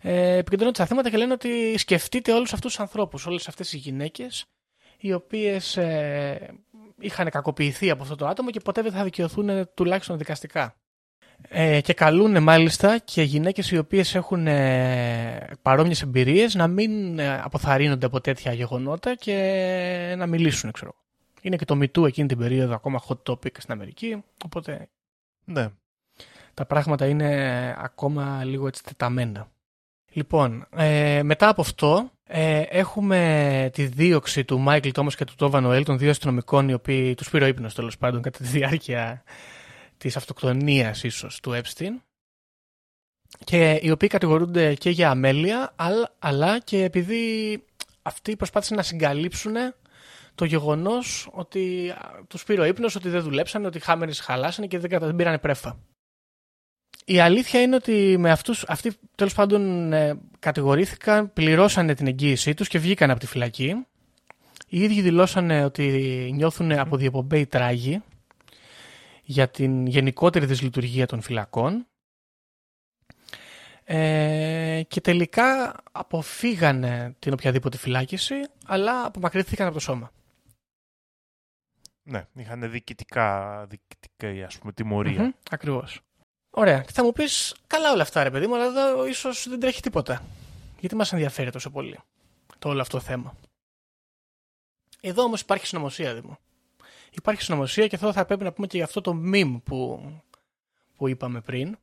ε, 0.00 0.36
επικεντρώνονται 0.36 0.76
στα 0.76 0.86
θύματα 0.86 1.10
και 1.10 1.16
λένε 1.16 1.32
ότι 1.32 1.78
σκεφτείτε 1.78 2.32
όλους 2.32 2.52
αυτούς 2.52 2.70
τους 2.70 2.80
ανθρώπους, 2.80 3.26
όλες 3.26 3.48
αυτές 3.48 3.72
οι 3.72 3.76
γυναίκες 3.76 4.44
οι 4.98 5.12
οποίες 5.12 5.76
ε, 5.76 6.56
είχαν 6.98 7.30
κακοποιηθεί 7.30 7.90
από 7.90 8.02
αυτό 8.02 8.14
το 8.14 8.26
άτομο 8.26 8.50
και 8.50 8.60
ποτέ 8.60 8.82
δεν 8.82 8.92
θα 8.92 9.04
δικαιωθούν 9.04 9.48
ε, 9.48 9.66
τουλάχιστον 9.66 10.18
δικαστικά. 10.18 10.79
Ε, 11.48 11.80
και 11.80 11.94
καλούν 11.94 12.42
μάλιστα 12.42 12.98
και 12.98 13.22
γυναίκες 13.22 13.70
οι 13.70 13.78
οποίες 13.78 14.14
έχουν 14.14 14.46
ε, 14.46 15.48
παρόμοιες 15.62 16.02
εμπειρίες 16.02 16.54
να 16.54 16.66
μην 16.66 17.18
ε, 17.18 17.40
αποθαρρύνονται 17.40 18.06
από 18.06 18.20
τέτοια 18.20 18.52
γεγονότα 18.52 19.14
και 19.14 20.14
να 20.18 20.26
μιλήσουν, 20.26 20.70
ξέρω. 20.70 20.90
εγώ. 20.94 21.04
Είναι 21.42 21.56
και 21.56 21.64
το 21.64 21.78
MeToo 21.82 22.06
εκείνη 22.06 22.28
την 22.28 22.38
περίοδο 22.38 22.74
ακόμα 22.74 23.02
hot 23.08 23.32
topic 23.32 23.52
στην 23.58 23.72
Αμερική, 23.72 24.24
οπότε 24.44 24.88
Ναι. 25.44 25.68
τα 26.54 26.66
πράγματα 26.66 27.06
είναι 27.06 27.74
ακόμα 27.78 28.44
λίγο 28.44 28.66
έτσι 28.66 28.84
τεταμένα. 28.84 29.48
Λοιπόν, 30.12 30.66
ε, 30.76 31.22
μετά 31.22 31.48
από 31.48 31.60
αυτό 31.60 32.10
ε, 32.26 32.60
έχουμε 32.60 33.70
τη 33.72 33.84
δίωξη 33.86 34.44
του 34.44 34.58
Μάικλ 34.58 34.88
Τόμας 34.90 35.16
και 35.16 35.24
του 35.24 35.34
Τόβα 35.36 35.60
Νοέλ, 35.60 35.84
των 35.84 35.98
δύο 35.98 36.10
αστυνομικών 36.10 36.68
οι 36.68 36.72
οποίοι 36.72 37.14
τους 37.14 37.30
πήρε 37.30 37.44
ο 37.44 37.48
ύπνος 37.48 37.74
τέλος 37.74 37.98
πάντων 37.98 38.22
κατά 38.22 38.38
τη 38.38 38.44
διάρκεια 38.44 39.22
της 40.00 40.16
αυτοκτονίας 40.16 41.02
ίσως 41.02 41.40
του 41.40 41.60
Epstein 41.62 42.00
και 43.44 43.78
οι 43.82 43.90
οποίοι 43.90 44.08
κατηγορούνται 44.08 44.74
και 44.74 44.90
για 44.90 45.10
αμέλεια 45.10 45.72
αλλά, 45.76 46.14
αλλά 46.18 46.58
και 46.58 46.82
επειδή 46.82 47.64
αυτοί 48.02 48.36
προσπάθησαν 48.36 48.76
να 48.76 48.82
συγκαλύψουν 48.82 49.54
το 50.34 50.44
γεγονός 50.44 51.28
ότι 51.32 51.90
α, 51.90 52.24
τους 52.28 52.44
πήρε 52.44 52.60
ο 52.60 52.64
ύπνος, 52.64 52.94
ότι 52.94 53.08
δεν 53.08 53.22
δουλέψανε, 53.22 53.66
ότι 53.66 53.76
οι 53.76 53.80
χάμερες 53.80 54.20
χαλάσανε 54.20 54.66
και 54.66 54.78
δεν, 54.78 54.90
κατα- 54.90 55.06
δεν 55.06 55.16
πήρανε 55.16 55.38
πρέφα. 55.38 55.78
Η 57.04 57.20
αλήθεια 57.20 57.62
είναι 57.62 57.74
ότι 57.74 58.16
με 58.18 58.30
αυτούς, 58.30 58.64
αυτοί 58.68 58.92
τέλος 59.14 59.34
πάντων 59.34 59.92
ε, 59.92 60.20
κατηγορήθηκαν, 60.38 61.32
πληρώσανε 61.32 61.94
την 61.94 62.06
εγγύησή 62.06 62.54
τους 62.54 62.68
και 62.68 62.78
βγήκαν 62.78 63.10
από 63.10 63.20
τη 63.20 63.26
φυλακή. 63.26 63.86
Οι 64.68 64.82
ίδιοι 64.82 65.00
δηλώσανε 65.00 65.64
ότι 65.64 66.30
νιώθουν 66.34 66.72
από 66.72 66.96
διεπομπέη 66.96 67.46
τράγη 67.46 68.02
για 69.30 69.48
την 69.48 69.86
γενικότερη 69.86 70.46
δυσλειτουργία 70.46 71.06
των 71.06 71.20
φυλακών 71.20 71.86
ε, 73.84 74.82
και 74.88 75.00
τελικά 75.00 75.76
αποφύγανε 75.92 77.16
την 77.18 77.32
οποιαδήποτε 77.32 77.76
φυλάκιση 77.76 78.34
αλλά 78.66 79.04
απομακρύνθηκαν 79.04 79.66
από 79.66 79.74
το 79.74 79.80
σώμα. 79.80 80.12
Ναι, 82.02 82.26
είχαν 82.34 82.70
διοικητικά, 82.70 83.66
διοικητικά 83.66 84.46
ας 84.46 84.58
πούμε, 84.58 84.72
τιμωρία. 84.72 85.22
Μμμ, 85.22 85.30
ακριβώς. 85.50 86.00
Ωραία. 86.50 86.82
Και 86.82 86.92
θα 86.92 87.04
μου 87.04 87.12
πεις, 87.12 87.54
καλά 87.66 87.92
όλα 87.92 88.02
αυτά 88.02 88.22
ρε 88.22 88.30
παιδί 88.30 88.46
μου, 88.46 88.54
αλλά 88.54 88.64
εδώ 88.64 89.06
ίσως 89.06 89.48
δεν 89.48 89.60
τρέχει 89.60 89.80
τίποτα. 89.80 90.22
Γιατί 90.80 90.94
μας 90.94 91.12
ενδιαφέρει 91.12 91.50
τόσο 91.50 91.70
πολύ 91.70 91.98
το 92.58 92.68
όλο 92.68 92.80
αυτό 92.80 92.98
το 92.98 93.02
θέμα; 93.04 93.34
Εδώ 95.00 95.22
όμως 95.22 95.40
υπάρχει 95.40 95.66
συνωμοσία, 95.66 96.14
Δήμο. 96.14 96.38
Υπάρχει 97.10 97.42
συνωμοσία 97.42 97.86
και 97.86 97.96
εδώ 97.96 98.12
θα 98.12 98.24
πρέπει 98.24 98.44
να 98.44 98.52
πούμε 98.52 98.66
και 98.66 98.76
για 98.76 98.86
αυτό 98.86 99.00
το 99.00 99.20
meme 99.32 99.60
που, 99.64 100.02
που 100.96 101.08
είπαμε 101.08 101.40
πριν. 101.40 101.76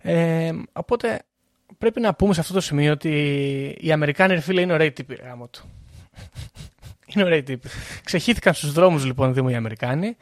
Ε, 0.00 0.52
οπότε 0.72 1.22
πρέπει 1.78 2.00
να 2.00 2.14
πούμε 2.14 2.34
σε 2.34 2.40
αυτό 2.40 2.52
το 2.52 2.60
σημείο 2.60 2.92
ότι 2.92 3.10
οι 3.80 3.92
Αμερικάνοι 3.92 4.34
ρε 4.34 4.40
φίλε 4.40 4.60
είναι 4.60 4.72
ωραίοι 4.72 4.92
τύποι 4.92 5.14
ρε 5.14 5.22
γαμώτο. 5.22 5.70
είναι 7.14 7.24
ωραίοι 7.24 7.42
τύποι. 7.42 7.68
Ξεχύθηκαν 8.04 8.54
στους 8.54 8.72
δρόμους 8.72 9.04
λοιπόν 9.04 9.34
Δήμο 9.34 9.48
οι 9.50 9.54
Αμερικάνοι 9.54 10.16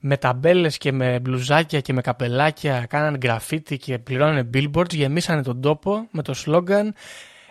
με 0.00 0.16
ταμπέλες 0.16 0.78
και 0.78 0.92
με 0.92 1.18
μπλουζάκια 1.18 1.80
και 1.80 1.92
με 1.92 2.00
καπελάκια 2.00 2.86
κάνανε 2.88 3.18
γραφίτι 3.22 3.76
και 3.76 3.98
πληρώνανε 3.98 4.50
billboards, 4.54 4.94
γεμίσανε 4.94 5.42
τον 5.42 5.60
τόπο 5.60 6.08
με 6.10 6.22
το 6.22 6.34
σλόγκαν 6.34 6.94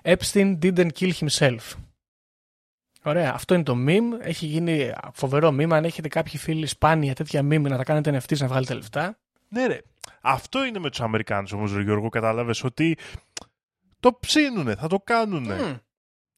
Epstein 0.03 0.59
didn't 0.61 0.91
kill 0.99 1.11
himself. 1.11 1.84
Ωραία. 3.05 3.33
Αυτό 3.33 3.53
είναι 3.53 3.63
το 3.63 3.75
meme. 3.87 4.19
Έχει 4.19 4.45
γίνει 4.45 4.93
φοβερό 5.13 5.49
meme. 5.49 5.71
Αν 5.71 5.83
έχετε 5.83 6.07
κάποιοι 6.07 6.37
φίλοι 6.37 6.65
σπάνια 6.65 7.13
τέτοια 7.13 7.41
meme 7.41 7.61
να 7.61 7.77
τα 7.77 7.83
κάνετε 7.83 8.17
NFTs 8.17 8.37
να 8.37 8.47
βγάλετε 8.47 8.73
λεφτά. 8.73 9.17
Ναι, 9.49 9.65
ρε. 9.65 9.81
Αυτό 10.21 10.65
είναι 10.65 10.79
με 10.79 10.89
τους 10.89 11.01
Αμερικάνους 11.01 11.51
όμως, 11.51 11.71
Γιώργο. 11.71 12.09
Κατάλαβες 12.09 12.63
ότι 12.63 12.97
το 13.99 14.17
ψήνουνε, 14.19 14.75
θα 14.75 14.87
το 14.87 14.99
κάνουνε. 14.99 15.55
Μμ. 15.55 15.75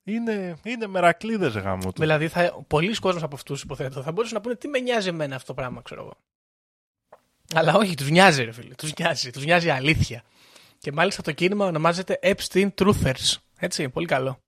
Είναι, 0.03 0.55
είναι 0.63 0.87
μερακλείδες 0.87 1.53
γάμο 1.53 1.91
του. 1.91 2.01
Δηλαδή, 2.01 2.27
θα, 2.27 2.65
πολλοί 2.67 2.95
κόσμοι 2.95 3.21
από 3.23 3.35
αυτούς 3.35 3.61
υποθέτω 3.61 4.01
θα 4.01 4.11
μπορούσαν 4.11 4.35
να 4.35 4.41
πούνε 4.41 4.55
τι 4.55 4.67
με 4.67 4.79
νοιάζει 4.79 5.07
εμένα 5.07 5.35
αυτό 5.35 5.47
το 5.47 5.53
πράγμα, 5.53 5.81
ξέρω 5.81 6.01
εγώ. 6.01 6.13
Αλλά 7.53 7.73
όχι, 7.73 7.95
τους 7.95 8.09
νοιάζει, 8.09 8.43
ρε 8.43 8.51
φίλε. 8.51 8.73
Τους 8.73 8.93
νοιάζει. 8.93 9.29
Τους 9.29 9.45
νοιάζει 9.45 9.67
η 9.67 9.69
αλήθεια. 9.69 10.23
Και 10.77 10.91
μάλιστα 10.91 11.21
το 11.21 11.31
κίνημα 11.31 11.65
ονομάζεται 11.65 12.19
Epstein 12.21 12.67
Truthers. 12.75 13.35
Έτσι, 13.59 13.89
πολύ 13.89 14.05
καλό. 14.05 14.39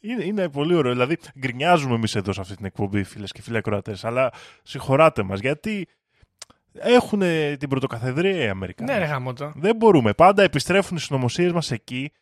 Είναι, 0.00 0.24
είναι 0.24 0.48
πολύ 0.48 0.74
ωραίο. 0.74 0.92
Δηλαδή, 0.92 1.16
γκρινιάζουμε 1.38 1.94
εμείς 1.94 2.14
εδώ 2.14 2.32
σε 2.32 2.40
αυτή 2.40 2.56
την 2.56 2.64
εκπομπή, 2.64 3.02
φίλες 3.04 3.32
και 3.32 3.42
φίλοι 3.42 3.56
ακροατές. 3.56 4.04
Αλλά 4.04 4.32
συγχωράτε 4.62 5.22
μας 5.22 5.40
γιατί 5.40 5.88
έχουν 6.72 7.22
την 7.58 7.68
πρωτοκαθεδρία 7.68 8.44
οι 8.44 8.48
Αμερικανοί. 8.48 8.92
Ναι, 8.92 8.98
ρε 8.98 9.04
γάμο 9.04 9.32
το. 9.32 9.52
Δεν 9.56 9.76
μπορούμε. 9.76 10.12
Πάντα 10.12 10.42
επιστρέφουν 10.42 10.96
οι 10.96 11.00
συνωμοσίες 11.00 11.52
μας 11.52 11.70
εκεί 11.70 12.12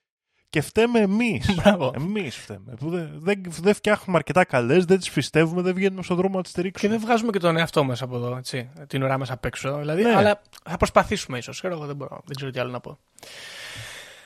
και 0.51 0.61
φταίμε 0.61 0.99
εμείς. 0.99 1.55
Μπράβο. 1.63 1.93
Εμείς 1.97 2.37
φταίμε. 2.37 2.75
Που 2.79 2.91
δεν, 2.91 3.11
δεν, 3.15 3.43
δεν 3.61 3.75
φτιάχνουμε 3.75 4.19
αρκετά 4.19 4.45
καλές, 4.45 4.85
δεν 4.85 4.99
τις 4.99 5.11
πιστεύουμε, 5.11 5.63
δεν 5.63 5.75
βγαίνουμε 5.75 6.03
στον 6.03 6.17
δρόμο 6.17 6.37
να 6.37 6.43
τις 6.43 6.53
Και 6.53 6.59
στηρίξουμε. 6.59 6.93
δεν 6.93 7.01
βγάζουμε 7.01 7.31
και 7.31 7.39
τον 7.39 7.57
εαυτό 7.57 7.85
μας 7.85 8.03
από 8.03 8.17
εδώ, 8.17 8.37
έτσι. 8.37 8.71
Την 8.87 9.03
ουρά 9.03 9.19
μας 9.19 9.31
απ' 9.31 9.45
έξω. 9.45 9.79
Δηλαδή, 9.79 10.03
Ναι. 10.03 10.15
αλλά 10.15 10.43
θα 10.65 10.77
προσπαθήσουμε 10.77 11.39
ίσως. 11.39 11.59
Ξέρω 11.59 11.75
εγώ, 11.75 11.87
δεν 11.87 11.97
μπορώ. 11.97 12.21
Δεν 12.25 12.37
ξέρω 12.37 12.51
τι 12.51 12.59
άλλο 12.61 12.71
να 12.71 12.81
πω. 12.81 12.99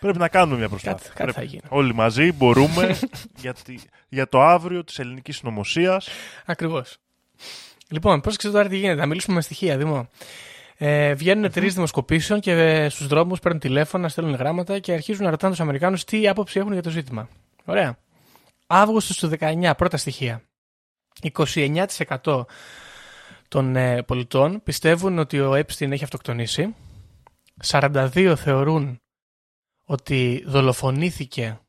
Πρέπει 0.03 0.19
να 0.19 0.29
κάνουμε 0.29 0.59
μια 0.59 0.69
προσπάθεια. 0.69 0.99
Κάτι- 0.99 1.09
κάτι 1.09 1.23
Πρέπει. 1.33 1.39
θα 1.39 1.43
γίνει. 1.43 1.63
Όλοι 1.69 1.95
μαζί 1.95 2.33
μπορούμε 2.33 2.99
για, 3.43 3.55
τη- 3.55 3.79
για 4.09 4.29
το 4.29 4.43
αύριο 4.43 4.85
της 4.85 4.99
ελληνικής 4.99 5.37
συνωμοσίας. 5.37 6.09
Ακριβώς. 6.47 6.97
Λοιπόν, 7.89 8.21
πρόσεξε 8.21 8.51
τώρα 8.51 8.69
τι 8.69 8.77
γίνεται. 8.77 9.01
Θα 9.01 9.07
μιλήσουμε 9.07 9.35
με 9.37 9.43
στοιχεία, 9.43 9.77
Δημό. 9.77 10.09
Ε, 10.77 11.15
βγαίνουν 11.15 11.45
εταιρείε 11.45 11.69
δημοσκοπήσεων 11.71 12.41
και 12.41 12.53
ε, 12.53 12.89
στους 12.89 13.07
δρόμους 13.07 13.39
παίρνουν 13.41 13.61
τηλέφωνα, 13.61 14.09
στέλνουν 14.09 14.35
γράμματα 14.35 14.79
και 14.79 14.93
αρχίζουν 14.93 15.25
να 15.25 15.31
ρωτάνε 15.31 15.53
τους 15.53 15.61
Αμερικάνους 15.63 16.05
τι 16.05 16.29
άποψη 16.29 16.59
έχουν 16.59 16.73
για 16.73 16.83
το 16.83 16.91
ζήτημα. 16.91 17.29
Ωραία. 17.65 17.99
Αύγουστος 18.67 19.17
του 19.19 19.31
19, 19.41 19.73
πρώτα 19.77 19.97
στοιχεία. 19.97 20.43
29% 21.33 22.45
των 23.49 23.77
ε, 23.77 24.03
πολιτών 24.03 24.63
πιστεύουν 24.63 25.19
ότι 25.19 25.41
ο 25.41 25.53
Epstein 25.53 25.91
έχει 25.91 26.05
αυτοκτονήσει. 26.05 26.75
42 27.67 28.35
θεωρούν 28.37 29.02
ότι 29.93 30.43
δολοφονήθηκε 30.47 31.61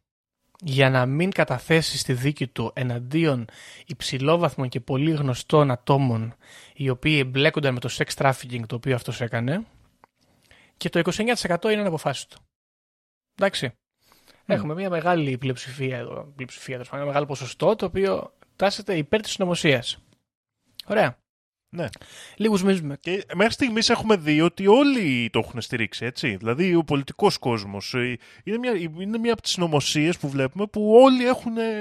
για 0.59 0.89
να 0.89 1.05
μην 1.05 1.31
καταθέσει 1.31 1.97
στη 1.97 2.13
δίκη 2.13 2.47
του 2.47 2.71
εναντίον 2.75 3.47
υψηλόβαθμων 3.85 4.69
και 4.69 4.79
πολύ 4.79 5.11
γνωστών 5.11 5.71
ατόμων 5.71 6.35
οι 6.73 6.89
οποίοι 6.89 7.17
εμπλέκονταν 7.21 7.73
με 7.73 7.79
το 7.79 7.89
sex 7.91 8.13
trafficking 8.15 8.61
το 8.67 8.75
οποίο 8.75 8.95
αυτός 8.95 9.21
έκανε 9.21 9.65
και 10.77 10.89
το 10.89 11.01
29% 11.05 11.63
είναι 11.63 11.81
αναποφάσιστο. 11.81 12.35
του. 12.35 12.41
Εντάξει. 13.35 13.71
Έχουμε 14.45 14.73
μια 14.73 14.89
μεγάλη 14.89 15.37
πλειοψηφία 15.37 15.97
εδώ, 15.97 16.31
πλειοψηφία, 16.35 16.73
τέλος 16.73 16.89
πάντων, 16.89 16.99
ένα 16.99 17.11
μεγάλο 17.11 17.25
ποσοστό 17.25 17.75
το 17.75 17.85
οποίο 17.85 18.33
τάσεται 18.55 18.97
υπέρ 18.97 19.21
της 19.21 19.31
συνωμοσίας. 19.31 19.97
Ωραία. 20.85 21.22
Ναι. 21.75 21.87
Λίγους 22.35 22.63
μήνες 22.63 22.81
με... 22.81 22.97
Και 22.99 23.25
μέχρι 23.35 23.53
στιγμής 23.53 23.89
έχουμε 23.89 24.15
δει 24.15 24.41
ότι 24.41 24.67
όλοι 24.67 25.29
το 25.31 25.39
έχουν 25.39 25.61
στηρίξει, 25.61 26.05
έτσι. 26.05 26.35
Δηλαδή 26.35 26.75
ο 26.75 26.83
πολιτικός 26.83 27.37
κόσμος. 27.37 27.93
Είναι 28.43 28.57
μια, 28.57 28.71
είναι 28.99 29.17
μια 29.17 29.33
από 29.33 29.41
τις 29.41 29.51
συνωμοσίε 29.51 30.11
που 30.19 30.29
βλέπουμε 30.29 30.65
που 30.65 30.91
όλοι 30.93 31.25
έχουν. 31.25 31.57
ε, 31.57 31.79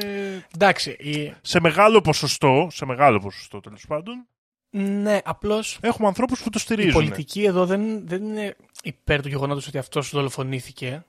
Εντάξει, 0.55 0.91
η... 0.91 1.33
σε 1.43 1.61
μεγάλο 1.61 2.01
ποσοστό, 2.01 2.69
σε 2.73 2.85
μεγάλο 2.85 3.19
ποσοστό 3.21 3.61
τέλος 3.61 3.85
πάντων, 3.89 4.27
ναι, 4.71 5.19
απλώς 5.25 5.79
έχουμε 5.83 6.09
ανθρώπους 6.09 6.43
που 6.43 6.51
το 6.51 6.59
η 6.59 6.63
στηρίζουν. 6.63 6.93
πολιτική 6.93 7.43
εδώ 7.45 7.67
δεν, 7.67 8.07
δεν 8.09 8.25
είναι 8.25 8.57
υπέρ 8.83 9.23
του 9.23 9.29
γεγονότος 9.29 9.67
ότι 9.67 9.79
αυτός 9.79 10.11
δολοφονήθηκε. 10.11 11.05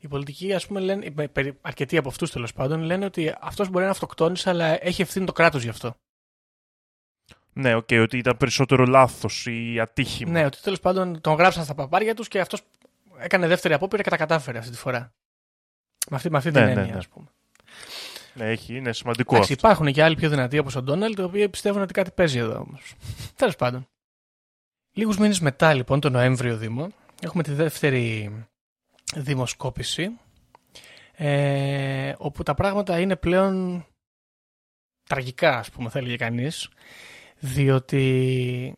Οι 0.00 0.08
πολιτικοί, 0.08 0.52
ας 0.54 0.66
πούμε, 0.66 0.80
λένε, 0.80 1.12
ε, 1.16 1.26
περι- 1.26 1.54
αρκετοί 1.60 1.96
από 1.96 2.08
αυτούς 2.08 2.30
τέλος 2.30 2.52
πάντων, 2.52 2.80
λένε 2.80 3.04
ότι 3.04 3.34
αυτός 3.40 3.68
μπορεί 3.68 3.84
να 3.84 3.90
αυτοκτόνησε, 3.90 4.50
αλλά 4.50 4.84
έχει 4.86 5.02
ευθύνη 5.02 5.26
το 5.26 5.32
κράτος 5.32 5.62
γι' 5.62 5.68
αυτό. 5.68 5.96
Ναι, 7.56 7.74
οκ, 7.74 7.88
ότι 8.00 8.18
ήταν 8.18 8.36
περισσότερο 8.36 8.84
λάθος 8.84 9.46
ή 9.46 9.80
ατύχημα. 9.80 10.30
Ναι, 10.32 10.44
ότι 10.44 10.60
τέλος 10.60 10.80
πάντων 10.80 11.20
τον 11.20 11.34
γράψαν 11.34 11.64
στα 11.64 11.74
παπάρια 11.74 12.14
τους 12.14 12.28
και 12.28 12.40
αυτός 12.40 12.62
έκανε 13.18 13.46
δεύτερη 13.46 13.74
απόπειρα 13.74 14.02
και 14.02 14.10
τα 14.10 14.16
κατάφερε 14.16 14.58
αυτή 14.58 14.70
τη 14.70 14.76
φορά. 14.76 15.12
Με 16.10 16.16
αυτή, 16.16 16.30
με 16.30 16.36
αυτή 16.36 16.50
Ναι, 16.50 16.56
την 16.58 16.64
ναι, 16.66 16.72
έννοια, 16.72 16.92
ναι. 16.92 16.98
ας 16.98 17.08
πούμε. 17.08 17.26
Ναι, 18.34 18.50
έχει, 18.50 18.76
είναι 18.76 18.92
σημαντικό 18.92 19.34
Εντάξει, 19.34 19.52
αυτό. 19.52 19.66
υπάρχουν 19.66 19.92
και 19.92 20.02
άλλοι 20.02 20.14
πιο 20.16 20.28
δυνατοί 20.28 20.58
όπως 20.58 20.74
ο 20.74 20.82
Ντόναλντ, 20.82 21.18
οι 21.18 21.22
οποίοι 21.22 21.48
πιστεύουν 21.48 21.82
ότι 21.82 21.92
κάτι 21.92 22.10
παίζει 22.10 22.38
εδώ 22.38 22.58
όμως. 22.58 22.94
Τέλος 23.36 23.56
πάντων. 23.56 23.88
Λίγους 24.92 25.18
μήνες 25.18 25.40
μετά, 25.40 25.74
λοιπόν, 25.74 26.00
τον 26.00 26.12
Νοέμβριο 26.12 26.56
Δήμο, 26.56 26.88
έχουμε 27.20 27.42
τη 27.42 27.52
δεύτερη 27.52 28.32
δημοσκόπηση, 29.14 30.10
ε, 31.12 32.14
όπου 32.18 32.42
τα 32.42 32.54
πράγματα 32.54 33.00
είναι 33.00 33.16
πλέον 33.16 33.86
τραγικά, 35.08 35.58
ας 35.58 35.70
πούμε, 35.70 35.88
θα 35.90 35.98
έλεγε 35.98 36.16
κανείς, 36.16 36.68
διότι 37.44 38.72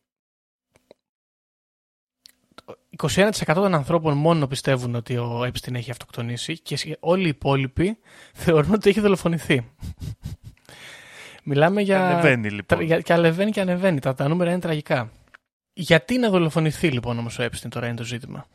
21% 2.96 3.30
των 3.54 3.74
ανθρώπων 3.74 4.16
μόνο 4.16 4.46
πιστεύουν 4.46 4.94
ότι 4.94 5.16
ο 5.16 5.40
Epstein 5.42 5.74
έχει 5.74 5.90
αυτοκτονήσει 5.90 6.58
και 6.58 6.76
σχε- 6.76 6.96
όλοι 7.00 7.24
οι 7.24 7.28
υπόλοιποι 7.28 7.98
θεωρούν 8.42 8.72
ότι 8.72 8.90
έχει 8.90 9.00
δολοφονηθεί. 9.00 9.70
Μιλάμε 11.44 11.80
για... 11.82 12.08
Ανεβαίνει 12.08 12.50
λοιπόν. 12.50 12.78
Τρα- 12.78 12.82
για- 12.86 13.00
Και 13.00 13.12
ανεβαίνει 13.12 13.50
και 13.50 13.60
ανεβαίνει. 13.60 13.98
Τα, 14.00 14.14
τα 14.14 14.28
νούμερα 14.28 14.50
είναι 14.50 14.60
τραγικά. 14.60 15.10
Γιατί 15.72 16.18
να 16.18 16.30
δολοφονηθεί 16.30 16.88
λοιπόν 16.90 17.18
όμως 17.18 17.38
ο 17.38 17.42
Epstein 17.44 17.68
τώρα 17.68 17.86
είναι 17.86 17.96
το 17.96 18.04
ζήτημα; 18.04 18.46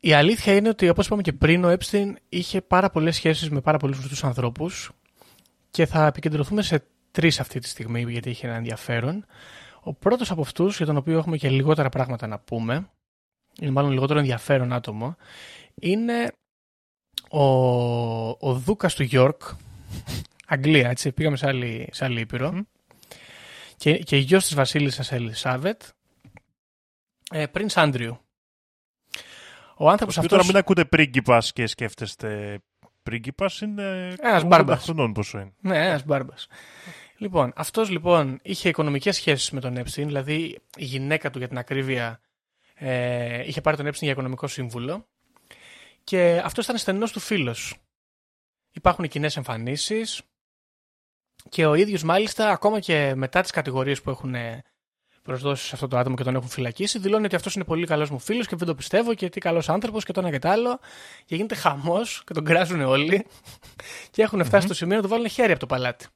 Η 0.00 0.12
αλήθεια 0.12 0.54
είναι 0.54 0.68
ότι 0.68 0.88
όπως 0.88 1.06
είπαμε 1.06 1.22
και 1.22 1.32
πριν 1.32 1.64
ο 1.64 1.72
Epstein 1.72 2.12
είχε 2.28 2.60
πάρα 2.60 2.90
πολλές 2.90 3.14
σχέσεις 3.16 3.50
με 3.50 3.60
πάρα 3.60 3.78
πολλούς 3.78 3.96
γνωστούς 3.96 4.24
ανθρώπους 4.24 4.90
και 5.70 5.86
θα 5.86 6.06
επικεντρωθούμε 6.06 6.62
σε 6.62 6.84
τρεις 7.18 7.40
αυτή 7.40 7.58
τη 7.60 7.68
στιγμή 7.68 8.02
γιατί 8.08 8.30
είχε 8.30 8.46
ένα 8.46 8.56
ενδιαφέρον. 8.56 9.26
Ο 9.80 9.94
πρώτος 9.94 10.30
από 10.30 10.40
αυτούς 10.40 10.76
για 10.76 10.86
τον 10.86 10.96
οποίο 10.96 11.18
έχουμε 11.18 11.36
και 11.36 11.50
λιγότερα 11.50 11.88
πράγματα 11.88 12.26
να 12.26 12.38
πούμε 12.38 12.90
είναι 13.60 13.70
μάλλον 13.70 13.90
λιγότερο 13.90 14.18
ενδιαφέρον 14.18 14.72
άτομο 14.72 15.16
είναι 15.74 16.32
ο, 17.30 17.42
ο 18.28 18.54
Δούκας 18.54 18.94
του 18.94 19.02
Γιόρκ 19.02 19.42
Αγγλία 20.46 20.90
έτσι 20.90 21.12
πήγαμε 21.12 21.36
σε 21.36 21.46
άλλη, 21.46 21.88
σε 21.92 22.04
άλλη 22.04 22.20
ήπειρο 22.20 22.52
Μμμ. 22.52 22.62
και, 23.76 23.98
και 23.98 24.16
η 24.16 24.20
γιος 24.20 24.44
της 24.44 24.54
βασίλισσας 24.54 25.12
Ελισάβετ 25.12 25.82
ε, 27.30 27.44
Prince 27.52 27.72
Άντριου. 27.74 28.18
Ο 29.76 29.90
άνθρωπος 29.90 30.14
Και 30.14 30.20
αυτός... 30.20 30.36
τώρα 30.38 30.44
μην 30.44 30.56
ακούτε 30.56 30.84
πρίγκιπας 30.84 31.52
και 31.52 31.66
σκέφτεστε. 31.66 32.58
Πρίγκιπας 33.02 33.60
είναι. 33.60 34.14
Ένας 34.20 34.42
80 34.42 34.46
μπάρμπας. 34.46 34.84
χρονών 34.84 35.12
πόσο 35.12 35.38
είναι. 35.38 35.52
Ναι, 35.60 35.86
ένας 35.86 36.04
μπάρμπας. 36.04 36.46
Λοιπόν, 37.18 37.52
αυτός 37.56 37.90
λοιπόν 37.90 38.38
είχε 38.42 38.68
οικονομικές 38.68 39.16
σχέσεις 39.16 39.50
με 39.50 39.60
τον 39.60 39.76
Epstein, 39.76 40.04
δηλαδή 40.06 40.58
η 40.76 40.84
γυναίκα 40.84 41.30
του 41.30 41.38
για 41.38 41.48
την 41.48 41.58
ακρίβεια 41.58 42.20
ε, 42.74 43.46
είχε 43.46 43.60
πάρει 43.60 43.76
τον 43.76 43.86
Epstein 43.86 44.00
για 44.00 44.10
οικονομικό 44.10 44.46
σύμβουλο 44.46 45.06
και 46.04 46.40
αυτός 46.44 46.64
ήταν 46.64 46.78
στενός 46.78 47.12
του 47.12 47.20
φίλος. 47.20 47.76
Υπάρχουν 48.72 49.08
κοινές 49.08 49.36
εμφανίσεις 49.36 50.22
και 51.48 51.66
ο 51.66 51.74
ίδιος 51.74 52.02
μάλιστα 52.02 52.50
ακόμα 52.50 52.80
και 52.80 53.14
μετά 53.14 53.40
τις 53.40 53.50
κατηγορίες 53.50 54.02
που 54.02 54.10
έχουν 54.10 54.34
ε, 54.34 54.62
προσδώσει 55.22 55.66
σε 55.66 55.74
αυτό 55.74 55.88
το 55.88 55.98
άτομο 55.98 56.16
και 56.16 56.22
τον 56.22 56.34
έχουν 56.34 56.48
φυλακίσει, 56.48 56.98
δηλώνει 56.98 57.24
ότι 57.24 57.34
αυτός 57.34 57.54
είναι 57.54 57.64
πολύ 57.64 57.86
καλός 57.86 58.10
μου 58.10 58.18
φίλος 58.18 58.46
και 58.46 58.56
δεν 58.56 58.66
το 58.66 58.74
πιστεύω 58.74 59.14
και 59.14 59.28
τι 59.28 59.40
καλός 59.40 59.68
άνθρωπος 59.68 60.04
και 60.04 60.12
το 60.12 60.20
ένα 60.20 60.30
και 60.30 60.38
το 60.38 60.48
άλλο. 60.48 60.78
Και 61.24 61.34
γίνεται 61.34 61.54
χαμός 61.54 62.22
και 62.26 62.32
τον 62.32 62.44
κράζουν 62.44 62.80
όλοι 62.80 63.26
και 64.12 64.22
έχουν 64.22 64.44
φτάσει 64.44 64.66
στο 64.66 64.74
σημείο 64.74 64.96
να 64.96 65.02
του 65.02 65.08
βάλουν 65.08 65.28
χέρι 65.28 65.50
από 65.50 65.60
το 65.60 65.66
παλάτι. 65.66 66.06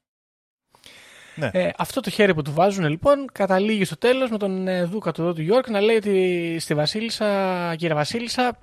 Ναι. 1.35 1.49
Ε, 1.53 1.69
αυτό 1.77 2.01
το 2.01 2.09
χέρι 2.09 2.33
που 2.33 2.41
του 2.41 2.53
βάζουν 2.53 2.87
λοιπόν 2.87 3.25
καταλήγει 3.31 3.85
στο 3.85 3.97
τέλος 3.97 4.29
με 4.29 4.37
τον 4.37 4.67
ε, 4.67 4.83
Δούκα 4.83 5.11
του 5.11 5.21
εδώ 5.21 5.33
του 5.33 5.41
Γιόρκ 5.41 5.69
να 5.69 5.81
λέει 5.81 5.95
ότι 5.95 6.57
στη 6.59 6.73
Βασίλισσα, 6.73 7.75
κύριε 7.75 7.95
Βασίλισσα, 7.95 8.57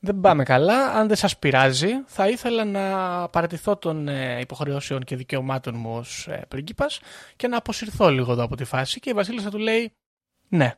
δεν 0.00 0.20
πάμε 0.20 0.44
καλά. 0.44 0.92
Αν 0.92 1.06
δεν 1.06 1.16
σας 1.16 1.38
πειράζει, 1.38 1.90
θα 2.06 2.28
ήθελα 2.28 2.64
να 2.64 2.82
παρατηθώ 3.28 3.76
των 3.76 4.08
ε, 4.08 4.40
υποχρεώσεων 4.40 5.04
και 5.04 5.16
δικαιωμάτων 5.16 5.74
μου 5.76 5.96
ως 5.96 6.26
ε, 6.28 6.44
πρίγκιπας 6.48 7.00
και 7.36 7.48
να 7.48 7.56
αποσυρθώ 7.56 8.10
λίγο 8.10 8.32
εδώ 8.32 8.42
από 8.42 8.56
τη 8.56 8.64
φάση. 8.64 9.00
Και 9.00 9.10
η 9.10 9.12
Βασίλισσα 9.12 9.50
του 9.50 9.58
λέει 9.58 9.92
ναι. 10.48 10.74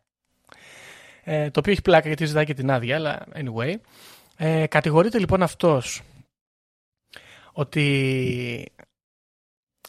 Ε, 1.24 1.50
το 1.50 1.60
οποίο 1.60 1.72
έχει 1.72 1.82
πλάκα 1.82 2.06
γιατί 2.06 2.26
ζητάει 2.26 2.44
και 2.44 2.54
την 2.54 2.70
άδεια, 2.70 2.96
αλλά 2.96 3.26
anyway. 3.34 3.74
Ε, 4.36 4.66
κατηγορείται 4.66 5.18
λοιπόν 5.18 5.42
αυτός 5.42 6.02
ότι 7.52 8.72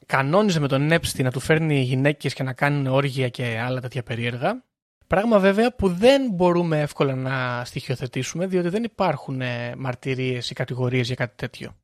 κανόνιζε 0.09 0.59
με 0.59 0.67
τον 0.67 0.91
Epstein 0.91 1.23
να 1.23 1.31
του 1.31 1.39
φέρνει 1.39 1.81
γυναίκες 1.81 2.33
και 2.33 2.43
να 2.43 2.53
κάνουν 2.53 2.87
όργια 2.87 3.29
και 3.29 3.59
άλλα 3.59 3.81
τέτοια 3.81 4.03
περίεργα. 4.03 4.63
Πράγμα 5.07 5.39
βέβαια 5.39 5.75
που 5.75 5.89
δεν 5.89 6.31
μπορούμε 6.31 6.81
εύκολα 6.81 7.15
να 7.15 7.65
στοιχειοθετήσουμε 7.65 8.47
διότι 8.47 8.69
δεν 8.69 8.83
υπάρχουν 8.83 9.41
ε, 9.41 9.75
μαρτυρίες 9.75 10.49
ή 10.49 10.53
κατηγορίες 10.53 11.07
για 11.07 11.15
κάτι 11.15 11.35
τέτοιο. 11.35 11.75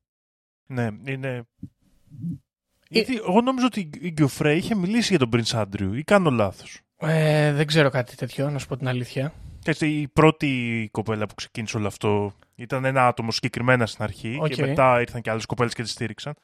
Ναι, 0.66 0.88
είναι. 1.04 1.46
Γιατί 2.88 3.16
εγώ 3.16 3.40
νόμιζα 3.40 3.66
ότι 3.66 3.90
η 4.00 4.10
Γκιοφρέ 4.10 4.54
είχε 4.54 4.74
μιλήσει 4.74 5.16
για 5.16 5.26
τον 5.26 5.30
Prince 5.32 5.62
Andrew 5.62 5.96
ή 5.96 6.02
κάνω 6.02 6.30
λάθος. 6.30 6.80
Ε, 6.96 7.52
δεν 7.52 7.66
ξέρω 7.66 7.90
κάτι 7.90 8.16
τέτοιο, 8.16 8.50
να 8.50 8.58
σου 8.58 8.66
πω 8.66 8.76
την 8.76 8.88
αλήθεια. 8.88 9.32
Έτσι, 9.64 9.86
η 9.86 10.08
πρώτη 10.08 10.88
κοπέλα 10.92 11.26
που 11.26 11.34
ξεκίνησε 11.34 11.76
όλο 11.76 11.86
αυτό 11.86 12.34
ήταν 12.54 12.84
ένα 12.84 13.06
άτομο 13.06 13.30
συγκεκριμένα 13.30 13.86
στην 13.86 14.04
αρχή 14.04 14.38
Οκ. 14.40 14.48
και 14.48 14.66
μετά 14.66 15.00
ήρθαν 15.00 15.20
και 15.20 15.30
άλλες 15.30 15.46
κοπέλες 15.46 15.74
και 15.74 15.82
τη 15.82 15.88
στήριξαν. 15.88 16.34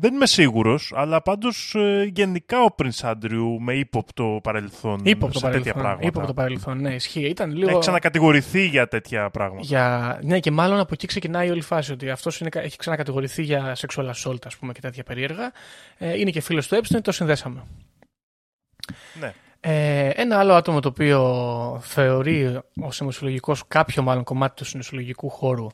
Δεν 0.00 0.14
είμαι 0.14 0.26
σίγουρος, 0.26 0.92
αλλά 0.96 1.22
πάντως 1.22 1.76
γενικά 2.12 2.62
ο 2.62 2.74
Prince 2.78 3.10
Andrew 3.10 3.56
με 3.58 3.74
ύποπτο 3.74 4.40
παρελθόν 4.42 5.00
Ύποπτο 5.02 5.38
σε 5.38 5.44
τέτοια 5.44 5.58
παρελθόν. 5.58 5.82
πράγματα. 5.82 6.06
Ύποπτο 6.06 6.34
παρελθόν, 6.34 6.80
ναι, 6.80 6.94
ισχύει. 6.94 7.28
Ήταν 7.28 7.52
λίγο. 7.54 7.70
Έχει 7.70 7.78
ξανακατηγορηθεί 7.78 8.66
για 8.66 8.88
τέτοια 8.88 9.30
πράγματα. 9.30 9.62
Για... 9.62 10.18
Ναι, 10.22 10.40
και 10.40 10.50
μάλλον 10.50 10.78
από 10.78 10.90
εκεί 10.92 11.06
ξεκινάει 11.06 11.50
όλη 11.50 11.58
η 11.58 11.62
φάση. 11.62 11.92
Ότι 11.92 12.10
αυτός 12.10 12.40
έχει 12.40 12.76
ξανακατηγορηθεί 12.76 13.42
για 13.42 13.76
sexual 13.76 14.10
assault, 14.10 14.46
ας 14.46 14.56
πούμε, 14.56 14.72
και 14.72 14.80
τέτοια 14.80 15.02
περίεργα. 15.02 15.52
Ε, 15.98 16.18
είναι 16.18 16.30
και 16.30 16.40
φίλος 16.40 16.68
του 16.68 16.80
Epstein, 16.82 17.00
το 17.02 17.12
συνδέσαμε. 17.12 17.62
Ναι. 19.20 19.32
Ε, 19.60 20.08
ένα 20.08 20.38
άλλο 20.38 20.54
άτομο 20.54 20.80
το 20.80 20.88
οποίο 20.88 21.80
θεωρεί 21.82 22.60
ο 22.80 22.92
συνοσυλλογικό, 22.92 23.56
κάποιο 23.68 24.02
μάλλον 24.02 24.24
κομμάτι 24.24 24.54
του 24.54 24.64
συνοσυλλογικού 24.64 25.28
χώρου, 25.30 25.66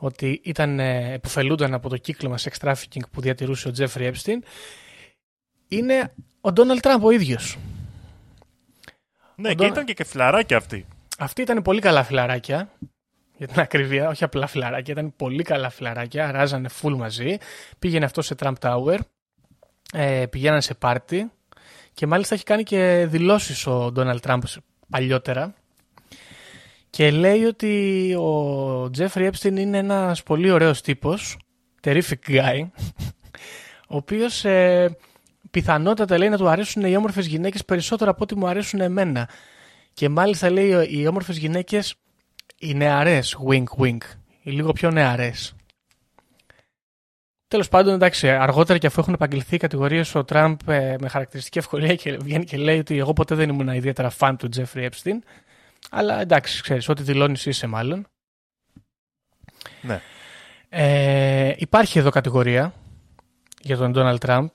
ότι 0.00 0.40
ήταν, 0.44 0.80
ε, 0.80 1.12
επωφελούνταν 1.12 1.74
από 1.74 1.88
το 1.88 1.96
κύκλωμα 1.96 2.38
sex 2.38 2.66
trafficking 2.66 3.02
που 3.10 3.20
διατηρούσε 3.20 3.68
ο 3.68 3.72
Jeffrey 3.78 4.12
Epstein, 4.12 4.38
είναι 5.68 6.12
ο 6.40 6.52
Ντόναλτ 6.52 6.80
Τραμπ 6.80 7.04
ο 7.04 7.10
ίδιος. 7.10 7.56
Ναι, 9.36 9.48
Ο 9.48 9.50
και 9.50 9.56
Ντόνα- 9.56 9.70
ήταν 9.70 9.84
και 9.84 9.92
κεφλαράκια 9.94 10.56
αυτή. 10.56 10.86
Αυτοί 11.18 11.42
ήταν 11.42 11.62
πολύ 11.62 11.80
καλά 11.80 12.02
φιλαράκια. 12.04 12.70
Για 13.36 13.46
την 13.48 13.60
ακρίβεια, 13.60 14.08
όχι 14.08 14.24
απλά 14.24 14.46
φιλαράκια, 14.46 14.92
ήταν 14.92 15.12
πολύ 15.16 15.42
καλά 15.42 15.70
φιλαράκια. 15.70 16.30
Ράζανε 16.30 16.68
full 16.82 16.94
μαζί. 16.96 17.36
Πήγαινε 17.78 18.04
αυτό 18.04 18.22
σε 18.22 18.34
Trump 18.38 18.52
Tower. 18.60 18.98
Ε, 19.92 20.26
πηγαίνανε 20.30 20.60
σε 20.60 20.74
πάρτι. 20.74 21.30
Και 21.94 22.06
μάλιστα 22.06 22.34
έχει 22.34 22.44
κάνει 22.44 22.62
και 22.62 23.06
δηλώσεις 23.08 23.66
ο 23.66 23.90
Ντόναλτ 23.92 24.22
Τραμπ 24.22 24.42
παλιότερα. 24.90 25.54
Και 26.90 27.10
λέει 27.10 27.44
ότι 27.44 28.14
ο 28.14 28.90
Τζέφρι 28.90 29.30
Epstein 29.32 29.56
είναι 29.56 29.78
ένας 29.78 30.22
πολύ 30.22 30.50
ωραίος 30.50 30.80
τύπος. 30.80 31.38
Terrific 31.82 32.18
guy. 32.26 32.68
Ο 33.88 33.96
οποίος 33.96 34.44
ε, 34.44 34.96
πιθανότατα 35.50 36.18
λέει 36.18 36.28
να 36.28 36.36
του 36.36 36.48
αρέσουν 36.48 36.84
οι 36.84 36.96
όμορφες 36.96 37.26
γυναίκες 37.26 37.64
περισσότερο 37.64 38.10
από 38.10 38.22
ό,τι 38.22 38.36
μου 38.36 38.46
αρέσουν 38.46 38.80
εμένα. 38.80 39.28
Και 39.92 40.08
μάλιστα 40.08 40.50
λέει 40.50 40.88
οι 40.90 41.06
όμορφες 41.06 41.36
γυναίκες 41.36 41.94
οι 42.58 42.74
νεαρές, 42.74 43.38
wink 43.48 43.64
wink, 43.78 43.98
οι 44.42 44.50
λίγο 44.50 44.72
πιο 44.72 44.90
νεαρές. 44.90 45.54
Τέλος 47.48 47.68
πάντων, 47.68 47.94
εντάξει, 47.94 48.28
αργότερα 48.28 48.78
και 48.78 48.86
αφού 48.86 49.00
έχουν 49.00 49.14
επαγγελθεί 49.14 49.54
οι 49.54 49.58
κατηγορίες, 49.58 50.14
ο 50.14 50.24
Τραμπ 50.24 50.58
ε, 50.68 50.96
με 51.00 51.08
χαρακτηριστική 51.08 51.58
ευκολία 51.58 51.94
και 51.94 52.16
βγαίνει 52.16 52.44
και 52.44 52.56
λέει 52.56 52.78
ότι 52.78 52.98
εγώ 52.98 53.12
ποτέ 53.12 53.34
δεν 53.34 53.48
ήμουν 53.48 53.68
ιδιαίτερα 53.68 54.10
φαν 54.10 54.36
του 54.36 54.48
Τζέφρι 54.48 54.88
Epstein. 54.90 55.18
Αλλά 55.90 56.20
εντάξει, 56.20 56.62
ξέρεις, 56.62 56.88
ό,τι 56.88 57.02
δηλώνεις 57.02 57.46
είσαι 57.46 57.66
μάλλον. 57.66 58.06
Ναι. 59.82 60.00
Ε, 60.68 61.54
υπάρχει 61.56 61.98
εδώ 61.98 62.10
κατηγορία 62.10 62.72
για 63.60 63.76
τον 63.76 63.92
Donald 63.96 64.18
Trump 64.18 64.48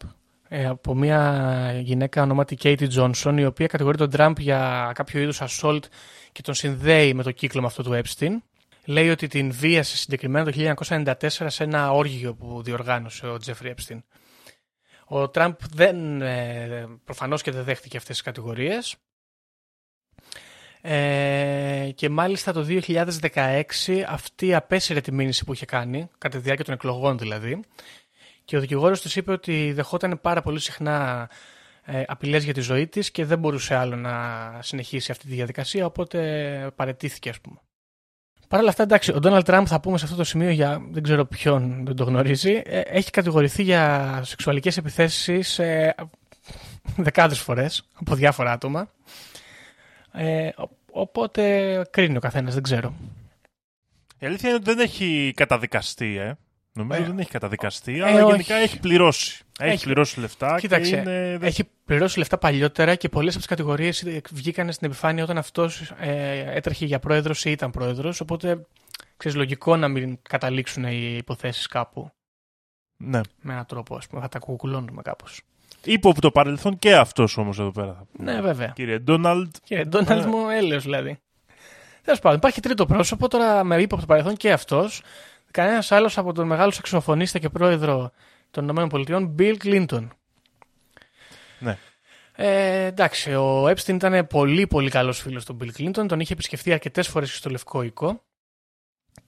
ε, 0.47 0.65
από 0.65 0.95
μια 0.95 1.79
γυναίκα 1.81 2.21
ονόματι 2.21 2.57
Katie 2.61 2.89
Johnson 2.89 3.35
η 3.37 3.45
οποία 3.45 3.67
κατηγορεί 3.67 3.97
τον 3.97 4.09
Trump 4.17 4.33
για 4.37 4.91
κάποιο 4.93 5.21
είδους 5.21 5.41
assault 5.41 5.79
και 6.31 6.41
τον 6.41 6.53
συνδέει 6.53 7.13
με 7.13 7.23
το 7.23 7.31
κύκλωμα 7.31 7.67
αυτό 7.67 7.83
του 7.83 8.01
Epstein. 8.03 8.31
Λέει 8.85 9.09
ότι 9.09 9.27
την 9.27 9.51
βίασε 9.51 9.97
συγκεκριμένα 9.97 10.51
το 10.51 10.75
1994 10.85 11.13
σε 11.27 11.63
ένα 11.63 11.91
όργιο 11.91 12.33
που 12.33 12.61
διοργάνωσε 12.63 13.27
ο 13.27 13.37
Jeffrey 13.45 13.67
Epstein. 13.67 13.99
Ο 15.05 15.29
Τραμπ 15.29 15.55
δεν, 15.73 16.21
ε, 16.21 16.87
προφανώς 17.03 17.41
και 17.41 17.51
δεν 17.51 17.63
δέχτηκε 17.63 17.97
αυτές 17.97 18.15
τις 18.15 18.25
κατηγορίες. 18.25 18.95
Ε, 20.87 21.91
και 21.95 22.09
μάλιστα 22.09 22.53
το 22.53 22.65
2016 22.69 24.03
αυτή 24.07 24.55
απέσυρε 24.55 25.01
τη 25.01 25.11
μήνυση 25.11 25.43
που 25.45 25.53
είχε 25.53 25.65
κάνει, 25.65 26.09
κατά 26.17 26.37
τη 26.37 26.43
διάρκεια 26.43 26.65
των 26.65 26.73
εκλογών 26.73 27.17
δηλαδή. 27.17 27.59
Και 28.45 28.57
ο 28.57 28.59
δικηγόρος 28.59 29.01
της 29.01 29.15
είπε 29.15 29.31
ότι 29.31 29.71
δεχόταν 29.71 30.19
πάρα 30.21 30.41
πολύ 30.41 30.59
συχνά 30.59 31.29
ε, 31.83 32.03
απειλές 32.07 32.43
για 32.43 32.53
τη 32.53 32.61
ζωή 32.61 32.87
της 32.87 33.11
και 33.11 33.25
δεν 33.25 33.39
μπορούσε 33.39 33.75
άλλο 33.75 33.95
να 33.95 34.13
συνεχίσει 34.61 35.11
αυτή 35.11 35.27
τη 35.27 35.33
διαδικασία, 35.33 35.85
οπότε 35.85 36.71
παρετήθηκε 36.75 37.29
ας 37.29 37.39
πούμε. 37.41 37.59
Παρ' 38.47 38.59
όλα 38.59 38.69
αυτά, 38.69 38.83
εντάξει, 38.83 39.11
ο 39.11 39.19
Ντόναλτ 39.19 39.45
Τραμπ 39.45 39.65
θα 39.69 39.79
πούμε 39.79 39.97
σε 39.97 40.05
αυτό 40.05 40.17
το 40.17 40.23
σημείο 40.23 40.49
για 40.49 40.81
δεν 40.91 41.03
ξέρω 41.03 41.25
ποιον 41.25 41.85
δεν 41.85 41.95
το 41.95 42.03
γνωρίζει. 42.03 42.61
ε, 42.65 42.79
έχει 42.79 43.09
κατηγορηθεί 43.09 43.63
για 43.63 44.21
σεξουαλικές 44.23 44.77
επιθέσεις 44.77 45.59
ε, 45.59 45.95
δεκάδες 46.97 47.39
φορές 47.39 47.83
από 47.93 48.15
διάφορα 48.15 48.51
άτομα. 48.51 48.89
Ε, 50.15 50.47
ο- 50.47 50.69
οπότε 50.91 51.81
κρίνει 51.91 52.17
ο 52.17 52.19
καθένας, 52.19 52.53
δεν 52.53 52.63
ξέρω. 52.63 52.93
Η 54.19 54.25
αλήθεια 54.25 54.49
είναι 54.49 54.57
ότι 54.57 54.65
δεν 54.73 54.79
έχει 54.79 55.33
καταδικαστεί, 55.35 56.17
ε. 56.17 56.35
Νομίζω 56.73 57.01
Ε, 57.01 57.05
δεν 57.05 57.19
έχει 57.19 57.29
καταδικαστεί, 57.29 57.97
ε, 57.99 58.03
αλλά 58.03 58.23
όχι. 58.23 58.31
γενικά 58.31 58.55
έχει 58.55 58.79
πληρώσει. 58.79 59.43
Έχει, 59.59 59.71
Έχει- 59.73 59.83
πληρώσει 59.83 60.19
λεφτά 60.19 60.59
Κοίταξε, 60.59 60.89
και 60.91 60.97
είναι... 60.97 61.37
έχει 61.41 61.63
πληρώσει 61.85 62.17
λεφτά 62.19 62.37
παλιότερα 62.37 62.95
και 62.95 63.09
πολλές 63.09 63.29
από 63.29 63.39
τις 63.39 63.47
κατηγορίες 63.47 64.05
βγήκαν 64.31 64.71
στην 64.71 64.87
επιφάνεια 64.87 65.23
όταν 65.23 65.37
αυτός 65.37 65.91
ε, 65.99 66.39
έτρεχε 66.55 66.85
για 66.85 66.99
πρόεδρος 66.99 67.45
ή 67.45 67.51
ήταν 67.51 67.71
πρόεδρος, 67.71 68.21
οπότε 68.21 68.65
ξέρεις 69.17 69.37
λογικό 69.37 69.75
να 69.77 69.87
μην 69.87 70.17
καταλήξουν 70.21 70.83
οι 70.83 71.15
υποθέσεις 71.17 71.67
κάπου 71.67 72.11
Ναι. 72.97 73.21
με 73.41 73.53
έναν 73.53 73.65
τρόπο, 73.65 73.95
ας 73.95 74.07
πούμε, 74.07 74.21
θα 74.21 74.27
τα 74.27 74.39
κουκουλώνουμε 74.39 75.01
κάπως. 75.85 75.93
Ύποπτο 75.93 76.31
παρελθόν 76.31 76.79
και 76.79 76.95
αυτός 76.95 77.37
όμως 77.37 77.59
εδώ 77.59 77.71
πέρα. 77.71 77.93
θα 77.93 78.05
πούμε. 78.11 78.31
Ναι, 78.33 78.41
βέβαια. 78.41 78.67
Κύριε 78.67 78.99
Ντόναλντ, 78.99 79.55
Και 79.63 79.83
Ντόναλτ 79.85 80.23
Ναι. 80.23 80.29
μου 80.29 80.49
έλεος 80.49 80.83
δηλαδή. 80.83 81.19
Τέλος 82.03 82.19
πάντων, 82.19 82.37
υπάρχει 82.37 82.59
τρίτο 82.61 82.85
πρόσωπο 82.85 83.27
τώρα 83.27 83.63
με 83.63 83.81
ύποπτο 83.81 84.05
παρελθόν 84.05 84.35
και 84.35 84.51
αυτός. 84.51 85.01
Κανένας 85.51 85.91
άλλος 85.91 86.17
από 86.17 86.33
τον 86.33 86.47
μεγάλο 86.47 86.71
σαξοφωνίστα 86.71 87.39
και 87.39 87.49
πρόεδρο 87.49 88.11
των 88.51 88.69
ΗΠΑ, 88.69 89.33
Bill 89.39 89.55
Clinton. 89.63 90.07
Ναι. 91.59 91.77
Ε, 92.35 92.85
εντάξει, 92.85 93.33
ο 93.33 93.67
Epstein 93.67 93.93
ήταν 93.93 94.27
πολύ 94.27 94.67
πολύ 94.67 94.89
καλός 94.89 95.19
φίλος 95.19 95.45
του 95.45 95.57
Bill 95.61 95.81
Clinton, 95.81 96.07
τον 96.07 96.19
είχε 96.19 96.33
επισκεφθεί 96.33 96.71
αρκετές 96.71 97.07
φορές 97.07 97.35
στο 97.35 97.49
Λευκό 97.49 97.81
Οίκο 97.81 98.21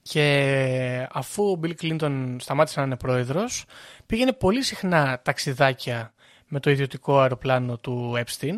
και 0.02 1.08
αφού 1.12 1.44
ο 1.52 1.60
Bill 1.64 1.74
Clinton 1.82 2.36
σταμάτησε 2.40 2.80
να 2.80 2.86
είναι 2.86 2.98
πρόεδρος, 2.98 3.66
πήγαινε 4.06 4.34
πολύ 4.34 4.62
συχνά 4.64 5.22
ταξιδάκια 5.24 6.14
με 6.48 6.60
το 6.60 6.70
ιδιωτικό 6.70 7.20
αεροπλάνο 7.20 7.78
του 7.78 8.14
Epstein 8.26 8.56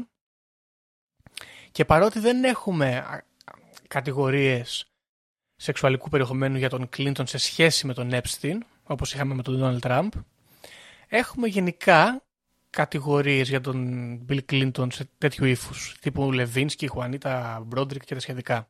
και 1.72 1.86
παρότι 1.86 2.20
δεν 2.20 2.44
έχουμε 2.44 2.98
α, 2.98 3.24
κατηγορίες 3.88 4.86
σεξουαλικού 5.56 6.10
περιεχομένου 6.10 6.58
για 6.58 6.70
τον 6.70 6.90
Clinton 6.98 7.28
σε 7.28 7.38
σχέση 7.38 7.88
με 7.88 7.94
τον 7.94 8.10
Epstein, 8.12 8.58
όπως 8.84 9.14
είχαμε 9.14 9.34
με 9.34 9.42
τον 9.42 9.60
Donald 9.62 9.88
Trump, 9.88 10.10
έχουμε 11.08 11.48
γενικά 11.48 12.24
κατηγορίες 12.70 13.50
για 13.50 13.62
τον 13.62 14.20
Bill 14.30 14.40
Clinton 14.52 14.88
σε 14.92 15.10
τέτοιου 15.18 15.46
ύφους, 15.46 15.96
τύπου 16.02 16.32
Λεβίνσκι, 16.32 16.88
Χουανίτα 16.88 17.64
Μπρόντρικ 17.66 18.06
και 18.06 18.14
τα 18.14 18.20
σχετικά. 18.20 18.70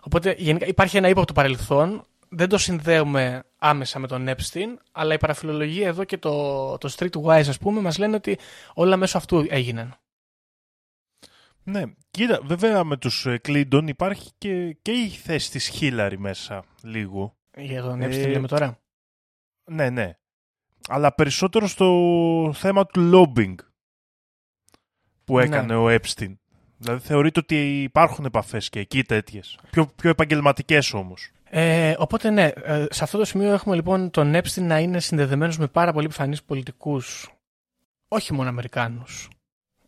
Οπότε 0.00 0.34
γενικά 0.38 0.66
υπάρχει 0.66 0.96
ένα 0.96 1.08
ύποπτο 1.08 1.32
παρελθόν, 1.32 2.06
δεν 2.28 2.48
το 2.48 2.58
συνδέουμε 2.58 3.42
άμεσα 3.58 3.98
με 3.98 4.06
τον 4.06 4.26
Epstein, 4.28 4.74
αλλά 4.92 5.14
η 5.14 5.18
παραφιλολογία 5.18 5.86
εδώ 5.86 6.04
και 6.04 6.18
το, 6.18 6.78
το 6.78 6.94
Streetwise 6.98 7.48
ας 7.48 7.58
πούμε 7.58 7.80
μας 7.80 7.98
λένε 7.98 8.16
ότι 8.16 8.38
όλα 8.74 8.96
μέσω 8.96 9.18
αυτού 9.18 9.46
έγιναν. 9.48 9.96
ναι. 11.62 11.82
Κοίτα, 12.10 12.40
βέβαια 12.44 12.84
με 12.84 12.96
τους 12.96 13.26
ε, 13.26 13.38
Κλίντον 13.38 13.88
υπάρχει 13.88 14.30
και, 14.38 14.72
και 14.82 14.92
η 14.92 15.08
θέση 15.08 15.50
της 15.50 15.68
Χίλαρη 15.68 16.18
μέσα 16.18 16.64
λίγο. 16.82 17.36
Για 17.56 17.82
τον 17.82 18.00
Ε, 18.02 18.06
Epstein 18.06 18.30
λέμε 18.30 18.48
τώρα. 18.48 18.78
Ναι, 19.70 19.90
ναι. 19.90 20.12
Αλλά 20.88 21.14
περισσότερο 21.14 21.66
στο 21.66 22.50
θέμα 22.54 22.86
του 22.86 23.10
lobbying 23.14 23.54
που 25.24 25.36
Ναι. 25.36 25.44
έκανε 25.44 25.74
ο 25.76 25.86
Epstein. 25.88 26.34
Δηλαδή 26.76 27.06
θεωρείται 27.06 27.40
ότι 27.40 27.82
υπάρχουν 27.82 28.24
επαφές 28.24 28.68
και 28.68 28.78
εκεί 28.80 29.02
τέτοιες. 29.04 29.58
Πιο, 29.70 29.86
πιο 29.86 30.10
επαγγελματικές 30.10 30.92
όμως. 30.92 31.30
Ε, 31.50 31.94
οπότε 31.98 32.30
ναι, 32.30 32.50
ε, 32.64 32.86
σε 32.90 33.04
αυτό 33.04 33.18
το 33.18 33.24
σημείο 33.24 33.52
έχουμε 33.52 33.74
λοιπόν 33.74 34.10
τον 34.10 34.34
Epstein 34.34 34.62
να 34.62 34.78
είναι 34.78 35.00
συνδεδεμένος 35.00 35.58
με 35.58 35.66
πάρα 35.66 35.92
πολύ 35.92 36.04
επιφανείς 36.04 36.42
πολιτικούς, 36.42 37.34
όχι 38.08 38.32
μόνο 38.32 38.48
Αμερικάνους, 38.48 39.28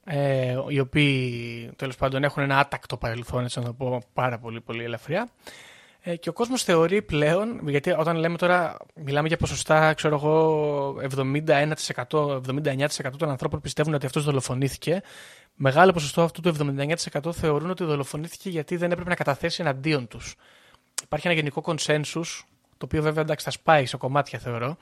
ε, 0.05 0.57
οι 0.69 0.81
οποίοι 0.81 1.71
τέλος 1.77 1.97
πάντων 1.97 2.25
έχουν 2.25 2.43
ένα 2.43 2.59
άτακτο 2.59 2.97
παρελθόν, 2.97 3.45
έτσι 3.45 3.59
να 3.59 3.65
το 3.65 3.73
πω 3.73 4.03
πάρα 4.13 4.39
πολύ 4.39 4.61
πολύ 4.61 4.85
ελαφριά. 4.85 5.31
Ε, 6.03 6.17
και 6.17 6.29
ο 6.29 6.33
κόσμος 6.33 6.63
θεωρεί 6.63 7.03
πλέον, 7.03 7.69
γιατί 7.69 7.91
όταν 7.91 8.17
λέμε 8.17 8.37
τώρα, 8.37 8.77
μιλάμε 8.95 9.29
για 9.29 9.37
ποσοστά, 9.37 9.95
ξέρω 9.95 10.15
εγώ, 10.15 10.97
71%, 11.01 12.41
79% 12.47 13.17
των 13.19 13.29
ανθρώπων 13.29 13.59
που 13.59 13.61
πιστεύουν 13.61 13.95
ότι 13.95 14.07
αυτός 14.07 14.25
δολοφονήθηκε, 14.25 15.03
μεγάλο 15.55 15.93
ποσοστό 15.93 16.23
αυτού 16.23 16.41
του 16.41 16.49
79% 16.49 17.33
θεωρούν 17.33 17.71
ότι 17.71 17.85
δολοφονήθηκε 17.85 18.51
γιατί 18.51 18.77
δεν 18.77 18.91
έπρεπε 18.91 19.11
να 19.11 19.17
καταθέσει 19.17 19.63
εναντίον 19.63 20.09
τους 20.09 20.35
υπάρχει 21.03 21.27
ένα 21.27 21.37
γενικό 21.37 21.63
consensus, 21.65 22.43
το 22.79 22.85
οποίο 22.85 23.03
βέβαια 23.03 23.23
εντάξει 23.23 23.45
θα 23.45 23.51
σπάει 23.51 23.87
σε 23.87 23.97
κομμάτια 23.97 24.39
θεωρώ, 24.39 24.77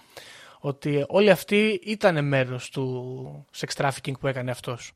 ότι 0.59 1.05
όλοι 1.09 1.31
αυτοί 1.31 1.81
ήταν 1.85 2.25
μέρος 2.25 2.71
του 2.71 3.45
sex 3.57 3.83
trafficking 3.83 4.19
που 4.21 4.27
έκανε 4.27 4.51
αυτός. 4.51 4.93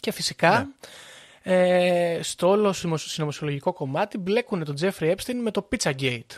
Και 0.00 0.12
φυσικά 0.12 0.68
ε, 1.42 2.18
στο 2.22 2.48
όλο 2.48 2.72
συνωμοσιολογικό 2.96 3.72
κομμάτι 3.72 4.18
μπλέκουν 4.18 4.64
τον 4.64 4.76
Jeffrey 4.80 5.14
Epstein 5.14 5.34
με 5.42 5.50
το 5.50 5.68
Pizzagate. 5.72 6.36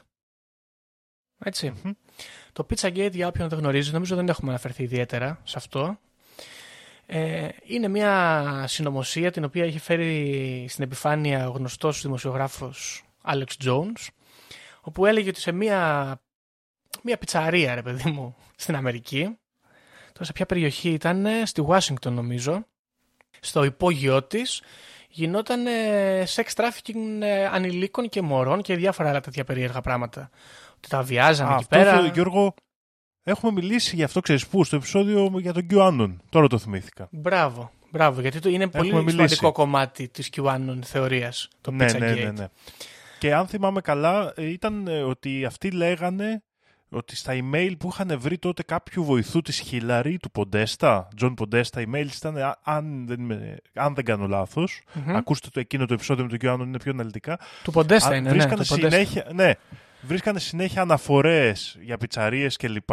ετσι 1.39 1.73
Το 2.53 2.67
Pizzagate 2.71 3.13
για 3.13 3.27
όποιον 3.27 3.49
δεν 3.49 3.59
γνωρίζει, 3.59 3.93
νομίζω 3.93 4.17
δεν 4.17 4.29
έχουμε 4.29 4.51
αναφερθεί 4.51 4.83
ιδιαίτερα 4.83 5.41
σε 5.45 5.55
αυτό. 5.59 5.99
Ε, 7.07 7.49
είναι 7.65 7.89
μια 7.89 8.65
συνωμοσία 8.69 9.31
την 9.31 9.45
οποία 9.45 9.65
έχει 9.65 9.79
φέρει 9.79 10.67
στην 10.69 10.85
επιφάνεια 10.85 11.49
ο 11.49 11.51
γνωστός 11.51 12.03
δημοσιογράφος 12.03 13.05
Alex 13.33 13.65
Jones, 13.65 14.09
όπου 14.81 15.07
έλεγε 15.07 15.29
ότι 15.29 15.41
σε 15.41 15.53
μια, 15.53 16.21
μια 17.03 17.19
πιτσαρία, 17.19 17.75
ρε 17.75 17.83
παιδί 17.83 18.11
μου, 18.11 18.37
στην 18.57 18.77
Αμερική, 18.77 19.39
τώρα 20.13 20.25
σε 20.25 20.33
ποια 20.33 20.47
περιοχή 20.47 20.91
ήταν, 20.91 21.27
στη 21.45 21.65
Washington 21.69 22.11
νομίζω, 22.11 22.67
στο 23.41 23.65
υπόγειό 23.65 24.23
της, 24.23 24.63
γινόταν 25.09 25.65
sex 26.35 26.45
trafficking 26.55 27.21
ε, 27.21 27.47
ανηλίκων 27.47 28.09
και 28.09 28.23
μωρών 28.23 28.63
και 28.63 28.77
διάφορα 28.77 29.09
άλλα 29.09 29.21
τέτοια 29.21 29.45
περίεργα 29.45 29.81
πράγματα. 29.81 30.31
Ότι 30.77 30.89
τα 30.89 31.03
βιάζανε 31.03 31.55
εκεί 31.55 31.67
πέρα. 31.69 31.93
Αυτό, 31.93 32.11
Γιώργο, 32.15 32.55
έχουμε 33.23 33.53
μιλήσει 33.53 33.97
για 33.97 34.05
αυτό, 34.05 34.21
ξέρεις 34.21 34.47
πού, 34.47 34.65
στο 34.65 34.77
επεισόδιο 34.77 35.33
για 35.39 35.53
τον 35.53 35.67
QAnon. 35.71 36.17
Τώρα 36.31 36.47
το 36.47 36.59
θυμήθηκα. 36.59 37.09
Μπράβο, 37.11 37.71
μπράβο, 37.91 38.21
γιατί 38.21 38.39
το 38.39 38.49
είναι 38.49 38.69
πολύ 38.69 39.11
σημαντικό 39.11 39.53
κομμάτι 39.53 40.09
της 40.09 40.31
QAnon 40.37 40.79
θεωρίας, 40.85 41.49
το 41.61 41.71
ναι, 41.71 41.85
Pizzagate. 41.85 41.99
ναι, 41.99 42.15
ναι, 42.15 42.31
ναι. 42.31 42.49
Και 43.21 43.35
αν 43.35 43.47
θυμάμαι 43.47 43.81
καλά, 43.81 44.33
ε, 44.37 44.45
ήταν 44.45 44.87
ε, 44.87 45.03
ότι 45.03 45.45
αυτοί 45.45 45.71
λέγανε 45.71 46.43
ότι 46.89 47.17
στα 47.17 47.33
email 47.33 47.73
που 47.79 47.89
είχαν 47.93 48.21
βρει 48.21 48.39
τότε 48.39 48.63
κάποιου 48.63 49.05
βοηθού 49.05 49.41
της 49.41 49.59
Χίλαρη, 49.59 50.17
του 50.17 50.31
Ποντέστα, 50.31 51.09
Τζον 51.17 51.35
Ποντέστα, 51.35 51.83
email 51.87 52.07
ήταν, 52.17 52.57
αν 52.63 53.07
δεν, 53.07 53.21
αν 53.75 53.95
δεν 53.95 54.05
κάνω 54.05 54.27
λάθος, 54.27 54.83
mm-hmm. 54.95 55.13
ακούστε 55.13 55.49
το 55.53 55.61
εκείνο 55.61 55.87
το 55.87 55.95
επεισόδιο 55.95 56.25
με 56.25 56.31
τον 56.31 56.39
Κιάνο, 56.39 56.65
είναι 56.65 56.79
πιο 56.79 56.93
αναλυτικά. 56.93 57.39
Του 57.63 57.73
Ποντέστα 57.73 58.15
είναι, 58.15 58.31
βρίσκανε 58.31 58.57
ναι, 58.57 58.65
συνέχεια, 58.65 59.27
ναι, 59.33 59.53
βρίσκανε 60.01 60.39
συνέχεια 60.39 60.83
αναφορές 60.83 61.79
για 61.81 61.97
πιτσαρίες 61.97 62.57
κλπ. 62.57 62.91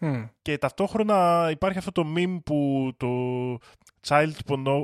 Mm. 0.00 0.28
Και 0.42 0.58
ταυτόχρονα 0.58 1.48
υπάρχει 1.50 1.78
αυτό 1.78 1.92
το 1.92 2.06
meme 2.16 2.40
που 2.44 2.90
το 2.96 3.08
child 4.06 4.32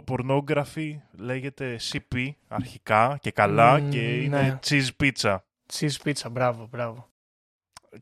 pornography 0.06 0.90
λέγεται 1.18 1.78
CP 1.92 2.30
αρχικά 2.48 3.18
και 3.20 3.30
καλά 3.30 3.78
Mm, 3.78 3.88
και 3.90 3.98
ναι. 4.00 4.04
είναι 4.04 4.58
cheese 4.66 4.88
pizza. 5.02 5.36
Cheese 5.72 5.96
pizza, 6.04 6.30
μπράβο, 6.30 6.68
μπράβο. 6.70 7.08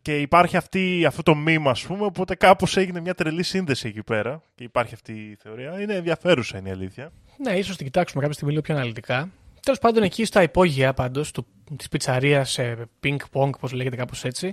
Και 0.02 0.20
υπάρχει 0.20 0.56
αυτή, 0.56 1.04
αυτό 1.06 1.22
το 1.22 1.34
meme, 1.46 1.64
ας 1.66 1.86
πούμε, 1.86 2.04
οπότε 2.04 2.34
κάπως 2.34 2.76
έγινε 2.76 3.00
μια 3.00 3.14
τρελή 3.14 3.42
σύνδεση 3.42 3.88
εκεί 3.88 4.02
πέρα 4.02 4.42
και 4.54 4.64
υπάρχει 4.64 4.94
αυτή 4.94 5.12
η 5.12 5.36
θεωρία. 5.42 5.80
Είναι 5.80 5.94
ενδιαφέρουσα 5.94 6.59
είναι 6.59 6.68
η 6.68 6.72
αλήθεια. 6.72 7.12
Ναι, 7.36 7.52
ίσως 7.52 7.76
την 7.76 7.86
κοιτάξουμε 7.86 8.20
κάποια 8.20 8.34
στιγμή 8.34 8.52
λίγο 8.52 8.64
πιο 8.64 8.74
αναλυτικά. 8.74 9.30
Τέλος 9.62 9.78
πάντων, 9.80 10.02
εκεί 10.02 10.24
στα 10.24 10.42
υπόγεια 10.42 10.94
πάντως 10.94 11.30
της 11.76 11.88
πιτσαρίας 11.88 12.50
σε 12.50 12.88
ping 13.02 13.16
pong, 13.32 13.50
όπω 13.56 13.68
λέγεται 13.72 13.96
κάπως 13.96 14.24
έτσι, 14.24 14.52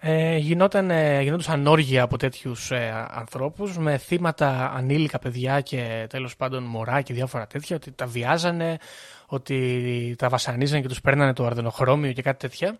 ε, 0.00 0.36
γινόταν, 0.36 0.90
ε, 0.90 1.22
γινόντουσαν 1.22 1.66
όργια 1.66 2.02
από 2.02 2.16
τέτοιους 2.16 2.70
ε, 2.70 3.06
ανθρώπους 3.10 3.78
με 3.78 3.98
θύματα 3.98 4.72
ανήλικα 4.76 5.18
παιδιά 5.18 5.60
και 5.60 6.06
τέλος 6.08 6.36
πάντων 6.36 6.62
μωρά 6.62 7.02
και 7.02 7.14
διάφορα 7.14 7.46
τέτοια, 7.46 7.76
ότι 7.76 7.92
τα 7.92 8.06
βιάζανε, 8.06 8.78
ότι 9.26 10.14
τα 10.18 10.28
βασανίζανε 10.28 10.80
και 10.82 10.88
τους 10.88 11.00
παίρνανε 11.00 11.32
το 11.32 11.46
αρδενοχρώμιο 11.46 12.12
και 12.12 12.22
κάτι 12.22 12.38
τέτοια. 12.38 12.78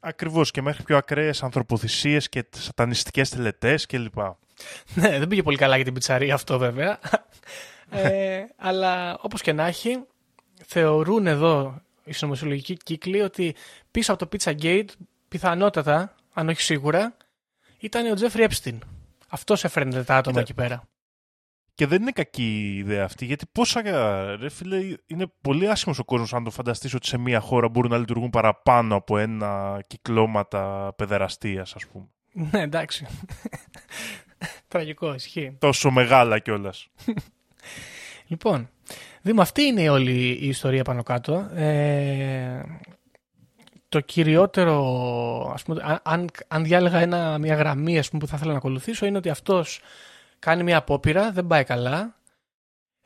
Ακριβώς 0.00 0.50
και 0.50 0.62
μέχρι 0.62 0.82
πιο 0.82 0.96
ακραίες 0.96 1.42
ανθρωποθυσίες 1.42 2.28
και 2.28 2.44
σατανιστικές 2.56 3.28
τελετές 3.28 3.86
κλπ. 3.86 4.18
ναι, 4.94 5.18
δεν 5.18 5.28
πήγε 5.28 5.42
πολύ 5.42 5.56
καλά 5.56 5.76
για 5.76 5.84
την 5.84 5.94
πιτσαρία 5.94 6.34
αυτό 6.34 6.58
βέβαια. 6.58 6.98
ε, 7.90 8.44
αλλά 8.56 9.18
όπως 9.20 9.42
και 9.42 9.52
να 9.52 9.66
έχει, 9.66 9.98
θεωρούν 10.66 11.26
εδώ 11.26 11.82
οι 12.04 12.12
συνωμοσιολογικοί 12.12 12.76
κύκλοι 12.76 13.20
ότι 13.20 13.54
πίσω 13.90 14.12
από 14.12 14.26
το 14.26 14.36
Pizzagate 14.36 14.88
πιθανότατα, 15.28 16.14
αν 16.38 16.48
όχι 16.48 16.60
σίγουρα, 16.60 17.16
ήταν 17.78 18.10
ο 18.10 18.14
Τζέφρι 18.14 18.46
Epstein. 18.50 18.78
Αυτός 19.28 19.64
έφερνε 19.64 20.04
τα 20.04 20.16
άτομα 20.16 20.20
Κοίτα. 20.22 20.40
εκεί 20.40 20.54
πέρα. 20.54 20.88
Και 21.74 21.86
δεν 21.86 22.02
είναι 22.02 22.10
κακή 22.10 22.72
η 22.74 22.76
ιδέα 22.76 23.04
αυτή, 23.04 23.24
γιατί 23.24 23.46
πόσα, 23.52 23.82
ρε 24.36 24.48
φίλε, 24.48 24.96
είναι 25.06 25.26
πολύ 25.40 25.68
άσχημος 25.68 25.98
ο 25.98 26.04
κόσμος 26.04 26.34
αν 26.34 26.44
το 26.44 26.50
φανταστείς 26.50 26.94
ότι 26.94 27.06
σε 27.06 27.18
μια 27.18 27.40
χώρα 27.40 27.68
μπορούν 27.68 27.90
να 27.90 27.98
λειτουργούν 27.98 28.30
παραπάνω 28.30 28.94
από 28.94 29.18
ένα 29.18 29.80
κυκλώματα 29.86 30.92
παιδεραστίας, 30.96 31.74
ας 31.74 31.86
πούμε. 31.86 32.06
Ναι, 32.32 32.60
εντάξει. 32.60 33.06
Τραγικό, 34.68 35.14
ισχύει. 35.14 35.56
Τόσο 35.58 35.90
μεγάλα 35.90 36.38
κιόλας. 36.38 36.88
Λοιπόν, 38.26 38.68
Δήμο, 39.22 39.40
αυτή 39.40 39.62
είναι 39.62 39.88
όλη 39.88 40.38
η 40.40 40.48
ιστορία 40.48 40.84
πάνω 40.84 41.02
κάτω. 41.02 41.34
Ε, 41.54 42.62
το 43.88 44.00
κυριότερο, 44.00 45.50
ας 45.54 45.62
πούμε, 45.62 45.82
αν- 45.84 46.00
αν, 46.02 46.28
αν 46.48 46.64
διάλεγα 46.64 46.98
ένα, 46.98 47.38
μια 47.38 47.54
γραμμή 47.54 47.98
ας 47.98 48.08
πούμε, 48.08 48.20
που 48.22 48.28
θα 48.28 48.36
ήθελα 48.36 48.52
να 48.52 48.58
ακολουθήσω, 48.58 49.06
είναι 49.06 49.16
ότι 49.18 49.28
αυτός 49.28 49.80
κάνει 50.38 50.62
μια 50.62 50.76
απόπειρα, 50.76 51.32
δεν 51.32 51.46
πάει 51.46 51.64
καλά. 51.64 52.16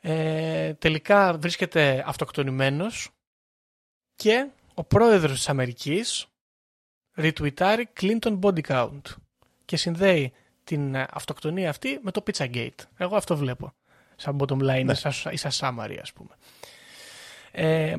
Ε, 0.01 0.73
τελικά 0.73 1.33
βρίσκεται 1.33 2.03
αυτοκτονημένος 2.07 3.09
και 4.15 4.47
ο 4.73 4.83
πρόεδρος 4.83 5.35
της 5.37 5.49
Αμερικής 5.49 6.25
ριτουιτάρει 7.13 7.89
Clinton 8.01 8.39
Body 8.39 8.61
Count 8.67 9.01
και 9.65 9.77
συνδέει 9.77 10.33
την 10.63 10.95
ε, 10.95 11.05
αυτοκτονία 11.11 11.69
αυτή 11.69 11.99
με 12.01 12.11
το 12.11 12.23
Pizzagate. 12.27 12.79
Εγώ 12.97 13.15
αυτό 13.15 13.37
βλέπω. 13.37 13.73
Σαν 14.15 14.37
bottom 14.39 14.59
line 14.61 14.83
Ναι. 14.85 14.93
σαν- 14.93 15.33
ή 15.33 15.37
σαν 15.37 15.51
summary 15.53 15.97
ας 16.01 16.13
πούμε. 16.13 16.29
Ε, 17.51 17.95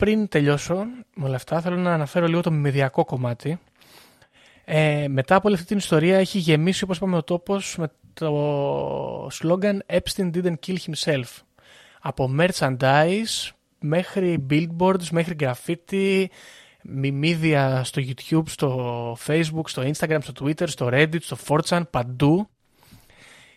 πριν 0.00 0.28
τελειώσω 0.28 0.86
με 1.14 1.24
όλα 1.24 1.36
αυτά 1.36 1.60
θέλω 1.60 1.76
να 1.76 1.94
αναφέρω 1.94 2.26
λίγο 2.26 2.40
το 2.40 2.50
μηδιακό 2.50 3.04
κομμάτι. 3.04 3.58
Ε, 4.64 5.08
μετά 5.08 5.34
από 5.34 5.46
όλη 5.46 5.56
αυτή 5.56 5.66
την 5.68 5.76
ιστορία 5.76 6.18
έχει 6.18 6.38
γεμίσει 6.38 6.84
όπως 6.84 6.96
είπαμε 6.96 7.16
ο 7.16 7.22
τόπος 7.22 7.76
με 7.78 7.90
το 8.14 9.28
σλόγκαν 9.30 9.82
Epstein 9.86 10.30
didn't 10.34 10.54
kill 10.66 10.76
himself. 10.86 11.24
Από 12.00 12.34
merchandise 12.38 13.50
μέχρι 13.78 14.46
billboards, 14.50 15.08
μέχρι 15.10 15.36
graffiti, 15.40 16.24
μιμίδια 16.82 17.84
στο 17.84 18.02
YouTube, 18.04 18.48
στο 18.48 19.16
Facebook, 19.26 19.66
στο 19.66 19.82
Instagram, 19.82 20.18
στο 20.22 20.32
Twitter, 20.40 20.68
στο 20.68 20.88
Reddit, 20.92 21.20
στο 21.20 21.36
4chan, 21.48 21.82
παντού. 21.90 22.48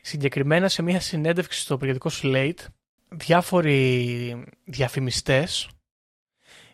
Συγκεκριμένα 0.02 0.68
σε 0.68 0.82
μια 0.82 1.00
συνέντευξη 1.00 1.60
στο 1.60 1.78
περιοδικό 1.78 2.10
Slate, 2.22 2.66
διάφοροι 3.10 4.44
διαφημιστές 4.64 5.70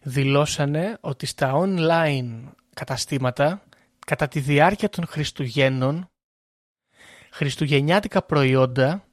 δηλώσανε 0.01 0.97
ότι 1.01 1.25
στα 1.25 1.51
online 1.55 2.51
καταστήματα 2.73 3.61
κατά 4.05 4.27
τη 4.27 4.39
διάρκεια 4.39 4.89
των 4.89 5.05
Χριστουγέννων 5.05 6.09
χριστουγεννιάτικα 7.31 8.21
προϊόντα 8.21 9.03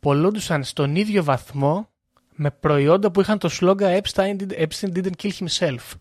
πουλιούντουσαν 0.00 0.64
στον 0.64 0.96
ίδιο 0.96 1.24
βαθμό 1.24 1.88
με 2.34 2.50
προϊόντα 2.50 3.10
που 3.10 3.20
είχαν 3.20 3.38
το 3.38 3.48
σλόγκαν 3.48 4.00
Epstein, 4.02 4.36
did- 4.36 4.66
Epstein 4.66 4.92
didn't 4.94 5.10
kill 5.22 5.30
himself. 5.38 5.92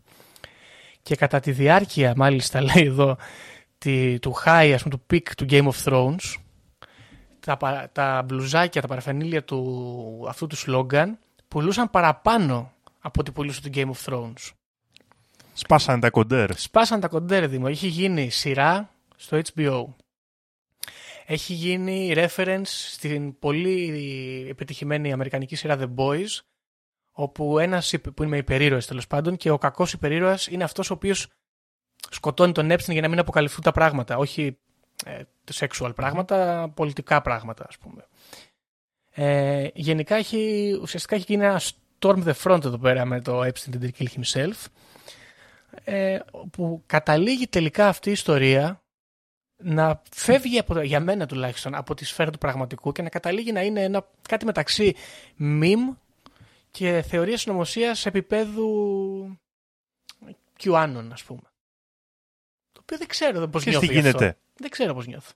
Και 1.02 1.16
κατά 1.16 1.40
τη 1.40 1.52
διάρκεια, 1.52 2.14
μάλιστα 2.16 2.62
λέει 2.76 2.86
εδώ, 2.86 3.18
τη, 3.78 4.20
του 4.20 4.34
high, 4.46 4.72
ας 4.74 4.84
πούμε, 4.84 4.96
του 4.98 5.04
peak 5.14 5.30
του 5.38 5.46
Game 5.50 5.68
of 5.68 5.84
Thrones, 5.84 6.36
τα, 7.40 7.58
πα- 7.58 7.90
τα 7.92 8.22
μπλουζάκια, 8.26 8.82
τα 8.82 8.88
paraphernalia 8.88 9.44
του, 9.44 10.26
αυτού 10.28 10.48
του 10.48 10.56
σλόγκαν 10.56 11.18
πουλούσαν 11.48 11.90
παραπάνω 11.90 12.72
από 13.06 13.20
ό,τι 13.20 13.32
πουλούσε 13.32 13.62
το 13.62 13.70
Game 13.74 13.92
of 13.92 14.06
Thrones. 14.14 14.52
Σπάσανε 15.54 16.00
τα 16.00 16.10
κοντέρ. 16.10 16.58
Σπάσαν 16.58 17.00
τα 17.00 17.08
κοντέρ, 17.08 17.48
Δήμο. 17.48 17.66
Έχει 17.70 17.88
γίνει 17.88 18.30
σειρά 18.30 18.90
στο 19.16 19.42
HBO. 19.56 19.86
Έχει 21.26 21.54
γίνει 21.54 22.14
reference 22.16 22.62
στην 22.66 23.40
πολύ 23.40 24.48
επιτυχημένη 24.50 25.12
αμερικανική 25.12 25.56
σειρά 25.56 25.78
The 25.80 25.90
Boys, 25.96 26.40
όπου 27.12 27.60
ένας 27.60 27.94
υπε- 27.94 28.14
που 28.14 28.22
είναι 28.24 28.32
με 28.32 28.38
υπερήρωες 28.38 28.86
τέλος 28.86 29.08
πάντων 29.08 29.36
και 29.38 29.50
ο 29.50 29.58
κακός 29.58 29.94
υπερήρωας 29.94 30.48
είναι 30.48 30.64
αυτός 30.64 30.90
ο 30.90 30.94
οποίος 30.94 31.28
σκοτώνει 32.10 32.52
τον 32.52 32.72
Epstein 32.72 32.92
για 32.92 33.02
να 33.02 33.08
μην 33.08 33.20
αποκαλυφθούν 33.20 33.64
τα 33.64 33.72
πράγματα. 33.72 34.18
Όχι 34.18 34.58
ε, 35.06 35.22
sexual 35.54 35.92
πράγματα, 35.96 36.70
πολιτικά 36.76 37.22
πράγματα 37.22 37.66
ας 37.68 37.78
πούμε. 37.78 38.08
Ε, 39.16 39.68
γενικά 39.74 40.16
έχει, 40.16 40.72
ουσιαστικά 40.82 41.16
έχει 41.16 41.26
γίνει 41.28 41.44
ένας 41.44 41.78
storm 42.04 42.24
the 42.24 42.34
front 42.44 42.66
εδώ 42.66 42.78
πέρα 42.78 43.06
με 43.06 43.22
το 43.22 43.42
Epstein 43.42 43.74
didn't 43.74 43.90
kill 43.98 44.08
himself 44.08 44.66
ε, 45.84 46.20
που 46.52 46.84
καταλήγει 46.86 47.48
τελικά 47.48 47.88
αυτή 47.88 48.10
η 48.10 48.12
ιστορία 48.12 48.84
να 49.58 50.02
φεύγει 50.12 50.60
από, 50.60 50.82
για 50.82 51.00
μένα 51.00 51.26
τουλάχιστον 51.26 51.76
από 51.76 51.94
τη 51.94 52.06
σφαίρα 52.06 52.32
του 52.32 52.38
πραγματικού 52.38 52.92
και 52.92 53.02
να 53.02 53.10
καταλήγει 53.10 53.52
να 53.52 53.62
είναι 53.62 53.84
ένα, 53.84 54.08
κάτι 54.28 54.46
μεταξύ 54.46 54.96
meme 55.40 55.96
και 56.72 57.02
θεωρία 57.08 57.38
συνωμοσίας 57.38 58.06
επίπεδου 58.06 59.40
QAnon 60.64 61.08
ας 61.12 61.24
πούμε. 61.24 61.42
Το 62.72 62.80
οποίο 62.82 62.98
δεν 62.98 63.08
ξέρω 63.08 63.48
πώς 63.48 63.64
Και 63.64 63.70
νιώθω. 63.70 63.88
τι 63.88 63.94
γι' 63.94 64.00
αυτό. 64.00 64.10
γίνεται. 64.10 64.38
Δεν 64.54 64.70
ξέρω 64.70 64.94
πώς 64.94 65.08
νιώθω. 65.08 65.32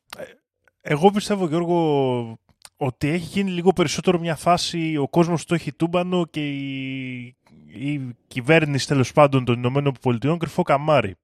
Εγώ 0.82 1.11
πιστεύω, 1.11 1.47
Γιώργο, 1.47 2.39
ότι 2.78 3.07
έχει 3.07 3.25
γίνει 3.25 3.51
λίγο 3.51 3.73
περισσότερο 3.73 4.19
μια 4.19 4.36
φάση 4.36 4.97
ο 4.97 5.07
κόσμος 5.07 5.45
το 5.45 5.55
έχει 5.55 5.73
τούμπανο 5.73 6.25
και 6.25 6.49
η, 6.49 7.36
η 7.67 8.15
κυβέρνηση 8.28 8.88
τέλος 8.88 9.11
πάντων 9.11 9.45
των 9.45 9.55
Ηνωμένων 9.55 9.93
Πολιτειών 10.01 10.38
κρυφό 10.38 10.61
καμάρι. 10.61 11.15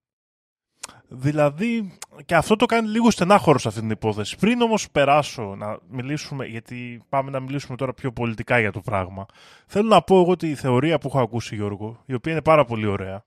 Δηλαδή, 1.07 1.97
και 2.25 2.35
αυτό 2.35 2.55
το 2.55 2.65
κάνει 2.65 2.87
λίγο 2.87 3.11
στενάχωρο 3.11 3.59
σε 3.59 3.67
αυτή 3.67 3.79
την 3.79 3.89
υπόθεση. 3.89 4.37
Πριν 4.37 4.61
όμως 4.61 4.91
περάσω 4.91 5.55
να 5.55 5.79
μιλήσουμε, 5.89 6.45
γιατί 6.45 7.03
πάμε 7.09 7.31
να 7.31 7.39
μιλήσουμε 7.39 7.77
τώρα 7.77 7.93
πιο 7.93 8.11
πολιτικά 8.11 8.59
για 8.59 8.71
το 8.71 8.79
πράγμα, 8.79 9.25
θέλω 9.67 9.87
να 9.87 10.01
πω 10.01 10.19
εγώ 10.21 10.35
τη 10.35 10.55
θεωρία 10.55 10.97
που 10.97 11.07
έχω 11.07 11.19
ακούσει, 11.19 11.55
Γιώργο, 11.55 12.03
η 12.05 12.13
οποία 12.13 12.31
είναι 12.31 12.41
πάρα 12.41 12.65
πολύ 12.65 12.85
ωραία, 12.85 13.25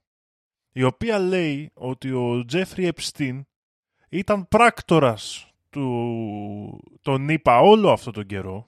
η 0.71 0.83
οποία 0.83 1.19
λέει 1.19 1.71
ότι 1.73 2.11
ο 2.11 2.45
Τζέφρι 2.45 2.85
Επστίν 2.85 3.45
ήταν 4.09 4.47
πράκτορας 4.47 5.46
του, 5.69 6.97
τον 7.01 7.29
είπα 7.29 7.59
όλο 7.59 7.91
αυτό 7.91 8.11
τον 8.11 8.25
καιρό 8.25 8.67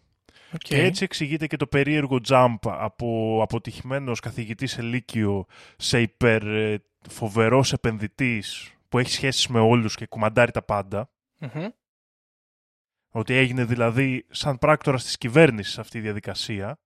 Οκ. 0.53 0.59
και 0.59 0.81
έτσι 0.83 1.03
εξηγείται 1.03 1.47
και 1.47 1.57
το 1.57 1.67
περίεργο 1.67 2.17
jump 2.27 2.55
από 2.63 3.39
αποτυχημένος 3.41 4.19
καθηγητής 4.19 4.71
σε 4.71 4.81
Λύκειο 4.81 5.45
σε 5.77 6.01
υπερ 6.01 6.47
ε, 6.47 6.83
φοβερός 7.09 7.73
επενδυτής 7.73 8.73
που 8.89 8.99
έχει 8.99 9.11
σχέσεις 9.11 9.47
με 9.47 9.59
όλους 9.59 9.95
και 9.95 10.05
κουμαντάρει 10.05 10.51
τα 10.51 10.61
πάντα. 10.61 11.09
Μμμ. 11.37 11.67
Ότι 13.11 13.33
έγινε 13.33 13.65
δηλαδή 13.65 14.25
σαν 14.29 14.57
πράκτορας 14.57 15.03
της 15.03 15.17
κυβέρνησης 15.17 15.79
αυτή 15.79 15.97
η 15.97 16.01
διαδικασία. 16.01 16.79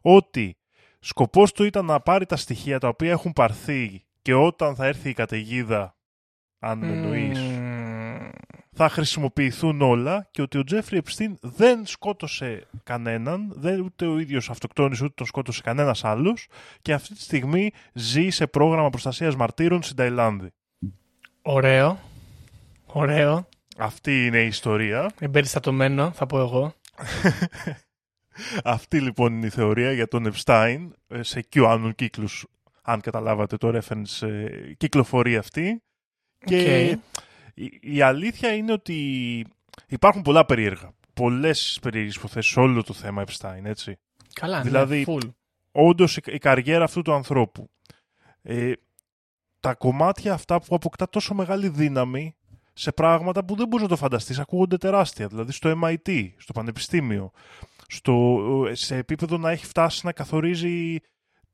Ότι 0.00 0.56
σκοπός 1.00 1.52
του 1.52 1.64
ήταν 1.64 1.84
να 1.84 2.00
πάρει 2.00 2.26
τα 2.26 2.36
στοιχεία 2.36 2.78
τα 2.78 2.88
οποία 2.88 3.10
έχουν 3.10 3.32
πάρθει 3.32 4.04
και 4.22 4.34
όταν 4.34 4.74
θα 4.74 4.86
έρθει 4.86 5.08
η 5.08 5.14
καταιγίδα, 5.14 5.96
αν 6.58 6.78
με 6.78 6.86
εννοείς, 6.86 7.38
Μμμ. 7.40 7.47
Θα 8.80 8.88
χρησιμοποιηθούν 8.88 9.80
όλα 9.80 10.28
και 10.30 10.42
ότι 10.42 10.58
ο 10.58 10.64
Τζέφρι 10.64 10.96
Επστίν 10.96 11.36
δεν 11.40 11.86
σκότωσε 11.86 12.66
κανέναν, 12.84 13.52
δεν, 13.56 13.80
ούτε 13.80 14.06
ο 14.06 14.18
ίδιος 14.18 14.50
αυτοκτόνησε 14.50 15.04
ούτε 15.04 15.12
τον 15.16 15.26
σκότωσε 15.26 15.60
κανένας 15.62 16.04
άλλος 16.04 16.48
και 16.82 16.92
αυτή 16.92 17.14
τη 17.14 17.20
στιγμή 17.20 17.70
ζει 17.92 18.28
σε 18.30 18.46
πρόγραμμα 18.46 18.90
προστασίας 18.90 19.36
μαρτύρων 19.36 19.82
στην 19.82 19.96
Ταϊλάνδη. 19.96 20.52
Ωραίο. 21.42 21.98
Ωραίο. 22.86 23.48
Αυτή 23.78 24.26
είναι 24.26 24.42
η 24.42 24.46
ιστορία. 24.46 25.10
Εμπεριστατωμένο, 25.18 26.10
θα 26.10 26.26
πω 26.26 26.38
εγώ. 26.38 26.74
Αυτή 28.64 29.00
λοιπόν 29.00 29.34
είναι 29.34 29.46
η 29.46 29.50
θεωρία 29.50 29.92
για 29.92 30.08
τον 30.08 30.32
Epstein 30.32 30.88
ε, 31.08 31.22
σε 31.22 31.46
QAnon 31.54 31.90
κύκλους, 31.94 32.46
αν 32.82 33.00
καταλάβατε 33.00 33.56
το 33.56 33.78
reference, 33.78 34.26
ε, 34.26 34.72
κυκλοφορεί 34.76 35.36
αυτή. 35.36 35.82
Και 36.44 36.90
Οκ. 36.92 37.00
Η, 37.58 37.78
η 37.80 38.00
αλήθεια 38.00 38.54
είναι 38.54 38.72
ότι 38.72 39.46
υπάρχουν 39.86 40.22
πολλά 40.22 40.44
περίεργα. 40.44 40.90
Πολλές 41.14 41.78
περίεργες 41.82 42.14
υποθέσεις 42.14 42.52
σε 42.52 42.60
όλο 42.60 42.82
το 42.82 42.92
θέμα 42.92 43.24
Epstein, 43.26 43.64
έτσι. 43.64 43.98
Καλά, 44.32 44.60
Δηλαδή, 44.60 44.98
ναι, 44.98 45.04
full. 45.06 45.30
όντως 45.72 46.16
η, 46.16 46.22
η 46.26 46.38
καριέρα 46.38 46.84
αυτού 46.84 47.02
του 47.02 47.12
ανθρώπου. 47.12 47.70
Ε, 48.42 48.72
τα 49.60 49.74
κομμάτια 49.74 50.32
αυτά 50.32 50.60
που 50.60 50.74
αποκτά 50.74 51.08
τόσο 51.08 51.34
μεγάλη 51.34 51.68
δύναμη 51.68 52.36
σε 52.72 52.92
πράγματα 52.92 53.44
που 53.44 53.56
δεν 53.56 53.68
μπορείς 53.68 53.82
να 53.82 53.90
το 53.90 53.96
φανταστείς, 53.96 54.38
ακούγονται 54.38 54.76
τεράστια. 54.76 55.26
Δηλαδή 55.26 55.52
στο 55.52 55.80
MIT, 55.82 56.28
στο 56.36 56.52
πανεπιστήμιο, 56.52 57.30
στο, 57.86 58.38
σε 58.72 58.96
επίπεδο 58.96 59.38
να 59.38 59.50
έχει 59.50 59.66
φτάσει 59.66 60.06
να 60.06 60.12
καθορίζει 60.12 60.96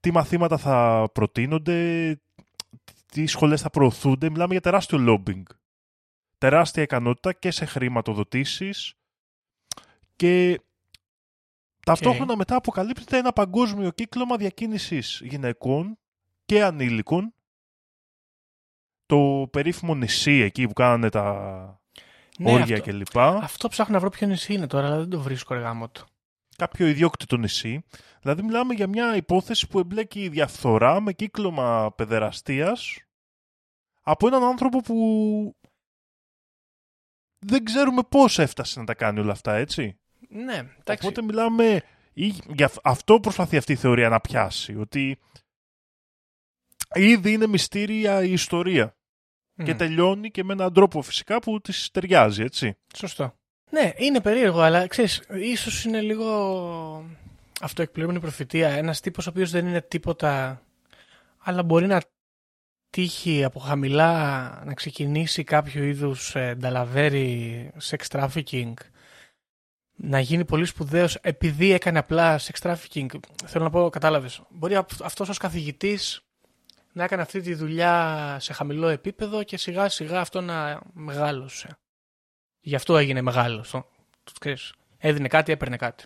τι 0.00 0.12
μαθήματα 0.12 0.56
θα 0.56 1.08
προτείνονται, 1.12 2.20
τι 3.12 3.26
σχολές 3.26 3.60
θα 3.60 3.70
προωθούνται. 3.70 4.30
Μιλάμε 4.30 4.52
για 4.52 4.60
τεράστιο 4.60 4.98
lobbying. 5.08 5.42
Τεράστια 6.44 6.82
ικανότητα 6.82 7.32
και 7.32 7.50
σε 7.50 7.64
χρηματοδοτήσεις 7.64 8.94
και 10.16 10.60
ταυτόχρονα 11.86 12.36
μετά 12.36 12.56
αποκαλύπτεται 12.56 13.16
ένα 13.16 13.32
παγκόσμιο 13.32 13.90
κύκλωμα 13.90 14.36
διακίνησης 14.36 15.20
γυναικών 15.24 15.98
και 16.44 16.62
ανήλικων. 16.62 17.34
Το 19.06 19.48
περίφημο 19.52 19.94
νησί 19.94 20.32
εκεί 20.32 20.66
που 20.66 20.72
κάνανε 20.72 21.08
τα 21.08 21.32
Ναι, 22.38 22.52
όρια 22.52 22.76
αυτό, 22.76 22.90
κλπ. 22.90 23.18
αυτό 23.18 23.68
ψάχνω 23.68 23.94
να 23.94 24.00
βρω 24.00 24.08
ποιο 24.08 24.26
νησί 24.26 24.54
είναι 24.54 24.66
τώρα, 24.66 24.86
αλλά 24.86 24.98
δεν 24.98 25.10
το 25.10 25.20
βρίσκω 25.20 25.54
ρε 25.54 25.60
γάμο 25.60 25.88
του. 25.88 26.06
Κάποιο 26.56 26.86
ιδιόκτητο 26.86 27.36
νησί. 27.36 27.84
Δηλαδή 28.20 28.42
μιλάμε 28.42 28.74
για 28.74 28.86
μια 28.86 29.16
υπόθεση 29.16 29.68
που 29.68 29.78
εμπλέκει 29.78 30.28
διαφθορά 30.28 31.00
με 31.00 31.12
κύκλωμα 31.12 31.92
παιδεραστίας 31.96 32.98
από 34.02 34.26
έναν 34.26 34.42
άνθρωπο 34.42 34.80
που 34.80 35.56
δεν 37.46 37.64
ξέρουμε 37.64 38.02
πώς 38.08 38.38
έφτασε 38.38 38.78
να 38.80 38.84
τα 38.86 38.94
κάνει 38.94 39.20
όλα 39.20 39.32
αυτά, 39.32 39.54
έτσι. 39.54 39.98
Ναι, 40.28 40.54
εντάξει. 40.80 41.06
Οπότε 41.06 41.22
μιλάμε. 41.22 41.82
ή 42.12 42.34
Για 42.54 42.66
αυ- 42.66 42.78
αυτό 42.86 43.20
προσπαθεί 43.20 43.56
αυτή 43.56 43.72
η 43.72 43.76
θεωρία 43.76 44.08
να 44.08 44.20
πιάσει. 44.20 44.76
Ότι 44.76 45.18
ήδη 46.94 47.32
είναι 47.32 47.46
μυστήρια 47.46 48.22
η 48.22 48.32
ιστορία. 48.32 48.96
Μμ. 49.54 49.64
Και 49.64 49.74
τελειώνει 49.74 50.30
και 50.30 50.44
με 50.44 50.52
έναν 50.52 50.72
τρόπο 50.72 51.02
φυσικά 51.02 51.38
που 51.38 51.60
της 51.60 51.90
ταιριάζει, 51.90 52.42
έτσι. 52.42 52.76
Σωστό. 52.96 53.34
Ναι, 53.70 53.92
είναι 53.96 54.20
περίεργο, 54.20 54.60
αλλά 54.60 54.86
ξέρεις, 54.86 55.22
ίσως 55.40 55.84
είναι 55.84 56.00
λίγο 56.00 57.04
αυτοεκπληρούμενη 57.60 58.20
προφητεία. 58.20 58.68
Ένας 58.68 59.00
τύπος 59.00 59.26
ο 59.26 59.30
οποίος 59.30 59.50
δεν 59.50 59.66
είναι 59.66 59.80
τίποτα, 59.80 60.62
αλλά 61.38 61.62
μπορεί 61.62 61.86
να 61.86 62.00
τύχει 62.94 63.44
από 63.44 63.58
χαμηλά 63.58 64.62
να 64.64 64.74
ξεκινήσει 64.74 65.44
κάποιο 65.44 65.84
είδους 65.84 66.34
ε, 66.34 66.54
νταλαβέρι 66.54 67.70
sex 67.82 68.06
trafficking, 68.08 68.72
να 69.94 70.20
γίνει 70.20 70.44
πολύ 70.44 70.64
σπουδαίος 70.64 71.14
επειδή 71.14 71.72
έκανε 71.72 71.98
απλά 71.98 72.40
sex 72.40 72.52
trafficking. 72.62 73.06
Θέλω 73.46 73.64
να 73.64 73.70
πω, 73.70 73.88
κατάλαβες. 73.90 74.42
Μπορεί 74.48 74.76
αυ- 74.76 75.02
αυτός 75.02 75.28
ως 75.28 75.38
καθηγητής 75.38 76.20
να 76.92 77.04
έκανε 77.04 77.22
αυτή 77.22 77.40
τη 77.40 77.54
δουλειά 77.54 78.36
σε 78.40 78.52
χαμηλό 78.52 78.88
επίπεδο 78.88 79.42
και 79.42 79.56
σιγά 79.56 79.88
σιγά 79.88 80.20
αυτό 80.20 80.40
να 80.40 80.80
μεγάλωσε. 80.92 81.78
Γι' 82.60 82.74
αυτό 82.74 82.96
έγινε 82.96 83.20
μεγάλος. 83.20 83.70
Το, 83.70 83.90
το 84.24 84.32
ξέρεις. 84.40 84.72
Έδινε 84.98 85.28
κάτι, 85.28 85.52
έπαιρνε 85.52 85.76
κάτι. 85.76 86.04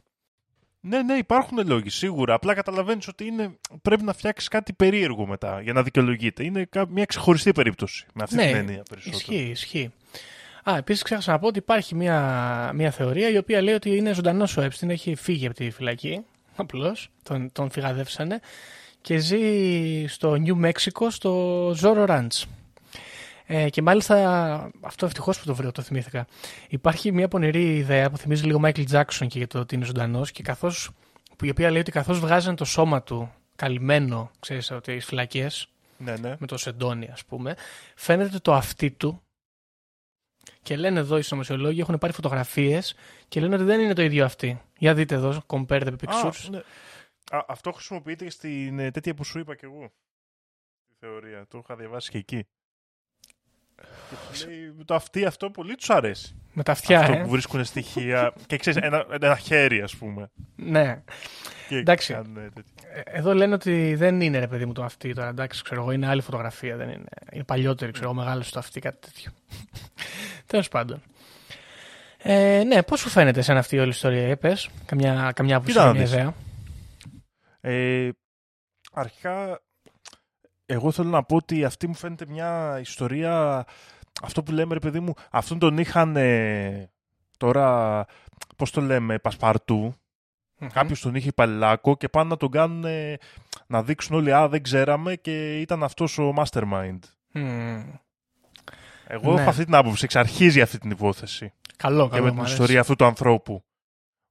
Ναι, 0.81 1.03
ναι, 1.03 1.15
υπάρχουν 1.15 1.67
λόγοι 1.67 1.91
σίγουρα. 1.91 2.35
Απλά 2.35 2.55
καταλαβαίνεις 2.55 3.09
ότι 3.09 3.27
είναι, 3.27 3.51
πρέπει 3.83 4.03
να 4.03 4.13
φτιάξεις 4.13 4.49
κάτι 4.49 4.73
περίεργο 4.73 5.27
μετά 5.27 5.61
για 5.61 5.73
να 5.73 5.83
δικαιολογείται. 5.83 6.45
Είναι 6.45 6.65
κα- 6.65 6.87
μια 6.89 7.05
ξεχωριστή 7.05 7.53
περίπτωση 7.53 8.07
με 8.15 8.23
αυτή 8.23 8.37
Ναι, 8.37 8.47
την 8.47 8.57
έννοια 8.57 8.83
περισσότερο. 8.89 9.17
Ισχύει, 9.17 9.49
ισχύει. 9.51 9.91
Α, 10.71 10.77
επίσης 10.77 11.03
ξέχασα 11.03 11.33
να 11.33 11.39
πω 11.39 11.47
ότι 11.47 11.59
υπάρχει 11.59 11.95
μια, 11.95 12.71
μια 12.75 12.91
θεωρία 12.91 13.29
η 13.31 13.37
οποία 13.37 13.63
λέει 13.63 13.75
ότι 13.75 13.97
είναι 13.97 14.13
ζωντανός 14.13 14.57
ο 14.57 14.63
Epstein, 14.63 14.89
έχει 14.89 15.15
φύγει 15.15 15.47
από 15.47 15.55
τη 15.55 15.71
φυλακή. 15.71 16.21
Απλώς. 16.57 17.09
Τον, 17.23 17.53
τον 17.53 17.71
φυγαδεύσανε. 17.71 18.41
Και 19.01 19.17
ζει 19.19 19.41
στο 20.09 20.35
Νιου 20.35 20.57
Μέξικο, 20.57 21.11
στο 21.11 21.71
Zorro 21.71 22.07
Ranch. 22.09 22.43
Ε, 23.51 23.71
και 23.71 23.83
μάλιστα, 23.83 24.71
αυτό 24.81 25.07
ευτυχώς 25.07 25.39
που 25.39 25.47
το 25.47 25.55
βρήκα, 25.55 25.73
το 25.73 25.83
θυμήθηκα. 25.83 26.27
Υπάρχει 26.69 27.13
μια 27.13 27.29
πονηρή 27.29 27.77
ιδέα 27.77 28.11
που 28.11 28.17
θυμίζει 28.17 28.45
λίγο 28.45 28.61
Michael 28.63 28.85
Jackson 28.91 29.27
και 29.29 29.39
για 29.39 29.47
το 29.47 29.59
ότι 29.59 29.75
είναι 29.75 29.85
ζωντανός 29.85 30.31
και 30.33 30.43
καθώς, 30.43 30.91
που 31.37 31.45
η 31.45 31.51
οποία 31.51 31.71
λέει 31.71 31.81
ότι 31.81 31.91
καθώς 31.91 32.19
βγάζανε 32.19 32.57
το 32.57 32.65
σώμα 32.65 33.03
του 33.03 33.33
καλυμμένο, 33.57 34.31
ξέρεις, 34.41 34.71
από 34.71 34.81
τις 34.81 35.05
φυλακές, 35.05 35.69
Ναι, 35.99 36.17
ναι. 36.17 36.37
με 36.39 36.47
το 36.47 36.57
σεντόνι 36.57 37.09
ας 37.13 37.25
πούμε, 37.25 37.57
φαίνεται 37.95 38.39
το 38.39 38.55
αυτί 38.55 38.91
του 38.91 39.23
και 40.63 40.77
λένε 40.77 40.99
εδώ 40.99 41.19
οι 41.19 41.23
συνωμοσιολόγοι 41.23 41.81
έχουν 41.81 41.99
πάρει 41.99 42.13
φωτογραφίες 42.13 42.95
και 43.29 43.41
λένε 43.41 43.55
ότι 43.55 43.65
δεν 43.65 43.81
είναι 43.81 43.95
το 43.95 44.03
ίδιο 44.03 44.25
αυτή. 44.25 44.61
Για 44.79 44.95
δείτε 44.95 45.15
εδώ, 45.15 45.43
compare 45.47 45.83
the 45.83 45.93
pictures. 45.93 46.41
Α, 46.47 46.51
ναι. 46.51 46.59
Α, 47.31 47.45
αυτό 47.49 47.73
χρησιμοποιείται 47.73 48.25
και 48.25 48.31
στην 48.31 48.79
ε, 48.79 48.91
τέτοια 48.91 49.15
που 49.15 49.25
σου 49.25 49.39
είπα 49.39 49.55
κι 49.55 49.65
εγώ. 49.65 49.93
Τη 50.89 50.95
θεωρία. 50.99 51.47
Το 51.49 51.59
είχα 51.59 51.77
διαβάσει 51.77 52.11
και 52.11 52.19
εκεί. 52.19 52.47
Και 54.11 54.15
του 54.45 54.49
λέει, 54.51 54.75
το 54.85 54.95
αυτή 54.95 55.25
αυτό 55.25 55.51
πολύ 55.51 55.75
τους 55.75 55.91
αρέσει. 55.91 56.35
Με 56.53 56.63
τα 56.63 56.73
αυτιά, 56.73 57.01
αυτό 57.01 57.13
ε. 57.13 57.23
που 57.23 57.29
βρίσκουν 57.29 57.65
στοιχεία. 57.65 58.33
και 58.47 58.57
ξέρεις, 58.57 58.83
ένα, 58.83 59.07
ένα 59.21 59.37
χέρι, 59.37 59.81
ας 59.83 59.97
πούμε. 59.97 60.31
Ναι. 60.57 61.03
Και 61.69 61.77
Εντάξει. 61.77 62.13
κάνουν 62.13 62.35
τέτοια. 62.35 62.63
Ε, 62.95 63.01
Εδώ 63.19 63.35
λένε 63.35 63.55
ότι 63.55 63.95
δεν 63.95 64.21
είναι 64.21 64.39
ρε 64.39 64.47
παιδί 64.47 64.67
μου 64.67 64.73
το 64.73 64.85
αυτή 64.85 65.15
τώρα. 65.15 65.29
Εντάξει, 65.29 65.63
ξέρω 65.63 65.81
εγώ, 65.81 65.91
είναι 65.91 66.07
άλλη 66.09 66.21
φωτογραφία. 66.21 66.77
Δεν 66.77 66.89
είναι. 66.89 67.05
Είναι 67.33 67.45
παλιότερη, 67.45 67.93
ξέρω 67.93 68.07
εγώ, 68.11 68.19
μεγάλο 68.19 68.43
το 68.51 68.59
αυτή, 68.59 68.81
κάτι 68.81 68.99
τέτοιο. 69.01 69.31
Τέλος 70.47 70.69
πάντων. 70.69 71.03
Ε, 72.23 72.63
ναι, 72.67 72.83
πώς 72.83 73.01
σου 73.01 73.09
φαίνεται 73.09 73.43
σαν 73.43 73.57
αυτή 73.57 73.77
η 73.77 73.79
όλη 73.79 73.91
ιστορία, 73.91 74.29
ε, 74.29 74.35
πες. 74.37 74.69
Καμιά, 74.87 75.33
καμιά 75.35 75.57
άποψη, 75.57 75.73
Κοίτα 75.73 75.85
να 75.87 75.91
καμιά 75.93 76.05
δεις. 76.07 76.13
ιδέα. 76.13 76.35
Ε, 77.61 78.09
αρχικά, 78.93 79.61
εγώ 80.71 80.91
θέλω 80.93 81.09
να 81.09 81.23
πω 81.23 81.37
ότι 81.37 81.65
αυτή 81.65 81.87
μου 81.87 81.95
φαίνεται 81.95 82.27
μια 82.29 82.79
ιστορία. 82.81 83.65
Αυτό 84.23 84.43
που 84.43 84.53
λέμε, 84.53 84.75
ρε 84.75 84.81
παιδί 84.81 85.01
μου, 85.01 85.15
αυτόν 85.31 85.59
τον 85.59 85.79
είχαν 85.79 86.17
ε, 86.17 86.91
τώρα, 87.37 88.07
πώς 88.57 88.71
το 88.71 88.81
λέμε, 88.81 89.19
πασπαρτού. 89.19 89.95
Μμμ. 90.59 90.69
Κάποιος 90.69 91.01
τον 91.01 91.15
είχε 91.15 91.29
υπαλληλάκο 91.29 91.97
και 91.97 92.09
πάνε 92.09 92.29
να 92.29 92.37
τον 92.37 92.51
κάνουν 92.51 92.85
ε, 92.85 93.17
να 93.67 93.83
δείξουν 93.83 94.17
όλοι, 94.17 94.33
α, 94.35 94.49
δεν 94.49 94.63
ξέραμε 94.63 95.15
και 95.15 95.61
ήταν 95.61 95.83
αυτός 95.83 96.19
ο 96.19 96.33
mastermind. 96.37 96.99
Μμμ. 97.33 97.83
Εγώ 99.07 99.33
Ναι. 99.35 99.41
έχω 99.41 99.51
αυτή 99.51 99.65
την 99.65 99.75
άποψη, 99.75 100.05
εξ 100.05 100.17
αρχής 100.17 100.55
για 100.55 100.63
αυτή 100.63 100.79
την 100.79 100.91
υπόθεση. 100.91 101.53
Καλό, 101.77 102.05
και 102.05 102.11
καλό. 102.11 102.23
με 102.23 102.29
μου 102.29 102.35
την 102.35 102.41
αρέσει. 102.45 102.53
ιστορία 102.55 102.81
αυτού 102.81 102.97
του 102.97 103.05
ανθρώπου. 103.05 103.63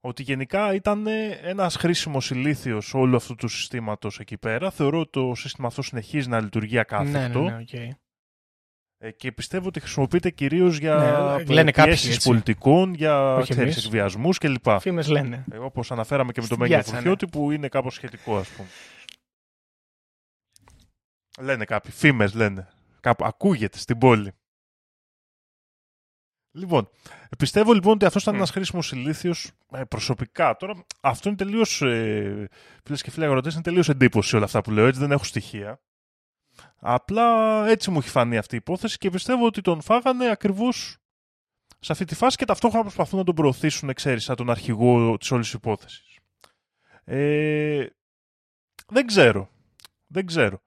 Ότι 0.08 0.24
γενικά 0.24 0.74
ήταν 0.74 1.08
ένας 1.42 1.76
χρήσιμος 1.76 2.32
ηλίθιος 2.32 2.94
όλου 2.94 3.16
αυτού 3.16 3.36
του 3.36 3.48
συστήματος 3.48 4.20
εκεί 4.20 4.38
πέρα. 4.38 4.72
Θεωρώ 4.72 5.00
ότι 5.00 5.10
το 5.10 5.36
σύστημα 5.36 5.68
αυτό 5.68 5.82
συνεχίζει 5.82 6.30
να 6.30 6.40
λειτουργεί 6.42 6.74
Ναι, 6.74 6.80
ακάθεκτο. 6.80 7.42
ναι, 7.42 7.52
ναι, 7.52 7.58
οκ. 7.62 7.74
Ε, 9.00 9.12
και 9.12 9.32
πιστεύω 9.32 9.68
ότι 9.68 9.80
χρησιμοποιείται 9.80 10.30
κυρίως 10.30 10.78
για 10.78 10.96
Ναι, 11.48 11.54
λένε 11.54 11.72
κάποιοι, 11.72 11.92
πιέσεις 11.92 12.16
έτσι. 12.16 12.28
πολιτικών, 12.28 12.94
για 12.94 13.36
Όχι 13.36 13.52
ξέρεις, 13.52 13.74
εμείς. 13.74 13.86
εκβιασμούς 13.86 14.38
κλπ. 14.38 14.80
Φήμες 14.80 15.08
λένε. 15.08 15.46
Ε, 15.52 15.58
όπως 15.58 15.92
αναφέραμε 15.92 16.32
και 16.32 16.42
με 16.42 16.48
τον 16.48 16.58
Στην 16.58 16.60
Μέγιο 16.60 16.76
πιάτσα, 16.76 16.92
ναι. 16.92 16.98
Φουρτιώτη 16.98 17.28
που 17.28 17.52
είναι 17.52 17.68
κάπως 17.68 17.94
σχετικό 17.94 18.38
ας 18.38 18.50
πούμε. 18.50 18.68
Λένε 21.40 21.66
κάποιοι, 21.66 21.92
φήμες 21.92 22.34
λένε. 22.34 22.68
Κάπου 23.00 23.26
ακούγεται 23.26 23.78
στην 23.78 23.98
πόλη. 23.98 24.32
Λοιπόν, 26.58 26.90
πιστεύω 27.38 27.74
λοιπόν 27.74 27.94
ότι 27.94 28.06
αυτός 28.06 28.22
ήταν 28.22 28.34
Μμ. 28.34 28.38
ένας 28.38 28.52
χρήσιμος 28.52 28.92
ηλίθιος 28.92 29.52
ε, 29.72 29.84
προσωπικά. 29.84 30.56
Τώρα, 30.56 30.86
αυτό 31.02 31.30
είναι 31.30 31.38
τελείως, 31.38 31.82
ε, 31.82 32.50
φίλες 32.84 33.02
και 33.02 33.12
φίλοι 33.12 33.26
αγροτές, 33.26 33.54
είναι 33.54 33.64
τελείως 33.64 33.90
εντύπωση 33.90 34.36
όλα 34.36 34.46
αυτά 34.46 34.62
που 34.62 34.72
λέω, 34.72 34.86
έτσι 34.86 35.00
δεν 35.00 35.12
έχω 35.12 35.24
στοιχεία. 35.24 35.80
Απλά 36.80 37.68
έτσι 37.68 37.92
μου 37.92 37.98
έχει 37.98 38.10
φανεί 38.10 38.38
αυτή 38.38 38.56
η 38.56 38.58
υπόθεση 38.58 38.98
και 38.98 39.10
πιστεύω 39.10 39.46
ότι 39.46 39.62
τον 39.62 39.82
φάγανε 39.82 40.30
ακριβώς 40.30 40.98
σε 41.80 41.92
αυτή 41.92 42.06
τη 42.06 42.16
φάση 42.16 42.38
και 42.38 42.46
ταυτόχρονα 42.46 42.84
προσπαθούν 42.84 43.20
να 43.20 43.26
τον 43.26 43.36
προωθήσουν, 43.36 43.94
ξέρεις, 43.94 44.24
σαν 44.24 44.36
τον 44.36 44.50
αρχηγό 44.50 45.18
της 45.18 45.32
όλης 45.32 45.54
υπόθεσης. 45.54 46.18
Ε, 47.04 47.86
δεν 48.88 49.08
ξέρω. 49.08 49.50
Δεν 50.08 50.26
ξέρω. 50.26 50.62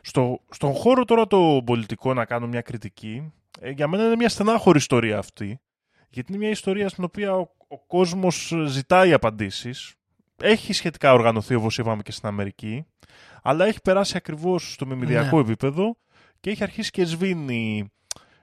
Στο, 0.00 0.40
στον 0.50 0.72
χώρο 0.72 1.04
τώρα 1.04 1.26
το 1.26 1.62
πολιτικό 1.64 2.14
να 2.14 2.24
κάνω 2.24 2.46
μια 2.46 2.60
κριτική, 2.60 3.32
ε, 3.40 3.43
για 3.74 3.88
μένα 3.88 4.04
είναι 4.04 4.16
μια 4.16 4.28
στενάχωρη 4.28 4.78
ιστορία 4.78 5.18
αυτή. 5.18 5.60
Γιατί 6.08 6.32
είναι 6.32 6.40
μια 6.40 6.50
ιστορία 6.50 6.88
στην 6.88 7.04
οποία 7.04 7.34
ο, 7.34 7.48
ο 7.68 7.78
κόσμος 7.86 8.52
ζητάει 8.66 9.12
απαντήσεις. 9.12 9.94
Έχει 10.42 10.72
σχετικά 10.72 11.12
οργανωθεί 11.12 11.54
όπως 11.54 11.78
είπαμε 11.78 12.02
και 12.02 12.12
στην 12.12 12.28
Αμερική, 12.28 12.86
αλλά 13.42 13.64
έχει 13.66 13.80
περάσει 13.80 14.16
ακριβώς 14.16 14.72
στο 14.72 14.86
μιμιδιακό 14.86 15.36
Ναι. 15.36 15.42
επίπεδο 15.42 15.96
και 16.40 16.50
έχει 16.50 16.62
αρχίσει 16.62 16.90
και 16.90 17.04
σβήνει 17.04 17.92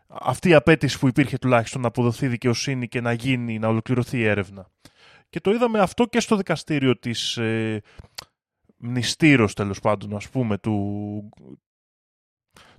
αυτή 0.07 0.49
η 0.49 0.53
απέτηση 0.53 0.99
που 0.99 1.07
υπήρχε 1.07 1.37
τουλάχιστον 1.37 1.81
να 1.81 1.87
αποδοθεί 1.87 2.27
δικαιοσύνη 2.27 2.87
και 2.87 3.01
να 3.01 3.13
γίνει, 3.13 3.59
να 3.59 3.67
ολοκληρωθεί 3.67 4.17
η 4.17 4.25
έρευνα. 4.25 4.67
Και 5.29 5.39
το 5.39 5.51
είδαμε 5.51 5.79
αυτό 5.79 6.05
και 6.05 6.19
στο 6.19 6.35
δικαστήριο 6.35 6.99
της 6.99 7.37
ε, 7.37 7.81
μνηστήρος 8.77 9.53
τέλος 9.53 9.79
πάντων 9.79 10.15
ας 10.15 10.29
πούμε 10.29 10.57
του, 10.57 11.29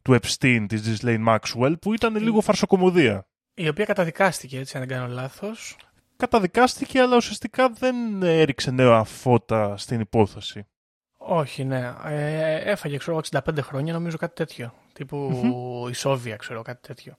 του 0.02 0.18
Epstein 0.22 0.64
της 0.68 1.00
Ghislaine 1.02 1.24
Maxwell 1.28 1.74
που 1.80 1.94
ήταν 1.94 2.16
λίγο 2.16 2.40
φαρσοκομωδία. 2.40 3.26
Η 3.54 3.68
οποία 3.68 3.84
καταδικάστηκε, 3.84 4.58
έτσι, 4.58 4.76
αν 4.78 4.86
δεν 4.86 4.98
κάνω 4.98 5.14
λάθος. 5.14 5.76
Καταδικάστηκε 6.16 7.00
αλλά 7.00 7.16
ουσιαστικά 7.16 7.68
δεν 7.68 8.22
έριξε 8.22 8.70
νέα 8.70 9.04
φώτα 9.04 9.76
στην 9.76 10.00
υπόθεση. 10.00 10.66
Όχι, 11.18 11.64
ναι. 11.64 11.92
Ε, 12.04 12.56
έφαγε, 12.70 12.96
ξέρω, 12.96 13.20
εγώ, 13.32 13.40
65 13.54 13.58
χρόνια, 13.62 13.92
νομίζω 13.92 14.16
κάτι 14.16 14.34
τέτοιο. 14.34 14.74
Τύπου 14.92 15.30
η 15.90 15.94
Σόβια, 15.94 16.36
ξέρω, 16.36 16.62
κάτι 16.62 16.86
τέτοιο. 16.86 17.16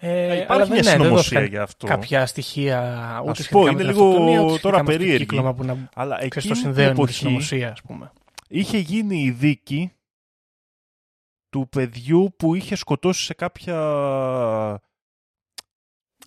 Ε, 0.00 0.24
υπάρχει 0.24 0.52
αλλά 0.52 0.66
μια 0.66 0.66
δεν, 0.66 0.76
ναι, 0.76 0.82
δεν 0.82 0.90
συνωμοσία 0.90 1.16
δόθηκαν 1.16 1.44
για 1.44 1.62
αυτό. 1.62 1.86
κάποια 1.86 2.26
στοιχεία 2.26 3.20
ούτε 3.22 3.34
σου 3.34 3.42
σχετικά 3.42 3.58
πω, 3.58 3.64
με 3.64 3.70
είναι 3.70 3.78
την 3.78 3.88
λίγο 3.88 4.06
αυτοκτονία, 4.06 4.40
ούτε 4.40 4.48
σχετικά 4.48 4.70
τώρα 4.70 4.82
με 4.82 4.92
το 4.92 4.98
περίεργη. 4.98 5.18
κύκλωμα 5.18 5.54
που 5.54 5.64
να 5.64 5.88
Αλλά 5.94 6.16
ξέρεις, 6.16 6.36
εκείνη 6.36 6.54
το 6.54 6.60
την 6.60 6.62
συνδέουν 6.62 6.88
με 6.88 6.94
τη 6.94 7.00
εποχή 7.00 7.12
συνωμοσία, 7.12 7.70
ας 7.70 7.82
πούμε. 7.82 8.12
είχε 8.48 8.78
γίνει 8.78 9.22
η 9.22 9.30
δίκη 9.30 9.92
του 11.50 11.68
παιδιού 11.68 12.34
που 12.38 12.54
είχε 12.54 12.74
σκοτώσει 12.74 13.24
σε 13.24 13.34
κάποια 13.34 13.78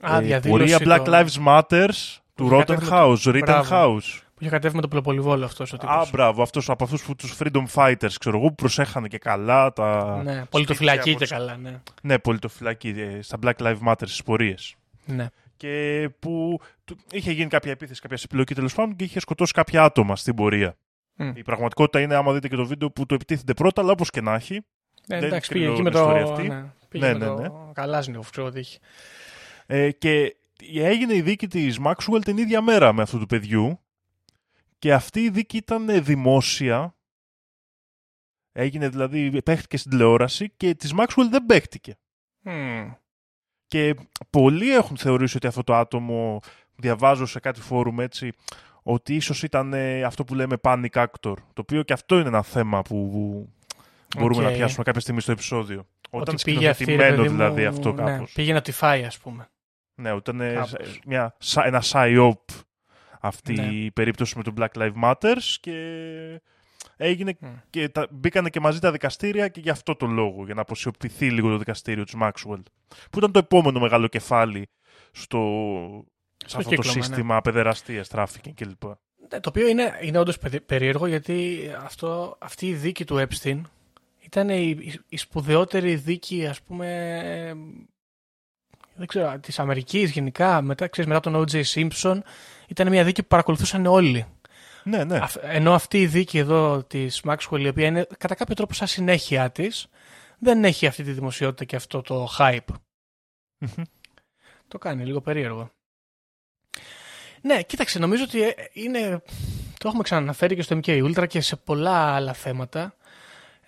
Α, 0.01 0.17
ε, 0.17 0.22
διαδήλωση 0.22 0.49
πορεία 0.49 0.78
Black 0.78 1.03
το- 1.05 1.11
Lives 1.15 1.47
Matters 1.47 2.17
του 2.36 2.45
είχε 2.45 2.55
Rotten 2.55 2.57
κατέβει 2.65 2.82
με 2.86 2.88
House, 2.91 3.19
το- 3.24 3.32
Written 3.32 3.41
Μπράβο. 3.45 3.69
House. 3.72 4.19
Που 4.34 4.38
είχε 4.47 4.49
κατέβει 4.49 4.76
με 4.76 4.82
το 4.82 4.88
πελοπολιβόλο 4.88 5.45
αυτός 5.45 5.74
ο 5.74 5.78
τύπος. 5.78 5.95
Α, 5.95 6.05
μπράβο, 6.11 6.41
αυτός, 6.41 6.69
από 6.69 6.84
αυτούς 6.84 7.03
που 7.03 7.15
τους 7.15 7.38
Freedom 7.39 7.63
Fighters, 7.74 8.13
ξέρω 8.19 8.38
εγώ, 8.38 8.47
που 8.47 8.55
προσέχανε 8.55 9.07
και 9.07 9.17
καλά 9.17 9.74
τα... 9.74 10.22
Ναι, 10.24 10.45
πολιτοφυλακή 10.45 10.99
από 10.99 11.09
και 11.09 11.15
τις- 11.26 11.30
καλά, 11.30 11.57
ναι. 11.57 11.82
Ναι, 12.01 12.19
πολιτοφυλακή, 12.19 12.89
ε, 12.89 13.22
στα 13.22 13.38
Black 13.43 13.53
Lives 13.57 13.80
Matter 13.88 13.95
στις 14.05 14.24
πορείες. 14.24 14.76
ναι. 15.05 15.28
Και 15.57 16.09
που 16.19 16.59
του- 16.86 16.97
είχε 17.11 17.32
γίνει 17.32 17.49
κάποια 17.49 17.72
επίθεση, 17.72 18.01
κάποια 18.01 18.17
συμπλοκή 18.17 18.53
τέλος 18.55 18.74
πάντων 18.74 18.95
και 18.95 19.03
είχε 19.03 19.19
σκοτώσει 19.19 19.53
κάποια 19.53 19.84
άτομα 19.84 20.15
στην 20.15 20.36
πορεία. 20.36 20.76
Μμ. 21.15 21.32
Η 21.36 21.41
πραγματικότητα 21.43 21.99
είναι, 21.99 22.15
άμα 22.15 22.34
δείτε 22.34 22.47
και 22.47 22.55
το 22.55 22.65
βίντεο, 22.65 22.91
που 22.91 23.05
το 23.05 23.13
επιτίθεται 23.15 23.53
πρώτα, 23.53 23.82
αλλά 23.82 23.91
όπως 23.91 24.09
και 24.09 24.22
να 24.22 24.34
έχει. 24.34 24.61
Ναι, 25.14 25.20
Δεν 25.20 25.30
εντάξει, 25.30 25.49
κρίνω 25.49 25.66
πήγε 25.66 25.74
εκεί 25.74 25.84
με 25.84 25.89
την 25.89 25.99
το. 25.99 26.05
ιστορία 26.05 26.32
αυτή. 26.32 26.47
Ναι, 26.47 26.66
πήγε 26.89 27.05
Ναι, 27.05 27.14
με 27.14 27.20
ναι, 27.20 27.47
το 27.47 27.72
Καλάζνικοφ, 27.74 28.30
ξέρω 28.30 28.47
ότι 28.47 28.59
είχε. 28.59 28.78
Ε, 29.66 29.91
και 29.91 30.36
έγινε 30.74 31.14
η 31.14 31.22
δίκη 31.22 31.47
της 31.47 31.80
Maxwell 31.86 32.22
την 32.24 32.38
ίδια 32.38 32.62
μέρα 32.62 32.93
με 32.93 33.01
αυτού 33.01 33.20
του 33.20 33.26
παιδιού 33.26 33.80
και 34.80 34.93
αυτή 34.93 35.20
η 35.20 35.30
δίκη 35.30 35.57
ήταν 35.57 36.03
δημόσια. 36.03 36.95
Έγινε 38.51 38.89
δηλαδή, 38.89 39.41
παίχτηκε 39.41 39.78
στην 39.78 39.91
τηλεόραση 39.91 40.49
και 40.57 40.76
της 40.76 40.93
Maxwell 40.97 41.28
δεν 41.30 41.45
παίχτηκε. 41.45 41.97
Μμ. 42.41 42.91
Και 43.68 43.95
πολλοί 44.30 44.74
έχουν 44.74 44.97
θεωρήσει 44.97 45.38
ότι 45.38 45.47
αυτό 45.47 45.64
το 45.64 45.76
άτομο, 45.76 46.39
διαβάζω 46.76 47.26
σε 47.26 47.39
κάτι 47.39 47.62
φόρουμ 47.62 47.99
έτσι, 47.99 48.32
ότι 48.84 49.16
ίσως 49.16 49.43
ήταν 49.43 49.74
ε, 49.74 50.03
αυτό 50.03 50.24
που 50.24 50.36
λέμε 50.36 50.55
panic 50.62 50.89
actor. 50.91 51.07
Το 51.22 51.62
οποίο 51.62 51.84
και 51.84 51.93
αυτό 51.93 52.18
είναι 52.18 52.28
ένα 52.28 52.41
θέμα 52.43 52.82
που 52.82 53.49
μπορούμε 54.18 54.43
Οκ. 54.43 54.49
να 54.49 54.55
πιάσουμε 54.55 54.84
κάποια 54.84 55.01
στιγμή 55.01 55.22
στο 55.22 55.32
επεισόδιο. 55.32 55.88
Όταν 56.09 56.34
Ότι 56.34 56.43
πήγε 56.43 56.70
αυτή, 56.70 56.84
ρε 56.86 56.91
σκηνοθετημένο 56.91 57.16
παιδί 57.24 57.30
μου, 57.30 57.36
δηλαδή 57.38 57.66
αυτό 57.66 57.93
ναι, 57.93 58.03
κάπως. 58.12 58.32
πήγε 58.32 58.53
να 58.53 58.62
τη 58.62 58.72
φάει, 58.72 59.03
ας 59.03 59.18
πούμε. 59.18 59.49
Ναι, 59.95 60.12
όταν 60.12 60.36
είναι 60.36 60.53
Κάπως. 60.53 60.99
μια, 61.05 61.36
σα- 61.39 61.66
ένα 61.66 61.84
psyop 61.91 62.34
αυτή 63.22 63.53
Ναι. 63.53 63.64
η 63.66 63.91
περίπτωση 63.91 64.38
με 64.38 64.43
το 64.43 64.53
Black 64.57 64.68
Lives 64.82 65.03
Matters 65.03 65.55
και 65.59 65.74
έγινε 66.97 67.38
Μμ. 67.39 67.47
και 67.70 67.89
τα, 67.89 68.07
μπήκανε 68.12 68.49
και 68.49 68.59
μαζί 68.59 68.80
τα 68.80 68.91
δικαστήρια 68.91 69.47
και 69.47 69.59
για 69.59 69.72
αυτό 69.72 69.95
το 69.95 70.05
λόγο, 70.05 70.45
για 70.45 70.53
να 70.53 70.62
αποσιωπηθεί 70.62 71.30
λίγο 71.32 71.49
το 71.49 71.57
δικαστήριο 71.57 72.03
της 72.03 72.14
Maxwell. 72.22 72.62
Που 73.12 73.18
ήταν 73.18 73.32
το 73.32 73.39
επόμενο 73.39 73.80
μεγάλο 73.80 74.07
κεφάλι 74.07 74.70
στο, 75.12 75.39
σε 76.38 76.49
Στο 76.49 76.57
αυτό 76.57 76.70
κύκλωμα, 76.70 76.93
το 76.93 76.97
ναι. 76.99 77.05
σύστημα 77.05 77.41
παιδεραστίας, 77.41 78.07
τράφικινγκ 78.07 78.55
κλπ. 78.55 78.84
Ναι, 79.32 79.39
το 79.39 79.49
οποίο 79.49 79.68
είναι, 79.68 79.99
είναι 80.01 80.18
όντως 80.18 80.38
περίεργο 80.66 81.07
γιατί 81.07 81.59
αυτό, 81.84 82.38
αυτή 82.39 82.68
η 82.68 82.74
δίκη 82.74 83.05
του 83.05 83.28
Epstein 83.30 83.62
ήταν 84.36 84.49
η, 84.49 84.69
η, 84.79 84.99
η 85.09 85.17
σπουδαιότερη 85.17 85.95
δίκη, 85.95 86.47
ας 86.47 86.61
πούμε, 86.61 87.17
ε, 87.23 87.53
δεν 88.95 89.07
ξέρω, 89.07 89.39
της 89.39 89.59
Αμερικής 89.59 90.11
γενικά, 90.11 90.61
μετά, 90.61 90.88
ξέρεις, 90.88 91.09
μετά 91.09 91.32
τον 91.32 91.45
O.J. 91.45 91.63
Simpson, 91.63 92.19
ήταν 92.67 92.88
μια 92.88 93.03
δίκη 93.03 93.21
που 93.21 93.27
παρακολουθούσαν 93.27 93.86
όλοι. 93.86 94.25
Ναι, 94.84 95.03
ναι. 95.03 95.17
Αφ- 95.17 95.43
ενώ 95.43 95.73
αυτή 95.73 96.01
η 96.01 96.07
δίκη 96.07 96.38
εδώ 96.38 96.84
της 96.84 97.21
Maxwell, 97.25 97.59
η 97.59 97.67
οποία 97.67 97.88
είναι 97.88 98.07
κατά 98.17 98.36
κάποιο 98.36 98.55
τρόπο 98.55 98.73
σαν 98.73 98.88
συνέχεια 98.88 99.51
της, 99.51 99.88
δεν 100.39 100.63
έχει 100.63 100.88
αυτή 100.88 101.03
τη 101.03 101.11
δημοσιότητα 101.11 101.63
και 101.63 101.75
αυτό 101.75 102.01
το 102.01 102.27
hype. 102.38 102.73
Μμμ. 103.57 103.84
Το 104.67 104.77
κάνει 104.77 105.05
λίγο 105.05 105.21
περίεργο. 105.21 105.71
Ναι, 107.41 107.61
κοίταξε, 107.61 107.99
νομίζω 107.99 108.23
ότι 108.23 108.43
ε, 108.43 108.53
είναι. 108.73 109.21
Το 109.77 109.88
έχουμε 109.88 110.03
ξαναναφέρει 110.03 110.55
και 110.55 110.61
στο 110.61 110.79
MK 110.84 110.88
Ultra 111.03 111.27
και 111.27 111.41
σε 111.41 111.55
πολλά 111.55 112.15
άλλα 112.15 112.34
θέματα. 112.34 112.95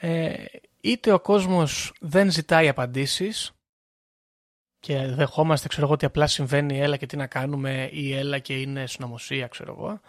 Ε, 0.06 0.46
είτε 0.82 1.12
ο 1.12 1.20
κόσμος 1.20 1.94
δεν 2.00 2.32
ζητάει 2.32 2.68
απαντήσεις 2.70 3.52
και 4.80 5.06
δεχόμαστε, 5.06 5.68
ξέρω 5.68 5.84
εγώ, 5.86 5.94
ότι 5.94 6.06
απλά 6.06 6.28
συμβαίνει 6.28 6.80
έλα 6.80 6.98
και 6.98 7.06
τι 7.06 7.18
να 7.18 7.28
κάνουμε 7.28 7.90
ή 7.92 8.14
έλα 8.14 8.40
και 8.40 8.62
είναι 8.62 8.88
συνωμοσία, 8.88 9.48
ξέρω 9.48 9.74
εγώ. 9.78 10.00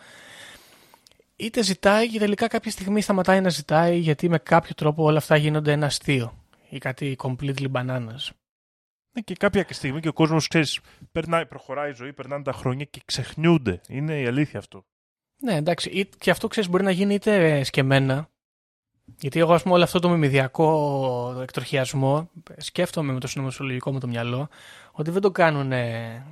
Είτε 1.36 1.62
ζητάει 1.62 2.08
και 2.10 2.18
τελικά 2.18 2.46
κάποια 2.46 2.70
στιγμή 2.70 3.00
σταματάει 3.00 3.40
να 3.40 3.48
ζητάει 3.48 3.98
γιατί 3.98 4.28
με 4.28 4.38
κάποιο 4.38 4.74
τρόπο 4.74 5.02
όλα 5.04 5.18
αυτά 5.18 5.36
γίνονται 5.36 5.72
ένα 5.72 5.86
αστείο 5.86 6.44
ή 6.68 6.78
κάτι 6.78 7.16
completely 7.22 7.72
bananas. 7.72 8.28
Ναι, 9.12 9.20
και 9.24 9.34
κάποια 9.34 9.66
στιγμή 9.70 10.00
και 10.00 10.08
ο 10.08 10.12
κόσμος, 10.12 10.48
ξέρεις, 10.48 10.80
περνάει, 11.12 11.46
προχωράει 11.46 11.90
η 11.90 11.94
ζωή, 11.94 12.12
περνάνε 12.12 12.42
τα 12.42 12.52
χρόνια 12.52 12.84
και 12.84 13.02
ξεχνιούνται. 13.04 13.80
Είναι 13.88 14.20
η 14.20 14.26
αλήθεια 14.26 14.58
αυτό. 14.58 14.84
Ναι, 15.42 15.54
εντάξει. 15.54 15.90
Ή- 15.90 16.08
Και 16.18 16.30
αυτό 16.30 16.48
ξέρεις 16.48 16.70
μπορεί 16.70 16.84
να 16.84 16.90
γίνει 16.90 17.14
είτε 17.14 17.64
σκεμμένα. 17.64 18.28
Γιατί 19.18 19.38
εγώ, 19.38 19.52
ας 19.54 19.62
πούμε, 19.62 19.74
όλο 19.74 19.82
αυτό 19.84 19.98
το 19.98 20.08
μιμηδιακό 20.08 21.38
εκτροχιασμό 21.42 22.30
σκέφτομαι 22.56 23.12
με 23.12 23.20
το 23.20 23.26
συνωμοσιολογικό 23.26 23.92
μου 23.92 23.98
το 24.00 24.06
μυαλό 24.06 24.48
ότι 24.92 25.10
δεν 25.10 25.20
το 25.20 25.30
κάνουν 25.30 25.72
ε, 25.72 26.24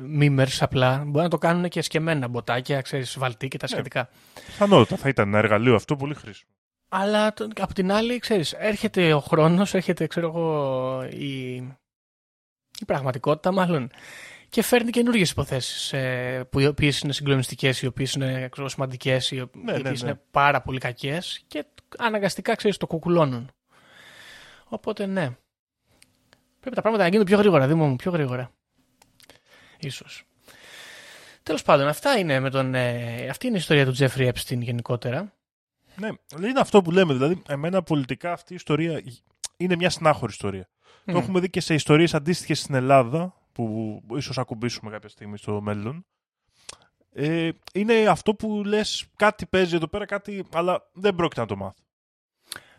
μίμερς 0.00 0.62
απλά. 0.62 1.02
Μπορεί 1.06 1.24
να 1.24 1.30
το 1.30 1.38
κάνουν 1.38 1.68
και 1.68 1.82
σκεμμένα 1.82 2.28
μποτάκια, 2.28 2.80
ξέρεις, 2.80 3.18
βαλτί 3.18 3.48
και 3.48 3.56
τα 3.56 3.66
Ναι. 3.66 3.74
σχετικά. 3.74 4.08
Πιθανότατα 4.46 4.96
θα 4.96 5.08
ήταν 5.08 5.28
ένα 5.28 5.38
εργαλείο 5.38 5.74
αυτό 5.74 5.96
πολύ 5.96 6.14
χρήσιμο. 6.14 6.50
Αλλά 6.88 7.32
το- 7.32 7.48
από 7.60 7.74
την 7.74 7.92
άλλη, 7.92 8.18
ξέρεις, 8.18 8.52
έρχεται 8.52 9.14
ο 9.14 9.20
χρόνος, 9.20 9.74
έρχεται, 9.74 10.06
ξέρω 10.06 10.26
εγώ, 10.26 11.02
η, 11.10 11.54
η 12.78 12.84
πραγματικότητα 12.86 13.52
μάλλον 13.52 13.90
και 14.52 14.62
φέρνει 14.62 14.90
καινούργιες 14.90 15.30
υποθέσεις 15.30 15.92
ε, 15.92 16.44
που 16.50 16.60
οι 16.60 16.66
οποίες 16.66 17.00
είναι 17.00 17.12
συγκλονιστικές, 17.12 17.82
οι 17.82 17.86
οποίες 17.86 18.12
είναι 18.12 18.48
ξέρω, 18.48 18.68
σημαντικές, 18.68 19.30
οι, 19.30 19.40
ο- 19.40 19.50
Ναι, 19.54 19.72
οι 19.72 19.74
ναι, 19.74 19.80
οποίες 19.80 20.02
ναι. 20.02 20.08
είναι 20.08 20.20
πάρα 20.30 20.62
πολύ 20.62 20.78
κακές 20.78 21.44
και 21.46 21.64
αναγκαστικά, 21.98 22.54
ξέρεις, 22.54 22.76
το 22.76 22.86
κουκουλώνουν. 22.86 23.50
Οπότε, 24.64 25.06
ναι. 25.06 25.30
Πρέπει 26.60 26.74
τα 26.74 26.80
πράγματα 26.80 27.02
να 27.02 27.08
γίνουν 27.08 27.24
πιο 27.26 27.38
γρήγορα, 27.38 27.66
Δήμο 27.66 27.86
μου, 27.88 27.96
πιο 27.96 28.10
γρήγορα. 28.10 28.50
Ίσως. 29.78 30.24
Τέλος 31.42 31.62
πάντων, 31.62 31.86
αυτά 31.88 32.18
είναι 32.18 32.40
με 32.40 32.50
τον, 32.50 32.74
ε, 32.74 33.28
αυτή 33.30 33.46
είναι 33.46 33.56
η 33.56 33.58
ιστορία 33.58 33.84
του 33.84 33.92
Τζέφρι 33.92 34.32
Epstein 34.34 34.58
γενικότερα. 34.58 35.32
Ναι, 35.96 36.08
είναι 36.48 36.60
αυτό 36.60 36.82
που 36.82 36.90
λέμε. 36.90 37.12
Δηλαδή, 37.12 37.42
εμένα 37.48 37.82
πολιτικά 37.82 38.32
αυτή 38.32 38.52
η 38.52 38.56
ιστορία 38.56 39.02
είναι 39.56 39.76
μια 39.76 39.90
συνάχωρη 39.90 40.32
ιστορία. 40.32 40.68
Το 41.04 41.18
έχουμε 41.18 41.40
δει 41.40 41.50
και 41.50 41.60
σε 41.60 41.74
ιστορίες 41.74 42.14
αντίστοιχες 42.14 42.58
στην 42.58 42.74
Ελλάδα, 42.74 43.34
που 43.52 44.00
ίσως 44.14 44.38
ακουμπήσουμε 44.38 44.90
κάποια 44.90 45.08
στιγμή 45.08 45.38
στο 45.38 45.60
μέλλον. 45.60 46.06
Ε, 47.12 47.50
είναι 47.72 48.06
αυτό 48.06 48.34
που 48.34 48.62
λες, 48.64 49.06
κάτι 49.16 49.46
παίζει 49.46 49.74
εδώ 49.74 49.86
πέρα, 49.86 50.04
κάτι, 50.04 50.46
αλλά 50.52 50.90
δεν 50.92 51.14
πρόκειται 51.14 51.40
να 51.40 51.46
το 51.46 51.56
μάθω. 51.56 51.82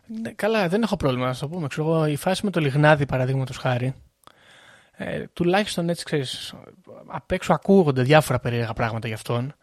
Ναι, 0.08 0.32
καλά, 0.32 0.68
δεν 0.70 0.82
έχω 0.82 0.96
πρόβλημα 0.96 1.28
να 1.28 1.36
το 1.36 1.50
πούμε. 1.50 1.68
Ξέρω, 1.68 1.88
εγώ, 1.88 2.06
η 2.06 2.16
φάση 2.16 2.46
με 2.46 2.52
το 2.52 2.60
λιγνάδι, 2.60 3.06
παραδείγματος 3.06 3.58
χάρη, 3.58 3.94
ε, 4.92 5.28
τουλάχιστον 5.28 5.90
έτσι 5.90 6.06
ξέρεις, 6.06 6.54
απ' 7.08 7.32
έξω 7.32 7.54
ακούγονται 7.54 8.02
διάφορα 8.02 8.40
περίεργα 8.40 8.74
πράγματα 8.74 9.08
γι' 9.08 9.14
αυτόν. 9.14 9.54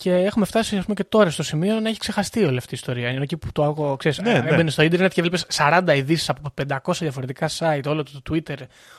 Και 0.00 0.14
έχουμε 0.14 0.44
φτάσει 0.44 0.76
ας 0.76 0.82
πούμε, 0.82 0.94
και 0.94 1.04
τώρα 1.04 1.30
στο 1.30 1.42
σημείο 1.42 1.80
να 1.80 1.88
έχει 1.88 1.98
ξεχαστεί 1.98 2.44
όλη 2.44 2.56
αυτή 2.56 2.74
η 2.74 2.76
ιστορία. 2.76 3.10
Είναι 3.10 3.22
εκεί 3.22 3.36
που 3.36 3.52
το 3.52 3.64
άκουγα, 3.64 3.96
ξέρεις, 3.96 4.18
Ναι, 4.18 4.32
ναι, 4.32 4.40
ναι. 4.40 4.50
έμπαινε 4.50 4.70
στο 4.70 4.82
ίντερνετ 4.82 5.12
και 5.12 5.20
βλέπεις 5.20 5.46
40 5.52 5.92
ειδήσεις 5.96 6.28
από 6.28 6.54
500 6.68 6.92
διαφορετικά 6.98 7.48
site, 7.58 7.82
όλο 7.86 8.02
το 8.02 8.20
Twitter, 8.30 8.56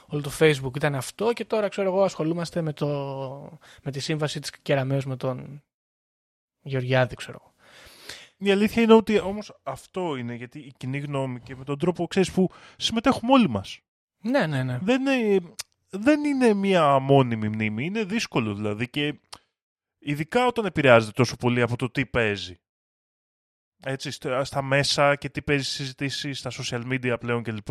όλο 0.08 0.22
το 0.22 0.32
Facebook 0.40 0.76
ήταν 0.76 0.96
αυτό. 0.96 1.34
Και 1.34 1.46
τώρα 1.46 1.68
ξέρω 1.68 1.88
εγώ 1.88 2.04
ασχολούμαστε 2.04 2.62
με, 2.62 2.74
το, 2.74 2.88
με 3.84 3.92
τη 3.92 4.00
σύμβαση 4.00 4.40
της 4.40 4.52
Κεραμέως 4.62 5.06
με 5.06 5.16
τον 5.16 5.64
Γεωργιάδη, 6.62 7.16
ξέρω 7.16 7.38
εγώ. 7.42 7.54
Η 8.38 8.52
αλήθεια 8.52 8.82
είναι 8.82 8.94
ότι 8.94 9.20
όμως 9.20 9.60
αυτό 9.64 10.16
είναι, 10.16 10.34
γιατί 10.36 10.60
η 10.60 10.74
κοινή 10.78 11.00
γνώμη 11.00 11.40
και 11.40 11.56
με 11.56 11.64
τον 11.64 11.80
τρόπο 11.80 12.08
ξέρεις, 12.08 12.32
που 12.32 12.50
συμμετέχουμε 12.78 13.32
όλοι 13.32 13.50
μας. 13.50 13.80
Ναι, 14.22 14.46
ναι, 14.48 14.64
ναι. 14.64 14.80
Δεν, 14.82 15.06
είναι, 15.06 15.42
δεν 15.90 16.24
είναι 16.24 16.54
μια 16.54 17.00
μόνιμη 17.00 17.50
μνήμη. 17.50 17.86
Είναι 17.86 18.04
δύσκολο 18.04 18.54
δηλαδή 18.54 18.90
και 18.90 19.16
ειδικά 20.04 20.46
όταν 20.46 20.66
επηρεάζεται 20.66 21.12
τόσο 21.12 21.36
πολύ 21.36 21.62
από 21.62 21.76
το 21.76 21.90
τι 21.90 22.06
παίζει. 22.06 22.60
Έτσι, 23.84 24.12
στα 24.12 24.44
στα 24.44 24.62
μέσα 24.62 25.16
και 25.16 25.30
τι 25.30 25.42
παίζει 25.42 25.64
συζητήσεις 25.64 26.40
στα 26.40 26.52
social 26.52 26.82
media 26.92 27.16
πλέον 27.20 27.44
κλπ. 27.44 27.70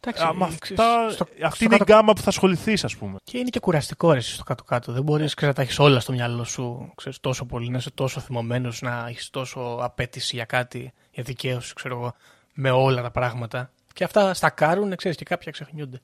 Εντάξει, 0.00 0.22
Α, 0.22 0.32
με 0.34 0.56
ξέρεις, 0.60 0.82
αυτά, 0.84 1.10
στο- 1.10 1.26
αυτή 1.42 1.54
στο 1.56 1.64
είναι 1.64 1.74
η 1.74 1.78
κάτω- 1.78 1.94
γκάμα 1.94 2.12
που 2.12 2.20
θα 2.20 2.28
ασχοληθείς, 2.28 2.84
ας 2.84 2.96
πούμε. 2.96 3.16
Και 3.24 3.38
είναι 3.38 3.48
και 3.48 3.60
κουραστικό 3.60 4.12
ρε, 4.12 4.18
εσύ, 4.18 4.32
στο 4.34 4.44
κάτω-κάτω. 4.44 4.92
Δεν 4.92 5.02
μπορείς 5.02 5.34
να 5.40 5.52
τα 5.52 5.62
έχεις 5.62 5.78
όλα 5.78 6.00
στο 6.00 6.12
μυαλό 6.12 6.44
σου 6.44 6.92
ξέρεις, 6.96 7.20
τόσο 7.20 7.44
πολύ, 7.46 7.68
να 7.70 7.78
είσαι 7.78 7.90
τόσο 7.90 8.20
θυμωμένος, 8.20 8.80
να 8.80 9.06
έχεις 9.08 9.30
τόσο 9.30 9.78
απέτηση 9.82 10.36
για 10.36 10.44
κάτι, 10.44 10.92
για 11.10 11.22
δικαίωση, 11.22 11.74
ξέρω 11.74 11.94
εγώ, 11.96 12.14
με 12.54 12.70
όλα 12.70 13.02
τα 13.02 13.10
πράγματα. 13.10 13.72
Και 13.92 14.04
αυτά 14.04 14.34
στακάρουν, 14.34 14.96
ξέρεις, 14.96 15.16
και 15.16 15.24
κάποια 15.24 15.52
ξεχνιούνται. 15.52 16.00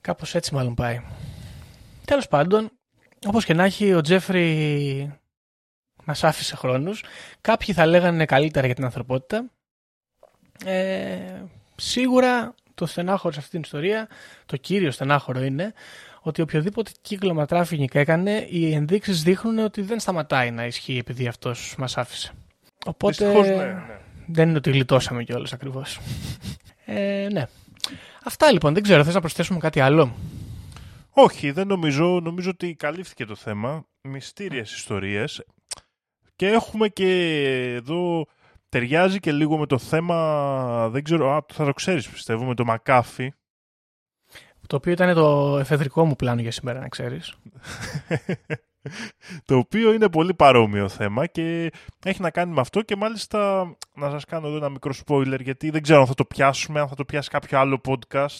Κάπως 0.00 0.34
έτσι 0.34 0.54
μάλλον 0.54 0.74
πάει. 0.74 1.02
Τέλος 2.04 2.28
πάντων, 2.28 2.70
όπως 3.26 3.44
και 3.44 3.54
να 3.54 3.64
έχει, 3.64 3.94
ο 3.94 4.00
Τζέφρι 4.00 5.12
μας 6.04 6.24
άφησε 6.24 6.56
χρόνους. 6.56 7.04
Κάποιοι 7.40 7.74
θα 7.74 7.86
λέγανε 7.86 8.24
καλύτερα 8.24 8.66
για 8.66 8.74
την 8.74 8.84
ανθρωπότητα. 8.84 9.50
Ε, 10.64 11.42
σίγουρα 11.76 12.54
το 12.74 12.86
στενάχωρο 12.86 13.32
σε 13.32 13.38
αυτή 13.38 13.50
την 13.50 13.60
ιστορία, 13.60 14.08
το 14.46 14.56
κύριο 14.56 14.90
στενάχωρο 14.90 15.42
είναι 15.42 15.72
ότι 16.20 16.42
οποιοδήποτε 16.42 16.90
κύκλωμα 17.00 17.46
τράφικινγκ 17.46 17.88
έκανε, 17.92 18.46
οι 18.50 18.74
ενδείξεις 18.74 19.22
δείχνουν 19.22 19.58
ότι 19.58 19.82
δεν 19.82 20.00
σταματάει 20.00 20.50
να 20.50 20.66
ισχύει 20.66 20.98
επειδή 20.98 21.26
αυτός 21.26 21.74
μας 21.78 21.96
άφησε. 21.96 22.32
Οπότε 22.86 23.24
Δυστυχώς, 23.24 23.46
ναι, 23.46 23.54
ναι. 23.54 23.98
δεν 24.26 24.48
είναι 24.48 24.58
ότι 24.58 24.70
γλιτώσαμε 24.70 25.24
κιόλας 25.24 25.52
ακριβώς. 25.52 26.00
ε, 26.84 27.28
ναι. 27.32 27.46
Αυτά 28.24 28.52
λοιπόν, 28.52 28.74
δεν 28.74 28.82
ξέρω, 28.82 29.04
θες 29.04 29.14
να 29.14 29.20
προσθέσουμε 29.20 29.58
κάτι 29.58 29.80
άλλο; 29.80 30.14
Όχι, 31.12 31.50
δεν 31.50 31.66
νομίζω. 31.66 32.20
Νομίζω 32.20 32.50
ότι 32.50 32.74
καλύφθηκε 32.74 33.24
το 33.24 33.34
θέμα. 33.34 33.86
Μυστήριες 34.02 34.74
ιστορίες. 34.74 35.44
Και 36.36 36.48
έχουμε 36.48 36.88
και 36.88 37.32
εδώ... 37.74 38.26
Ταιριάζει 38.68 39.20
και 39.20 39.32
λίγο 39.32 39.58
με 39.58 39.66
το 39.66 39.78
θέμα, 39.78 40.88
δεν 40.88 41.02
ξέρω, 41.02 41.32
α, 41.32 41.44
θα 41.52 41.64
το 41.64 41.72
ξέρεις 41.72 42.08
πιστεύω, 42.08 42.44
με 42.44 42.54
το 42.54 42.64
Μακάφι. 42.64 43.32
Το 44.66 44.76
οποίο 44.76 44.92
ήταν 44.92 45.14
το 45.14 45.58
εφεδρικό 45.58 46.04
μου 46.04 46.16
πλάνο 46.16 46.40
για 46.40 46.50
σήμερα, 46.50 46.80
να 46.80 46.88
ξέρεις. 46.88 47.34
το 49.46 49.56
οποίο 49.56 49.92
είναι 49.92 50.08
πολύ 50.08 50.34
παρόμοιο 50.34 50.88
θέμα 50.88 51.26
και 51.26 51.72
έχει 52.04 52.20
να 52.20 52.30
κάνει 52.30 52.52
με 52.52 52.60
αυτό 52.60 52.82
και 52.82 52.96
μάλιστα 52.96 53.72
να 53.94 54.10
σας 54.10 54.24
κάνω 54.24 54.46
εδώ 54.46 54.56
ένα 54.56 54.68
μικρό 54.68 54.92
spoiler 55.06 55.40
γιατί 55.40 55.70
δεν 55.70 55.82
ξέρω 55.82 56.00
αν 56.00 56.06
θα 56.06 56.14
το 56.14 56.24
πιάσουμε, 56.24 56.80
αν 56.80 56.88
θα 56.88 56.94
το 56.94 57.04
πιάσει 57.04 57.28
κάποιο 57.30 57.58
άλλο 57.58 57.80
podcast. 57.84 58.38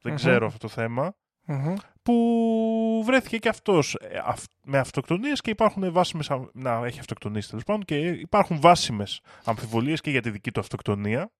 Δεν 0.00 0.12
Μμμ. 0.12 0.14
ξέρω 0.14 0.46
αυτό 0.46 0.58
το 0.58 0.68
θέμα. 0.68 1.14
Μμμ. 1.44 1.74
Που 2.02 3.02
βρέθηκε 3.06 3.38
και 3.38 3.48
αυτός 3.48 3.94
ε, 4.00 4.20
αυ- 4.24 4.50
με 4.64 4.78
αυτοκτονίες 4.78 5.40
και 5.40 5.50
υπάρχουν 5.50 5.92
βάσιμες, 5.92 6.30
α- 6.30 6.48
να 6.52 6.86
έχει 6.86 6.98
αυτοκτονήσει 6.98 7.48
τέλος 7.48 7.64
πάντων 7.64 7.84
και 7.84 7.96
υπάρχουν 8.08 8.60
βάσιμες 8.60 9.20
αμφιβολίες 9.44 10.00
και 10.00 10.10
για 10.10 10.22
τη 10.22 10.30
δική 10.30 10.50
του 10.52 10.60
αυτοκτονία 10.60 11.32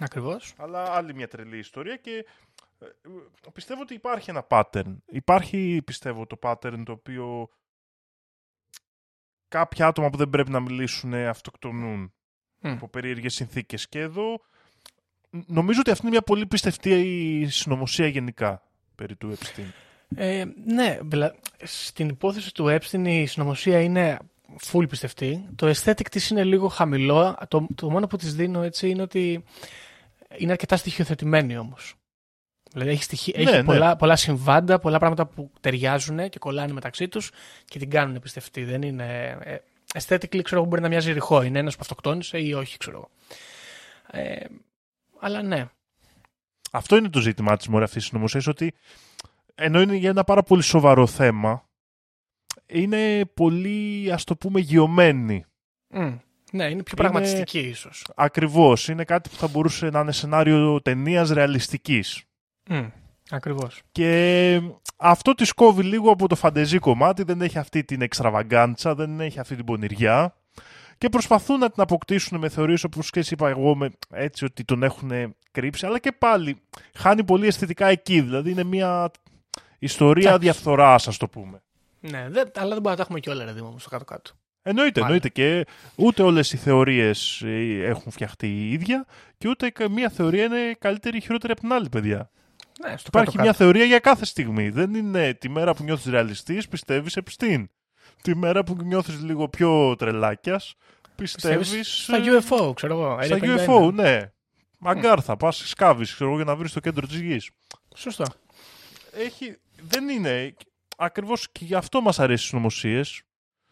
Ακριβώς. 0.00 0.54
αλλά 0.56 0.82
άλλη 0.92 1.14
μια 1.14 1.28
τρελή 1.28 1.58
ιστορία 1.58 1.96
και 1.96 2.26
ε, 2.78 2.84
ε, 2.86 3.50
πιστεύω 3.52 3.80
ότι 3.80 3.94
υπάρχει 3.94 4.30
ένα 4.30 4.46
pattern. 4.50 4.96
Υπάρχει 5.06 5.82
πιστεύω 5.84 6.26
το 6.26 6.36
pattern 6.42 6.82
το 6.84 6.92
οποίο 6.92 7.48
κάποια 9.48 9.86
άτομα 9.86 10.10
που 10.10 10.16
δεν 10.16 10.28
πρέπει 10.30 10.50
να 10.50 10.60
μιλήσουν 10.60 11.12
ε, 11.12 11.26
αυτοκτονούν 11.28 12.12
Μμ. 12.58 12.70
από 12.70 12.88
περίεργες 12.88 13.34
συνθήκες 13.34 13.88
και 13.88 13.98
εδώ 14.00 14.40
ν- 15.30 15.44
νομίζω 15.46 15.80
ότι 15.80 15.90
αυτή 15.90 16.02
είναι 16.02 16.14
μια 16.14 16.22
πολύ 16.22 16.46
πιστευτή 16.46 17.46
συνωμοσία 17.50 18.06
γενικά 18.06 18.62
περί 19.02 19.16
του 19.16 19.36
Epstein. 19.38 19.64
Ε, 20.16 20.44
ναι, 20.64 20.98
μπλα- 21.04 21.34
στην 21.62 22.08
υπόθεση 22.08 22.54
του 22.54 22.78
Epstein 22.80 23.04
η 23.06 23.26
συνωμοσία 23.26 23.80
είναι 23.80 24.18
full 24.72 24.88
πιστευτή. 24.88 25.44
Το 25.56 25.70
aesthetic 25.74 26.06
της 26.10 26.28
είναι 26.30 26.44
λίγο 26.44 26.68
χαμηλό. 26.68 27.38
Το, 27.48 27.66
το 27.74 27.90
μόνο 27.90 28.06
που 28.06 28.16
της 28.16 28.34
δίνω 28.34 28.62
έτσι 28.62 28.88
είναι 28.90 29.02
ότι 29.02 29.44
είναι 30.36 30.50
αρκετά 30.52 30.76
στοιχειοθετημένη 30.76 31.56
όμως. 31.56 31.94
Δηλαδή 32.72 32.90
έχει, 32.90 33.02
στοιχεία, 33.02 33.34
Ναι, 33.36 33.42
έχει 33.50 33.56
ναι. 33.56 33.64
πολλά, 33.64 33.96
πολλά 33.96 34.16
συμβάντα, 34.16 34.78
πολλά 34.78 34.98
πράγματα 34.98 35.26
που 35.26 35.50
ταιριάζουν 35.60 36.28
και 36.28 36.38
κολλάνε 36.38 36.72
μεταξύ 36.72 37.08
τους 37.08 37.30
και 37.64 37.78
την 37.78 37.90
κάνουν 37.90 38.20
πιστευτή. 38.20 38.64
Δεν 38.64 38.82
είναι... 38.82 39.38
Ε, 39.42 39.56
aesthetically 39.94 40.42
ξέρω 40.42 40.60
εγώ 40.60 40.64
μπορεί 40.64 40.80
να 40.82 40.88
μοιάζει 40.88 41.12
ρηχό. 41.12 41.42
Είναι 41.42 41.58
ένας 41.58 41.74
που 41.74 41.80
αυτοκτόνησε 41.82 42.38
ή 42.38 42.52
όχι 42.52 42.78
ξέρω 42.78 42.96
εγώ. 42.96 43.10
Ε, 44.22 44.44
αλλά 45.20 45.42
ναι. 45.42 45.66
Αυτό 46.74 46.96
είναι 46.96 47.08
το 47.08 47.20
ζήτημά 47.20 47.56
της 47.56 47.68
μωρέ 47.68 47.84
αυτής 47.84 47.98
της 48.00 48.10
συνωμοσίας, 48.10 48.46
ότι 48.46 48.74
ενώ 49.54 49.80
είναι 49.80 49.94
για 49.94 50.10
ένα 50.10 50.24
πάρα 50.24 50.42
πολύ 50.42 50.62
σοβαρό 50.62 51.06
θέμα, 51.06 51.64
είναι 52.66 53.24
πολύ, 53.34 54.10
ας 54.12 54.24
το 54.24 54.36
πούμε, 54.36 54.60
γιωμένη. 54.60 55.44
Μμ. 55.88 56.16
Ναι, 56.52 56.64
είναι 56.64 56.82
πιο 56.82 56.94
Είναι- 56.98 57.08
πραγματιστική 57.08 57.58
ίσως. 57.58 58.06
Ακριβώς. 58.14 58.88
Είναι 58.88 59.04
κάτι 59.04 59.28
που 59.28 59.36
θα 59.36 59.46
μπορούσε 59.48 59.90
να 59.90 60.00
είναι 60.00 60.12
σενάριο 60.12 60.82
ταινίας 60.82 61.30
ρεαλιστικής. 61.30 62.22
Μμ. 62.68 62.86
Ακριβώς. 63.30 63.82
Και 63.92 64.60
αυτό 64.96 65.34
τη 65.34 65.54
κόβει 65.54 65.82
λίγο 65.82 66.10
από 66.10 66.28
το 66.28 66.34
φαντεζή 66.34 66.78
κομμάτι, 66.78 67.22
δεν 67.22 67.40
έχει 67.42 67.58
αυτή 67.58 67.84
την 67.84 68.02
εξτραβαγκάντσα, 68.02 68.94
δεν 68.94 69.20
έχει 69.20 69.38
αυτή 69.40 69.56
την 69.56 69.64
πονηριά. 69.64 70.34
Και 70.98 71.08
προσπαθούν 71.08 71.58
να 71.58 71.70
την 71.70 71.82
αποκτήσουν 71.82 72.38
με 72.38 72.48
θεωρίες 72.48 72.84
όπως 72.84 73.10
και 73.10 73.20
εσύ 73.20 73.34
είπα 73.34 73.48
εγώ 73.48 73.76
με, 73.76 73.90
έτσι 74.10 74.44
ότι 74.44 74.64
τον 74.64 74.82
έχουν 74.82 75.10
κρύψει, 75.52 75.86
αλλά 75.86 75.98
και 75.98 76.12
πάλι 76.12 76.60
χάνει 76.94 77.24
πολύ 77.24 77.46
αισθητικά 77.46 77.86
εκεί. 77.86 78.20
Δηλαδή 78.20 78.50
είναι 78.50 78.64
μια 78.64 79.10
ιστορία 79.78 80.28
Εντάξει. 80.28 80.44
διαφθοράς, 80.44 81.08
ας 81.08 81.16
το 81.16 81.28
πούμε. 81.28 81.62
Ναι, 82.00 82.26
δεν, 82.30 82.50
αλλά 82.56 82.68
δεν 82.74 82.82
μπορούμε 82.82 82.90
να 82.90 82.96
τα 82.96 83.02
έχουμε 83.02 83.20
και 83.20 83.30
όλα, 83.30 83.44
ρε 83.44 83.52
Δήμο, 83.52 83.70
μου, 83.70 83.78
στο 83.78 83.88
κάτω-κάτω. 83.88 84.30
Εννοείται, 84.62 85.00
Μάλλον. 85.00 85.16
εννοείται 85.16 85.28
και 85.28 85.66
ούτε 85.94 86.22
όλες 86.22 86.52
οι 86.52 86.56
θεωρίες 86.56 87.42
ε, 87.44 87.84
έχουν 87.84 88.12
φτιαχτεί 88.12 88.46
οι 88.46 88.72
ίδια 88.72 89.06
και 89.38 89.48
ούτε 89.48 89.70
καμία 89.70 90.08
θεωρία 90.10 90.44
είναι 90.44 90.76
καλύτερη 90.78 91.16
ή 91.16 91.20
χειρότερη 91.20 91.52
από 91.52 91.60
την 91.60 91.72
άλλη, 91.72 91.88
παιδιά. 91.88 92.30
Ναι, 92.80 92.96
στο 92.96 93.06
Υπάρχει 93.06 93.10
κάτω-κάτω. 93.10 93.42
μια 93.42 93.52
θεωρία 93.52 93.84
για 93.84 93.98
κάθε 93.98 94.24
στιγμή. 94.24 94.68
Δεν 94.68 94.94
είναι 94.94 95.34
τη 95.34 95.48
μέρα 95.48 95.74
που 95.74 95.82
νιώθεις 95.82 96.12
ρεαλιστής, 96.12 96.68
πιστεύεις 96.68 97.16
επιστήν. 97.16 97.70
Τη 98.22 98.36
μέρα 98.36 98.64
που 98.64 98.76
νιώθεις 98.82 99.22
λίγο 99.22 99.48
πιο 99.48 99.96
τρελάκιας, 99.96 100.74
πιστεύεις... 101.14 102.02
Στα 102.02 102.16
ε, 102.16 102.20
UFO, 102.24 102.74
ξέρω 102.74 102.94
εγώ. 102.94 103.18
Στα 103.22 103.38
Area 103.40 103.66
51. 103.66 103.66
UFO, 103.66 103.92
ναι. 103.92 104.32
Μαγκάρθα, 104.84 105.36
πας 105.36 105.68
σκάβεις 105.68 106.14
ξέρω, 106.14 106.28
εγώ, 106.28 106.36
για 106.36 106.44
να 106.44 106.56
βρεις 106.56 106.72
το 106.72 106.80
κέντρο 106.80 107.06
της 107.06 107.20
γης. 107.20 107.50
Σωστό. 107.96 108.24
Έχει, 109.12 109.58
δεν 109.82 110.08
είναι. 110.08 110.54
Ακριβώς 110.96 111.50
και 111.52 111.64
γι' 111.64 111.74
αυτό 111.74 112.00
μας 112.00 112.18
αρέσει 112.18 112.44
οι 112.44 112.46
συνωμοσίες. 112.46 113.22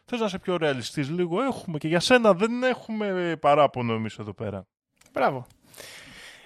Θες 0.05 0.21
να 0.21 0.27
είσαι 0.27 0.39
πιο 0.39 0.57
ρεαλιστής 0.57 1.09
λίγο, 1.11 1.43
έχουμε. 1.43 1.79
Και 1.79 1.89
για 1.89 2.01
σένα 2.01 2.35
δεν 2.35 2.63
έχουμε 2.63 3.37
παράπονο 3.41 3.93
εμείς 3.93 4.19
εδώ 4.19 4.33
πέρα. 4.33 4.67
Μπράβο. 5.13 5.47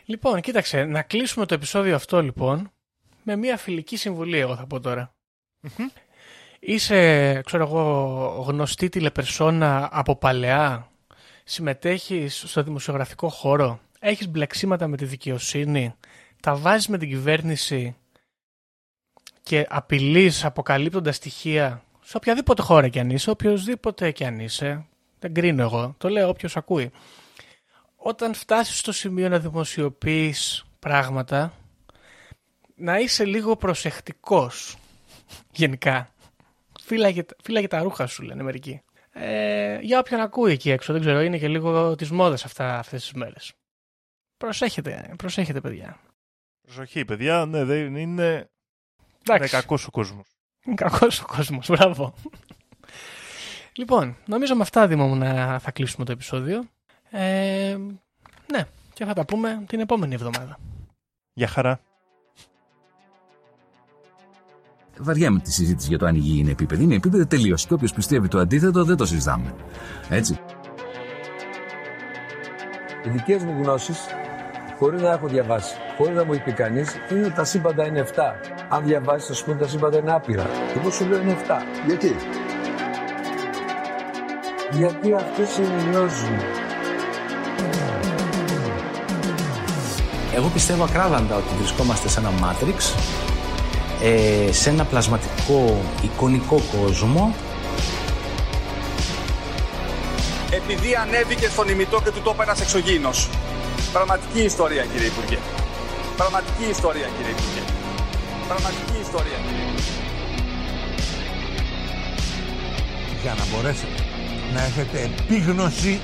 Λοιπόν, 0.05 0.41
κοίταξε, 0.41 0.85
να 0.85 1.03
κλείσουμε 1.03 1.47
το 1.47 1.55
επεισόδιο 1.55 1.95
αυτό 1.95 2.23
λοιπόν 2.23 2.71
με 3.23 3.37
μια 3.37 3.57
φιλική 3.57 3.97
συμβουλή, 3.97 4.39
εγώ 4.39 4.57
θα 4.57 4.67
πω 4.67 4.81
τώρα. 4.81 5.15
Είσαι, 6.61 7.41
ξέρω 7.41 7.65
εγώ, 7.65 8.45
γνωστή 8.49 8.89
τηλεπερσόνα 8.89 9.89
από 9.93 10.17
παλαιά, 10.17 10.91
συμμετέχεις 11.45 12.45
στο 12.47 12.63
δημοσιογραφικό 12.63 13.29
χώρο, 13.29 13.81
έχεις 14.07 14.29
μπλεξίματα 14.29 14.87
με 14.87 14.97
τη 14.97 15.05
δικαιοσύνη, 15.05 15.95
τα 16.43 16.57
βάζεις 16.57 16.89
με 16.89 16.99
την 16.99 17.09
κυβέρνηση 17.09 17.97
και 19.43 19.67
απειλείς 19.69 20.45
αποκαλύπτοντας 20.45 21.17
στοιχεία 21.17 21.83
σε 22.03 22.17
οποιαδήποτε 22.17 22.63
χώρα 22.63 22.89
κι 22.89 22.99
αν 22.99 23.11
είσαι, 23.11 23.31
οποιοδήποτε 23.31 24.11
κι 24.11 24.25
αν 24.25 24.39
είσαι, 24.39 24.87
δεν 25.19 25.35
κρίνω 25.35 25.63
εγώ, 25.63 25.95
το 25.99 26.09
λέω 26.09 26.29
όποιος 26.29 26.57
ακούει. 26.57 26.91
Όταν 27.97 28.35
φτάσεις 28.35 28.79
στο 28.79 28.93
σημείο 28.93 29.29
να 29.29 29.39
δημοσιοποιείς 29.39 30.65
πράγματα, 30.79 31.53
να 32.75 32.99
είσαι 32.99 33.25
λίγο 33.25 33.57
προσεκτικός 33.57 34.77
γενικά. 35.53 36.13
Φύλαγε, 36.81 37.25
φύλαγε 37.43 37.67
τα 37.67 37.83
ρούχα 37.83 38.07
σου 38.07 38.23
λένε 38.23 38.43
μερικοί. 38.43 38.83
Ε, 39.13 39.79
για 39.81 39.99
όποιον 39.99 40.21
ακούει 40.21 40.53
εκεί 40.53 40.71
έξω, 40.71 40.93
δεν 40.93 41.03
ξέρω, 41.03 41.21
είναι 41.21 41.39
και 41.39 41.49
λίγο 41.49 41.95
τις 41.95 42.11
μόδες 42.11 42.45
αυτά, 42.45 42.79
αυτές 42.79 43.03
τις 43.03 43.13
μέρες. 43.13 43.53
Προσέχετε, 44.45 45.15
προσέχετε 45.17 45.61
παιδιά. 45.61 46.01
Προσοχή, 46.63 47.05
παιδιά, 47.05 47.47
ναι, 47.47 47.65
δεν 47.65 47.97
είναι. 47.97 48.51
Εντάξει. 49.23 49.43
Είναι 49.43 49.47
κακός 49.47 49.87
ο 49.87 49.91
κόσμος. 49.91 50.27
Είναι 50.65 50.75
κακός 50.75 51.21
ο 51.21 51.27
κόσμος, 51.27 51.69
μπράβο. 51.69 52.15
λοιπόν, 53.77 54.17
νομίζω 54.27 54.55
με 54.55 54.63
αυτά 54.63 54.87
Δήμο 54.87 55.07
μου 55.07 55.17
να 55.17 55.59
θα 55.59 55.71
κλείσουμε 55.71 56.05
το 56.05 56.13
επεισόδιο. 56.13 56.65
Ε, 57.11 57.77
ναι, 58.53 58.65
και 58.93 59.05
θα 59.05 59.13
τα 59.13 59.25
πούμε 59.25 59.65
την 59.67 59.81
επόμενη 59.81 60.15
εβδομάδα. 60.15 60.59
Γεια 61.33 61.49
χαρά. 61.49 61.81
Βαριά 64.99 65.31
με 65.31 65.41
τη 65.41 65.53
συζήτηση 65.53 65.89
για 65.89 65.99
το 65.99 66.07
αν 66.07 66.15
η 66.15 66.19
γη 66.19 66.39
είναι 66.39 66.51
επίπεδη. 66.51 66.83
Είναι 66.83 66.95
επίπεδη 66.95 67.27
τελείως. 67.27 67.67
Και 67.67 67.75
όποιος 67.75 67.93
πιστεύει 67.93 68.29
το 68.29 68.39
αντίθετο 68.39 68.85
δεν 68.85 68.97
το 68.97 69.07
συζητάμε. 69.07 69.55
Έτσι. 70.09 70.39
Οι 73.05 73.09
δικές 73.09 73.43
μου 73.43 73.63
γνώσεις, 73.63 73.99
χωρίς 74.79 75.03
να 75.03 75.11
έχω 75.11 75.27
διαβάσει, 75.27 75.75
χωρίς 75.97 76.17
να 76.17 76.25
μου 76.25 76.33
έχει 76.33 76.43
πει 76.43 76.53
κανείς, 76.53 76.97
είναι 77.11 77.25
ότι 77.25 77.35
τα 77.35 77.45
σύμπαντα 77.45 77.87
είναι 77.87 78.01
7. 78.01 78.35
Αν 78.69 78.85
διαβάσεις, 78.85 79.27
θα 79.29 79.35
σου 79.35 79.45
πούνε 79.45 79.59
τα 79.59 79.69
σύμπαντα 79.69 79.99
είναι 79.99 80.13
άπειρα. 80.13 80.47
Εγώ 80.77 80.91
σου 80.91 81.07
λέω 81.07 81.21
είναι 81.21 81.37
7. 81.47 81.63
Γιατί; 81.87 82.17
Γιατί 84.71 85.15
αυτό 85.15 85.43
συνειδητάζουν. 85.47 86.39
Εγώ 90.35 90.49
πιστεύω 90.49 90.85
ακράδαντα 90.85 91.37
ότι 91.37 91.55
βρισκόμαστε 91.59 92.09
σε 92.09 92.21
ένα 92.21 92.31
Matrix, 92.31 92.95
ε, 94.03 94.53
σε 94.53 94.71
ένα 94.71 94.85
πλασματικό 94.85 95.83
εικονικό 96.03 96.61
κόσμο 96.81 97.35
Επειδή 100.51 100.95
ανέβηκε 100.95 101.49
στον 101.49 101.69
ημιτό 101.69 102.01
και 102.05 102.11
του 102.11 102.21
τόπου 102.21 102.43
ένας 102.43 102.61
εξωγήινος. 102.61 103.29
Πραγματική 103.97 104.41
ιστορία, 104.41 104.85
κύριε 104.85 105.07
Υπουργέ. 105.07 105.39
Πραγματική 106.17 106.65
ιστορία, 106.71 107.09
κύριε 107.17 107.33
Υπουργέ. 107.37 107.63
Πραγματική 108.49 108.97
ιστορία, 109.07 109.39
κύριε 109.45 109.65
Υπουργέ. 109.69 109.93
για 113.23 113.35
να 113.39 113.45
μπορέσετε 113.51 113.99
να 114.55 114.61
έχετε 114.69 114.99
επίγνωση 115.11 116.01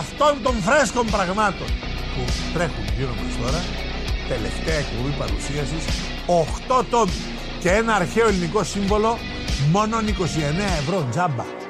αυτών 0.00 0.42
των 0.42 0.54
φρέσκων 0.66 1.06
πραγμάτων 1.06 1.68
που 2.14 2.22
τρέχουν 2.54 2.84
γύρω 2.96 3.14
μας 3.20 3.34
τώρα 3.42 3.60
τελευταία 4.28 4.78
εκπομπή 4.84 5.12
παρουσίασης 5.22 5.84
8 6.80 6.84
τόμοι 6.90 7.20
και 7.60 7.70
ένα 7.70 7.94
αρχαίο 7.94 8.26
ελληνικό 8.28 8.64
σύμβολο 8.64 9.18
μόνο 9.70 9.96
29 9.98 10.02
ευρώ 10.80 11.06
τζάμπα 11.10 11.63